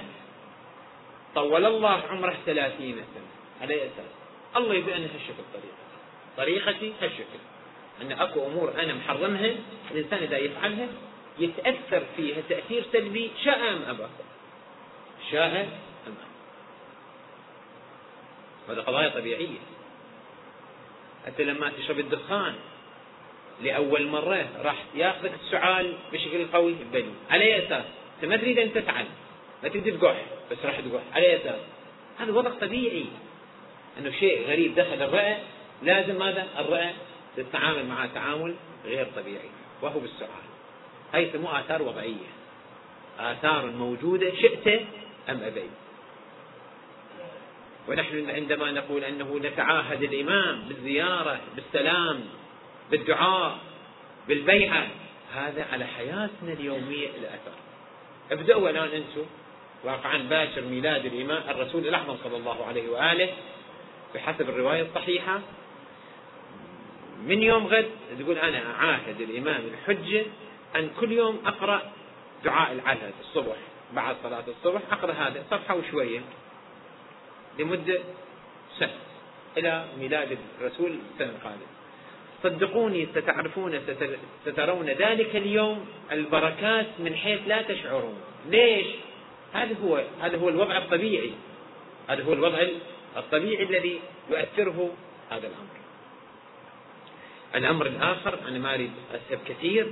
طول 1.35 1.65
الله 1.65 2.03
عمره 2.09 2.37
ثلاثين 2.45 2.95
سنة. 2.95 3.37
على 3.61 3.73
أي 3.73 3.81
أساس؟ 3.81 4.11
الله 4.55 4.73
يبي 4.73 4.93
هالشكل 4.93 5.43
طريقتي 5.53 5.87
طريقتي 6.37 6.93
هالشكل 7.01 7.39
أن 8.01 8.11
أكو 8.11 8.47
أمور 8.47 8.73
أنا 8.83 8.93
محرمها 8.93 9.55
الإنسان 9.91 10.23
إذا 10.23 10.37
يفعلها 10.37 10.87
يتأثر 11.39 12.03
فيها 12.17 12.41
تأثير 12.49 12.85
سلبي 12.93 13.31
شاء 13.43 13.59
أم 13.59 13.81
أبى. 13.87 14.07
شاء 15.31 15.69
أم 16.07 16.13
أبى. 16.17 16.27
هذا 18.69 18.81
قضايا 18.81 19.09
طبيعية. 19.09 19.59
حتى 21.25 21.43
لما 21.43 21.69
تشرب 21.69 21.99
الدخان 21.99 22.55
لأول 23.61 24.07
مرة 24.07 24.47
راح 24.61 24.83
ياخذك 24.95 25.31
السعال 25.45 25.93
بشكل 26.13 26.47
قوي 26.53 26.75
بلي 26.93 27.11
على 27.29 27.43
أي 27.43 27.67
أساس؟ 27.67 27.85
أنت 28.15 28.25
ما 28.25 28.37
تريد 28.37 28.59
أن 28.59 28.73
تفعل. 28.73 29.05
ما 29.63 29.69
تقدر 29.69 29.91
تقح 29.91 30.25
بس 30.51 30.57
راح 30.65 30.79
تقح 30.79 31.01
على 31.13 31.25
أي 31.25 31.35
أساس؟ 31.35 31.59
هذا 32.19 32.31
وضع 32.31 32.51
طبيعي. 32.51 33.05
أنه 33.99 34.11
شيء 34.11 34.47
غريب 34.47 34.75
دخل 34.75 35.01
الرئة 35.01 35.37
لازم 35.83 36.19
ماذا؟ 36.19 36.47
الرئة 36.59 36.93
تتعامل 37.37 37.85
معه 37.85 38.09
تعامل 38.13 38.55
غير 38.85 39.07
طبيعي 39.15 39.49
وهو 39.81 39.99
بالسعال 39.99 40.47
هاي 41.13 41.23
يسموها 41.23 41.59
آثار 41.59 41.81
وضعية. 41.81 42.27
آثار 43.19 43.65
موجودة 43.65 44.31
شئت 44.35 44.81
أم 45.29 45.41
أبيت. 45.43 45.69
ونحن 47.87 48.29
عندما 48.29 48.71
نقول 48.71 49.03
أنه 49.03 49.39
نتعاهد 49.43 50.03
الإمام 50.03 50.61
بالزيارة 50.67 51.39
بالسلام 51.55 52.23
بالدعاء 52.91 53.57
بالبيعة 54.27 54.87
هذا 55.33 55.65
على 55.71 55.85
حياتنا 55.85 56.53
اليومية 56.59 57.07
الأثر. 57.07 57.51
ابدأوا 58.31 58.69
الآن 58.69 58.89
أنتم 58.89 59.25
واقعا 59.83 60.17
باشر 60.17 60.61
ميلاد 60.61 61.05
الإمام 61.05 61.43
الرسول 61.49 61.87
الأعظم 61.87 62.15
صلى 62.23 62.37
الله 62.37 62.65
عليه 62.65 62.89
وآله 62.89 63.29
بحسب 64.15 64.49
الرواية 64.49 64.81
الصحيحة. 64.81 65.39
من 67.25 67.43
يوم 67.43 67.67
غد 67.67 67.89
تقول 68.19 68.37
أنا 68.37 68.71
أعاهد 68.71 69.21
الإمام 69.21 69.61
الحجة 69.73 70.25
أن 70.75 70.89
كل 70.99 71.11
يوم 71.11 71.41
أقرأ 71.45 71.81
دعاء 72.43 72.71
العهد 72.71 73.13
الصبح 73.19 73.55
بعد 73.93 74.15
صلاة 74.23 74.43
الصبح 74.47 74.81
أقرأ 74.91 75.11
هذا 75.11 75.43
صفحة 75.51 75.75
وشوية 75.75 76.19
لمدة 77.59 77.99
سنة 78.79 78.91
إلى 79.57 79.85
ميلاد 79.99 80.37
الرسول 80.61 80.95
السنة 81.13 81.29
القادمة 81.29 81.67
صدقوني 82.43 83.07
ستعرفون 83.15 83.79
سترون 84.45 84.85
ذلك 84.85 85.35
اليوم 85.35 85.85
البركات 86.11 86.85
من 86.99 87.15
حيث 87.15 87.39
لا 87.47 87.61
تشعرون. 87.61 88.15
ليش؟ 88.49 88.85
هذا 89.53 89.75
هو 89.83 90.03
هذا 90.21 90.37
هو 90.37 90.49
الوضع 90.49 90.77
الطبيعي. 90.77 91.31
هذا 92.07 92.23
هو 92.23 92.33
الوضع 92.33 92.67
الطبيعي 93.17 93.63
الذي 93.63 93.99
يؤثره 94.29 94.93
هذا 95.29 95.47
الأمر. 95.47 95.77
الأمر 97.55 97.85
الآخر 97.85 98.39
أنا 98.47 98.59
ما 98.59 98.73
أريد 98.73 98.91
أسهب 99.11 99.39
كثير 99.47 99.87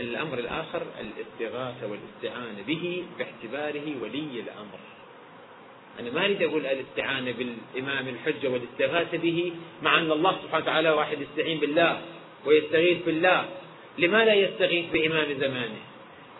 الأمر 0.00 0.38
الآخر 0.38 0.82
الاستغاثة 1.00 1.86
والاستعانة 1.86 2.62
به 2.66 3.04
باعتباره 3.18 4.02
ولي 4.02 4.40
الأمر. 4.40 4.78
أنا 6.00 6.10
ما 6.10 6.24
أريد 6.24 6.42
أقول 6.42 6.66
الاستعانة 6.66 7.32
بالإمام 7.32 8.08
الحجة 8.08 8.48
والاستغاثة 8.48 9.18
به 9.18 9.52
مع 9.82 9.98
أن 9.98 10.12
الله 10.12 10.38
سبحانه 10.42 10.64
وتعالى 10.64 10.90
واحد 10.90 11.20
يستعين 11.20 11.58
بالله 11.60 12.00
ويستغيث 12.46 13.04
بالله. 13.06 13.48
لما 13.98 14.24
لا 14.24 14.34
يستغيث 14.34 14.84
بإمام 14.92 15.34
زمانه؟ 15.40 15.80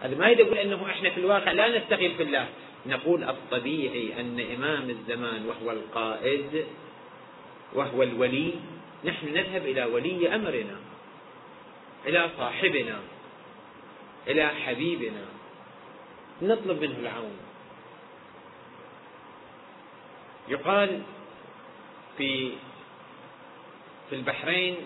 هذا 0.03 0.16
ما 0.16 0.28
يريد 0.28 0.40
أقول 0.47 0.59
أنه 0.59 0.86
إحنا 0.90 1.11
في 1.11 1.20
الواقع 1.20 1.53
لا 1.53 1.78
نستغيث 1.78 2.16
بالله 2.16 2.49
نقول 2.86 3.24
الطبيعي 3.24 4.20
أن 4.20 4.40
إمام 4.40 4.90
الزمان 4.90 5.47
وهو 5.47 5.70
القائد 5.70 6.66
وهو 7.72 8.03
الولي 8.03 8.55
نحن 9.05 9.26
نذهب 9.28 9.66
إلى 9.66 9.84
ولي 9.84 10.34
أمرنا 10.34 10.76
إلى 12.07 12.30
صاحبنا 12.38 12.99
إلى 14.28 14.49
حبيبنا. 14.49 15.24
نطلب 16.42 16.80
منه 16.80 16.99
العون. 16.99 17.36
يقال 20.49 21.03
في 22.18 22.53
في 24.11 24.16
البحرين 24.16 24.76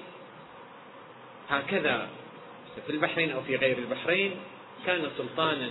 هكذا 1.48 2.08
في 2.86 2.92
البحرين 2.92 3.30
أو 3.30 3.42
في 3.42 3.56
غير 3.56 3.78
البحرين 3.78 4.36
كان 4.86 5.08
سلطانا 5.18 5.70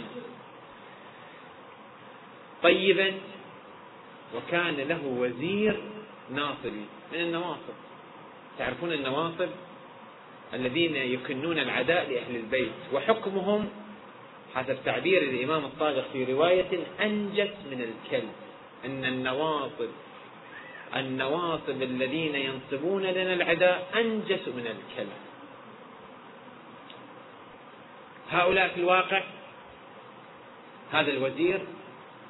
طيبا 2.63 3.13
وكان 4.35 4.75
له 4.75 5.05
وزير 5.05 5.79
ناصبي 6.31 6.85
من 7.13 7.19
النواصب؟ 7.19 7.75
تعرفون 8.57 8.91
النواصب؟ 8.91 9.49
الذين 10.53 10.95
يكنون 10.95 11.59
العداء 11.59 12.09
لأهل 12.09 12.35
البيت. 12.35 12.71
وحكمهم 12.93 13.69
حسب 14.55 14.77
تعبير 14.85 15.21
الإمام 15.21 15.65
الطاغر 15.65 16.03
في 16.13 16.23
رواية 16.23 16.83
أنجس 17.01 17.53
من 17.71 17.81
الكلب. 17.81 18.31
أن 18.85 19.05
النواصب 19.05 19.89
النواصب 20.95 21.81
الذين 21.81 22.35
ينصبون 22.35 23.03
لنا 23.03 23.33
العداء 23.33 23.87
أنجس 23.95 24.47
من 24.47 24.67
الكلب. 24.67 25.28
هؤلاء 28.31 28.67
في 28.67 28.79
الواقع؟ 28.79 29.23
هذا 30.91 31.11
الوزير 31.11 31.59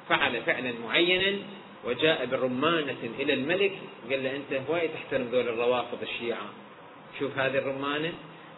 فعل 0.08 0.42
فعلا 0.42 0.72
معينا 0.84 1.38
وجاء 1.84 2.26
برمانة 2.26 2.98
إلى 3.18 3.34
الملك 3.34 3.72
قال 4.10 4.24
له 4.24 4.36
أنت 4.36 4.68
هواي 4.68 4.88
تحترم 4.88 5.22
ذول 5.22 5.48
الروافض 5.48 6.02
الشيعة. 6.02 6.46
شوف 7.18 7.38
هذه 7.38 7.58
الرمانة 7.58 8.12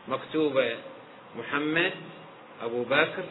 مكتوبة 0.09 0.76
محمد 1.38 1.93
أبو 2.62 2.82
بكر 2.82 3.24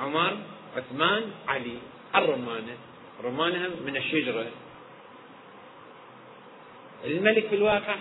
عمر 0.00 0.36
عثمان 0.76 1.30
علي. 1.48 1.78
الرمانة 2.14 2.76
رمانها 3.24 3.68
من 3.86 3.96
الشجرة. 3.96 4.46
الملك 7.04 7.46
في 7.46 7.54
الواقع 7.54 7.96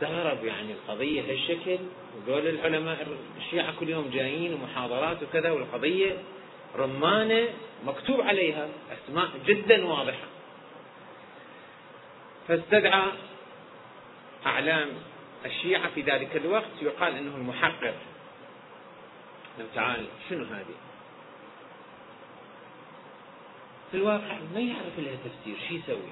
استغرب 0.00 0.44
يعني 0.44 0.72
القضية 0.72 1.22
هالشكل. 1.30 1.78
وذول 2.16 2.46
العلماء 2.46 3.06
الشيعة 3.38 3.74
كل 3.80 3.88
يوم 3.88 4.10
جايين 4.10 4.54
ومحاضرات 4.54 5.22
وكذا 5.22 5.50
والقضية 5.50 6.16
رمانة 6.76 7.48
مكتوب 7.84 8.20
عليها 8.20 8.68
أسماء 8.92 9.28
جدا 9.46 9.86
واضحة. 9.86 10.26
فاستدعى 12.48 13.02
أعلام 14.46 14.88
الشيعة 15.46 15.90
في 15.94 16.02
ذلك 16.02 16.36
الوقت 16.36 16.82
يقال 16.82 17.16
أنه 17.16 17.36
المحقق. 17.36 17.94
تعال 19.74 20.06
شنو 20.30 20.44
هذه؟ 20.44 20.74
في 23.90 23.96
الواقع 23.96 24.38
ما 24.54 24.60
يعرف 24.60 24.98
لها 24.98 25.14
تفسير 25.14 25.56
شو 25.68 25.74
يسوي؟ 25.74 26.10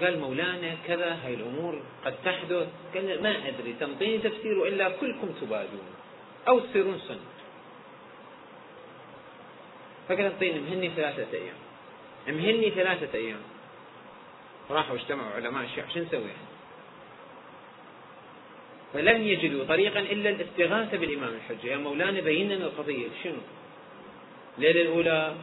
قال 0.00 0.20
مولانا 0.20 0.76
كذا 0.86 1.18
هاي 1.24 1.34
الأمور 1.34 1.82
قد 2.04 2.14
تحدث. 2.24 2.68
قال 2.94 3.22
ما 3.22 3.48
أدري 3.48 3.72
تنطيني 3.80 4.18
تفسير 4.18 4.58
وإلا 4.58 4.88
كلكم 4.88 5.28
تبادون 5.40 5.88
أو 6.48 6.60
تصيرون 6.60 6.98
سنة. 7.08 7.30
فقال 10.08 10.20
انطيني 10.20 10.60
مهني 10.60 10.90
ثلاثة 10.90 11.38
أيام. 11.38 11.54
مهني 12.28 12.70
ثلاثة 12.70 13.18
أيام. 13.18 13.40
راحوا 14.70 14.96
اجتمعوا 14.96 15.30
علماء 15.30 15.64
الشيعة. 15.64 15.88
شو 15.94 16.00
نسوي؟ 16.00 16.30
فلم 18.92 19.22
يجدوا 19.22 19.64
طريقا 19.64 20.00
إلا 20.00 20.30
الاستغاثة 20.30 20.98
بالإمام 20.98 21.34
الحجة. 21.34 21.66
يا 21.66 21.76
مولانا 21.76 22.20
بين 22.20 22.52
لنا 22.52 22.64
القضية. 22.64 23.08
شنو؟ 23.24 23.42
الليلة 24.58 24.82
الأولى 24.82 25.34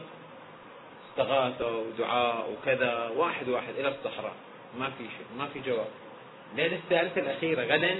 استغاثة 1.10 1.78
ودعاء 1.78 2.52
وكذا 2.52 3.08
واحد 3.16 3.48
واحد 3.48 3.74
إلى 3.78 3.88
الصحراء. 3.88 4.34
ما 4.78 4.90
في 4.90 5.04
شيء 5.04 5.26
ما 5.38 5.46
في 5.46 5.60
جواب. 5.60 5.88
الليلة 6.52 6.76
الثالثة 6.76 7.20
الأخيرة 7.20 7.62
غدا 7.62 7.96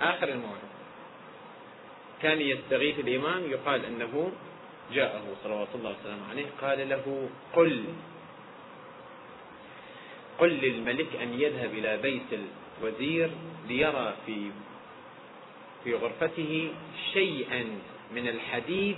آخر 0.00 0.28
الموعد. 0.28 0.68
كان 2.22 2.40
يستغيث 2.40 2.98
الإمام 2.98 3.50
يقال 3.50 3.84
أنه 3.84 4.32
جاءه 4.92 5.22
صلوات 5.44 5.68
الله 5.74 5.94
وسلامه 6.00 6.30
عليه 6.30 6.46
قال 6.60 6.88
له 6.88 7.28
قل. 7.54 7.84
قل 10.38 10.48
للملك 10.48 11.16
أن 11.16 11.40
يذهب 11.40 11.70
إلى 11.74 11.96
بيت 11.96 12.40
الوزير 12.82 13.30
ليرى 13.68 14.14
في 14.26 14.50
في 15.84 15.94
غرفته 15.94 16.70
شيئا 17.12 17.64
من 18.14 18.28
الحديد 18.28 18.96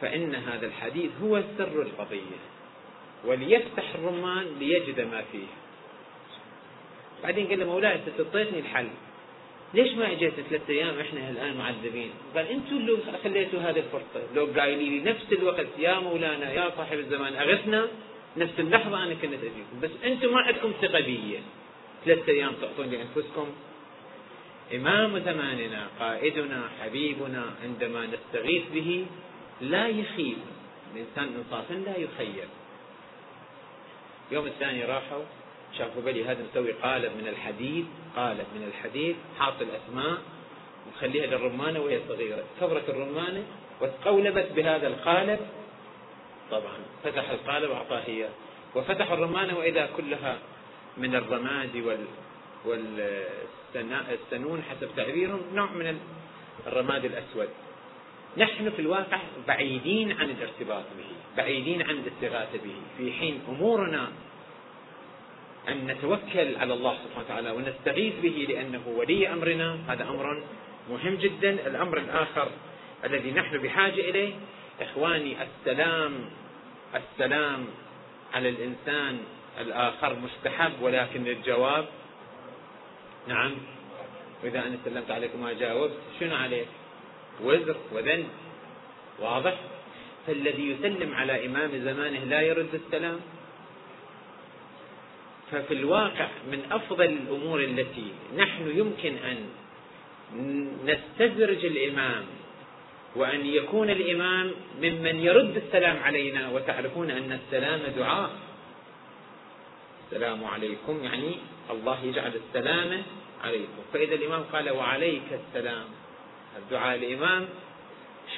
فإن 0.00 0.34
هذا 0.34 0.66
الحديد 0.66 1.10
هو 1.22 1.42
سر 1.58 1.82
القضية. 1.82 2.40
وليفتح 3.24 3.94
الرمان 3.94 4.46
ليجد 4.58 5.00
ما 5.00 5.24
فيه. 5.32 5.46
بعدين 7.22 7.46
قال 7.46 7.58
له 7.58 7.64
مولاي 7.64 7.94
انت 7.94 8.08
تعطيتني 8.18 8.58
الحل. 8.58 8.88
ليش 9.74 9.92
ما 9.92 10.12
اجيت 10.12 10.34
ثلاثة 10.50 10.72
أيام 10.72 10.98
إحنا 11.00 11.30
الآن 11.30 11.56
معذبين؟ 11.56 12.10
قال 12.34 12.46
أنتم 12.46 12.76
اللي 12.76 12.98
خليتوا 13.24 13.60
هذه 13.60 13.78
الفرصة، 13.78 14.34
لو 14.34 14.46
قايلين 14.56 15.04
لي 15.04 15.10
نفس 15.10 15.32
الوقت 15.32 15.66
يا 15.78 16.00
مولانا 16.00 16.52
يا 16.52 16.70
صاحب 16.76 16.98
الزمان 16.98 17.34
اغثنا 17.34 17.88
نفس 18.36 18.52
اللحظة 18.58 19.02
أنا 19.02 19.14
كنت 19.14 19.32
أجيكم، 19.32 19.80
بس 19.82 19.90
أنتم 20.04 20.32
ما 20.32 20.40
عندكم 20.40 20.72
ثقة 20.82 21.00
بي. 21.00 21.40
ثلاثة 22.04 22.32
أيام 22.32 22.52
تعطون 22.60 22.86
لأنفسكم. 22.86 23.46
إمام 24.74 25.18
زماننا 25.18 25.86
قائدنا 26.00 26.68
حبيبنا 26.80 27.44
عندما 27.64 28.06
نستغيث 28.06 28.62
به 28.74 29.06
لا 29.60 29.88
يخيب. 29.88 30.36
الإنسان 30.94 31.34
إنصافا 31.38 31.74
لا 31.74 31.96
يخيب. 31.96 32.48
يوم 34.30 34.46
الثاني 34.46 34.84
راحوا 34.84 35.22
شافوا 35.78 36.02
بلي 36.02 36.24
هذا 36.24 36.44
مسوي 36.50 36.72
قالب 36.72 37.12
من 37.16 37.28
الحديد 37.28 37.86
قالب 38.16 38.46
من 38.54 38.62
الحديد 38.68 39.16
حاط 39.38 39.54
الأسماء 39.60 40.18
وخليها 40.88 41.26
للرمانة 41.26 41.80
وهي 41.80 42.00
صغيرة. 42.08 42.44
كبرت 42.60 42.88
الرمانة 42.88 43.44
وتقولبت 43.80 44.48
بهذا 44.56 44.86
القالب. 44.86 45.40
طبعا 46.50 46.78
فتح 47.04 47.30
القالب 47.30 47.70
وأعطاه 47.70 48.02
هي 48.06 48.28
وفتح 48.74 49.10
الرمانة 49.10 49.58
وإذا 49.58 49.88
كلها 49.96 50.38
من 50.96 51.14
الرماد 51.14 51.76
وال 52.64 52.96
والسنون 53.74 54.62
حسب 54.62 54.88
تعبيرهم 54.96 55.42
نوع 55.54 55.70
من 55.72 56.00
الرماد 56.66 57.04
الأسود. 57.04 57.48
نحن 58.36 58.70
في 58.70 58.82
الواقع 58.82 59.18
بعيدين 59.48 60.12
عن 60.12 60.30
الارتباط 60.30 60.84
به 60.98 61.10
بعيدين 61.36 61.82
عن 61.82 61.90
الاستغاثة 61.90 62.58
به. 62.64 62.74
في 62.98 63.12
حين 63.12 63.40
أمورنا 63.48 64.08
أن 65.68 65.86
نتوكل 65.86 66.56
على 66.56 66.74
الله 66.74 66.96
سبحانه 67.04 67.24
وتعالى 67.24 67.50
ونستغيث 67.50 68.14
به 68.22 68.46
لأنه 68.48 68.82
ولي 68.86 69.32
أمرنا 69.32 69.78
هذا 69.88 70.02
أمر 70.02 70.42
مهم 70.90 71.14
جدا. 71.14 71.50
الأمر 71.50 71.98
الآخر 71.98 72.48
الذي 73.04 73.30
نحن 73.30 73.58
بحاجة 73.58 74.00
إليه 74.10 74.34
إخواني 74.80 75.36
السلام 75.42 76.12
السلام 76.94 77.66
على 78.34 78.48
الإنسان 78.48 79.18
الآخر 79.60 80.16
مستحب 80.16 80.72
ولكن 80.82 81.26
الجواب 81.26 81.86
نعم. 83.28 83.54
وإذا 84.44 84.66
أنا 84.66 84.76
سلمت 84.84 85.10
عليك 85.10 85.30
وما 85.34 85.52
جاوبت 85.52 85.98
شنو 86.20 86.36
عليك؟ 86.36 86.68
وزر 87.44 87.76
وذنب 87.92 88.28
واضح؟ 89.18 89.56
فالذي 90.26 90.70
يسلم 90.70 91.14
على 91.14 91.46
إمام 91.46 91.70
زمانه 91.84 92.24
لا 92.24 92.40
يرد 92.40 92.74
السلام. 92.74 93.20
ففي 95.52 95.74
الواقع 95.74 96.28
من 96.50 96.62
أفضل 96.70 97.04
الأمور 97.04 97.60
التي 97.60 98.08
نحن 98.36 98.78
يمكن 98.78 99.16
أن 99.16 99.38
نستدرج 100.84 101.64
الإمام 101.64 102.24
وأن 103.16 103.46
يكون 103.46 103.90
الإمام 103.90 104.52
ممن 104.82 105.16
يرد 105.20 105.56
السلام 105.66 105.96
علينا 106.02 106.50
وتعرفون 106.50 107.10
أن 107.10 107.32
السلام 107.32 107.80
دعاء. 107.96 108.30
السلام 110.06 110.44
عليكم 110.44 111.04
يعني 111.04 111.36
الله 111.70 112.04
يجعل 112.04 112.32
السلامة 112.34 113.02
عليكم. 113.44 113.82
فإذا 113.92 114.14
الإمام 114.14 114.42
قال 114.52 114.70
وعليك 114.70 115.28
السلام 115.32 115.84
الدعاء 116.58 116.96
الإمام 116.96 117.48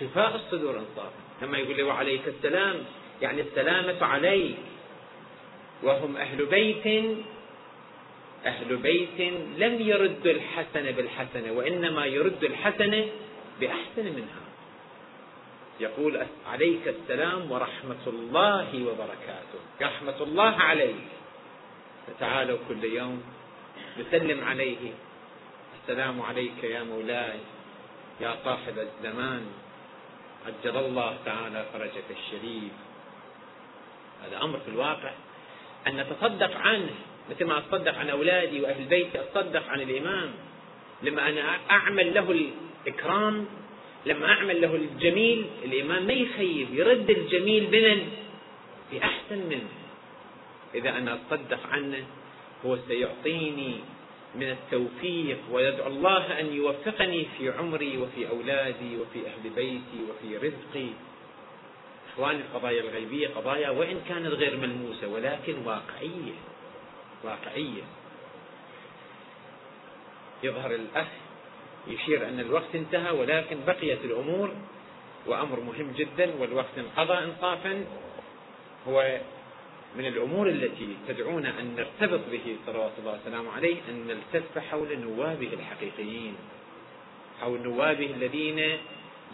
شفاء 0.01 0.37
الصدور 0.37 0.79
انصافا 0.79 1.23
لما 1.43 1.59
يقول 1.59 1.77
لي 1.77 1.83
وعليك 1.83 2.29
السلام 2.29 2.77
يعني 3.23 3.41
السلامة 3.41 4.05
عليك. 4.07 4.57
وهم 5.83 6.17
أهل 6.17 6.47
بيت 6.47 6.87
أهل 8.47 8.77
بيت 8.77 9.21
لم 9.57 9.81
يردوا 9.81 10.33
الحسنة 10.33 10.91
بالحسنة 10.91 11.53
وإنما 11.53 12.07
يردوا 12.07 12.49
الحسنة 12.49 13.07
بأحسن 13.61 14.05
منها. 14.05 14.43
يقول 15.81 16.27
عليك 16.47 16.89
السلام 16.89 17.53
ورحمة 17.53 18.05
الله 18.07 18.87
وبركاته. 18.87 19.61
رحمة 19.83 20.23
الله 20.23 20.55
عليك. 20.57 21.09
فتعالوا 22.07 22.59
كل 22.69 22.85
يوم 22.85 23.23
نسلم 23.99 24.45
عليه. 24.45 24.93
السلام 25.83 26.23
عليك 26.23 26.65
يا 26.65 26.83
مولاي. 26.83 27.39
يا 28.21 28.37
صاحب 28.45 28.79
الزمان 28.79 29.47
عجل 30.47 30.77
الله 30.77 31.17
تعالى 31.25 31.67
فرجك 31.73 32.05
الشريف. 32.11 32.73
هذا 34.25 34.43
أمر 34.43 34.59
في 34.59 34.69
الواقع. 34.69 35.13
أن 35.87 35.97
نتصدق 35.97 36.57
عنه 36.57 36.91
مثل 37.31 37.45
ما 37.45 37.59
أتصدق 37.59 37.95
عن 37.99 38.11
أولادي 38.11 38.61
وأهل 38.61 38.85
بيتي 38.85 39.21
أتصدق 39.21 39.69
عن 39.69 39.81
الإمام. 39.81 40.31
لما 41.03 41.29
أنا 41.29 41.59
أعمل 41.71 42.15
له 42.15 42.31
الإكرام 42.87 43.47
لما 44.07 44.27
أعمل 44.27 44.61
له 44.61 44.75
الجميل 44.75 45.47
الإمام 45.65 46.07
ما 46.07 46.13
يخيب 46.13 46.75
يرد 46.75 47.11
الجميل 47.11 47.67
بمن؟ 47.67 48.09
بأحسن 48.93 49.39
منه. 49.39 49.69
إذا 50.75 50.91
أنا 50.91 51.15
أتصدق 51.15 51.67
عنه 51.67 52.05
هو 52.67 52.79
سيعطيني 52.89 53.75
من 54.35 54.51
التوفيق 54.51 55.39
ويدعو 55.53 55.87
الله 55.87 56.41
أن 56.41 56.53
يوفقني 56.53 57.27
في 57.39 57.51
عمري 57.51 57.99
وفي 57.99 58.29
أولادي 58.29 58.97
وفي 58.97 59.27
أهل 59.27 59.51
بيتي 59.57 60.01
وفي 60.11 60.37
رزقي. 60.37 60.91
إخواني 62.13 62.41
القضايا 62.41 62.81
الغيبية 62.81 63.29
قضايا 63.29 63.71
وإن 63.71 64.01
كانت 64.09 64.27
غير 64.27 64.57
ملموسة 64.57 65.09
ولكن 65.09 65.55
واقعية 65.65 66.37
واقعية. 67.25 67.83
يظهر 70.43 70.75
الأخ 70.75 71.07
يشير 71.89 72.29
أن 72.29 72.41
الوقت 72.41 72.75
انتهى 72.75 73.11
ولكن 73.11 73.57
بقيت 73.67 74.05
الأمور 74.05 74.51
وأمر 75.27 75.61
مهم 75.61 75.93
جدا 75.97 76.35
والوقت 76.39 76.79
انقضى 76.79 77.25
إنصافا. 77.25 77.85
هو 78.89 79.19
من 79.99 80.07
الأمور 80.07 80.49
التي 80.49 80.97
تدعونا 81.09 81.61
أن 81.61 81.77
نرتبط 81.77 82.21
به 82.33 82.57
صلوات 82.67 82.93
الله 82.99 83.19
وسلامه 83.23 83.53
عليه 83.53 83.77
أن 83.89 84.07
نلتف 84.07 84.59
حول 84.59 84.99
نوابه 84.99 85.49
الحقيقيين 85.53 86.35
حول 87.41 87.63
نوابه 87.63 88.07
الذين 88.07 88.79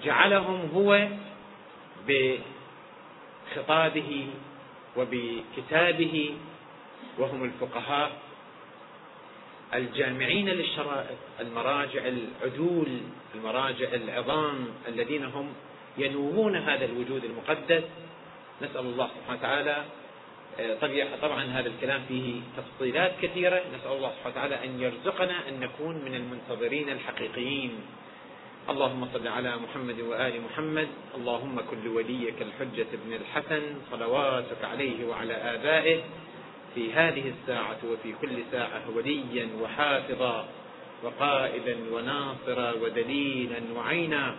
جعلهم 0.05 0.71
هو 0.75 1.09
بخطابه 3.57 4.27
وبكتابه 4.97 6.35
وهم 7.19 7.45
الفقهاء 7.45 8.13
الجامعين 9.75 10.49
للشرائط 10.49 11.19
المراجع 11.41 12.03
العدول 12.07 12.89
المراجع 13.35 13.89
العظام 13.93 14.67
الذين 14.89 15.25
هم 15.25 15.53
ينوبون 15.99 16.57
هذا 16.57 16.85
الوجود 16.85 17.25
المقدس. 17.25 17.83
نسأل 18.63 18.81
الله 18.81 19.09
سبحانه 19.09 19.39
وتعالى 19.39 19.85
طبعا 21.23 21.45
هذا 21.45 21.69
الكلام 21.69 22.03
فيه 22.09 22.41
تفصيلات 22.57 23.13
كثيرة. 23.23 23.63
نسأل 23.75 23.93
الله 23.93 24.11
سبحانه 24.11 24.35
وتعالى 24.35 24.65
أن 24.65 24.81
يرزقنا 24.81 25.49
أن 25.49 25.61
نكون 25.61 25.95
من 26.05 26.15
المنتظرين 26.15 26.89
الحقيقيين. 26.89 27.73
اللهم 28.71 29.09
صل 29.13 29.29
على 29.29 29.57
محمد 29.57 30.01
وآل 30.01 30.41
محمد. 30.41 30.89
اللهم 31.15 31.61
كن 31.71 31.89
وليك 31.89 32.43
الحجة 32.43 32.87
بن 32.93 33.13
الحسن 33.13 33.63
صلواتك 33.91 34.65
عليه 34.65 35.05
وعلى 35.07 35.35
آبائه. 35.35 36.01
في 36.75 36.93
هذه 36.93 37.33
الساعة 37.35 37.79
وفي 37.85 38.15
كل 38.21 38.37
ساعة 38.53 38.83
وليا 38.97 39.49
وحافظا 39.63 40.49
وقائدا 41.03 41.77
وناصرا 41.93 42.73
ودليلا 42.73 43.61
وعينا 43.77 44.35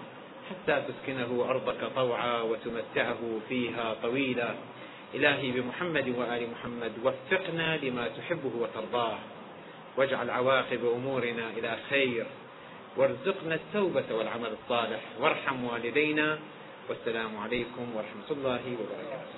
حتى 0.50 0.84
تسكنه 0.88 1.46
أرضك 1.50 1.82
طوعا 1.96 2.42
وتمتعه 2.42 3.22
فيها 3.50 3.96
طويلا. 4.04 4.56
إلهي 5.16 5.52
بمحمد 5.52 6.08
وآل 6.18 6.52
محمد 6.52 6.92
وفقنا 7.04 7.78
لما 7.78 8.08
تحبه 8.08 8.52
وترضاه. 8.60 9.18
واجعل 9.98 10.30
عواقب 10.30 10.86
أمورنا 10.86 11.50
إلى 11.58 11.78
خير. 11.90 12.26
وارزقنا 12.98 13.56
التوبة 13.56 14.10
والعمل 14.12 14.52
الصالح. 14.64 15.02
وارحم 15.20 15.64
والدينا. 15.64 16.40
والسلام 16.90 17.38
عليكم 17.38 17.86
ورحمة 17.96 18.30
الله 18.32 18.62
وبركاته. 18.80 19.36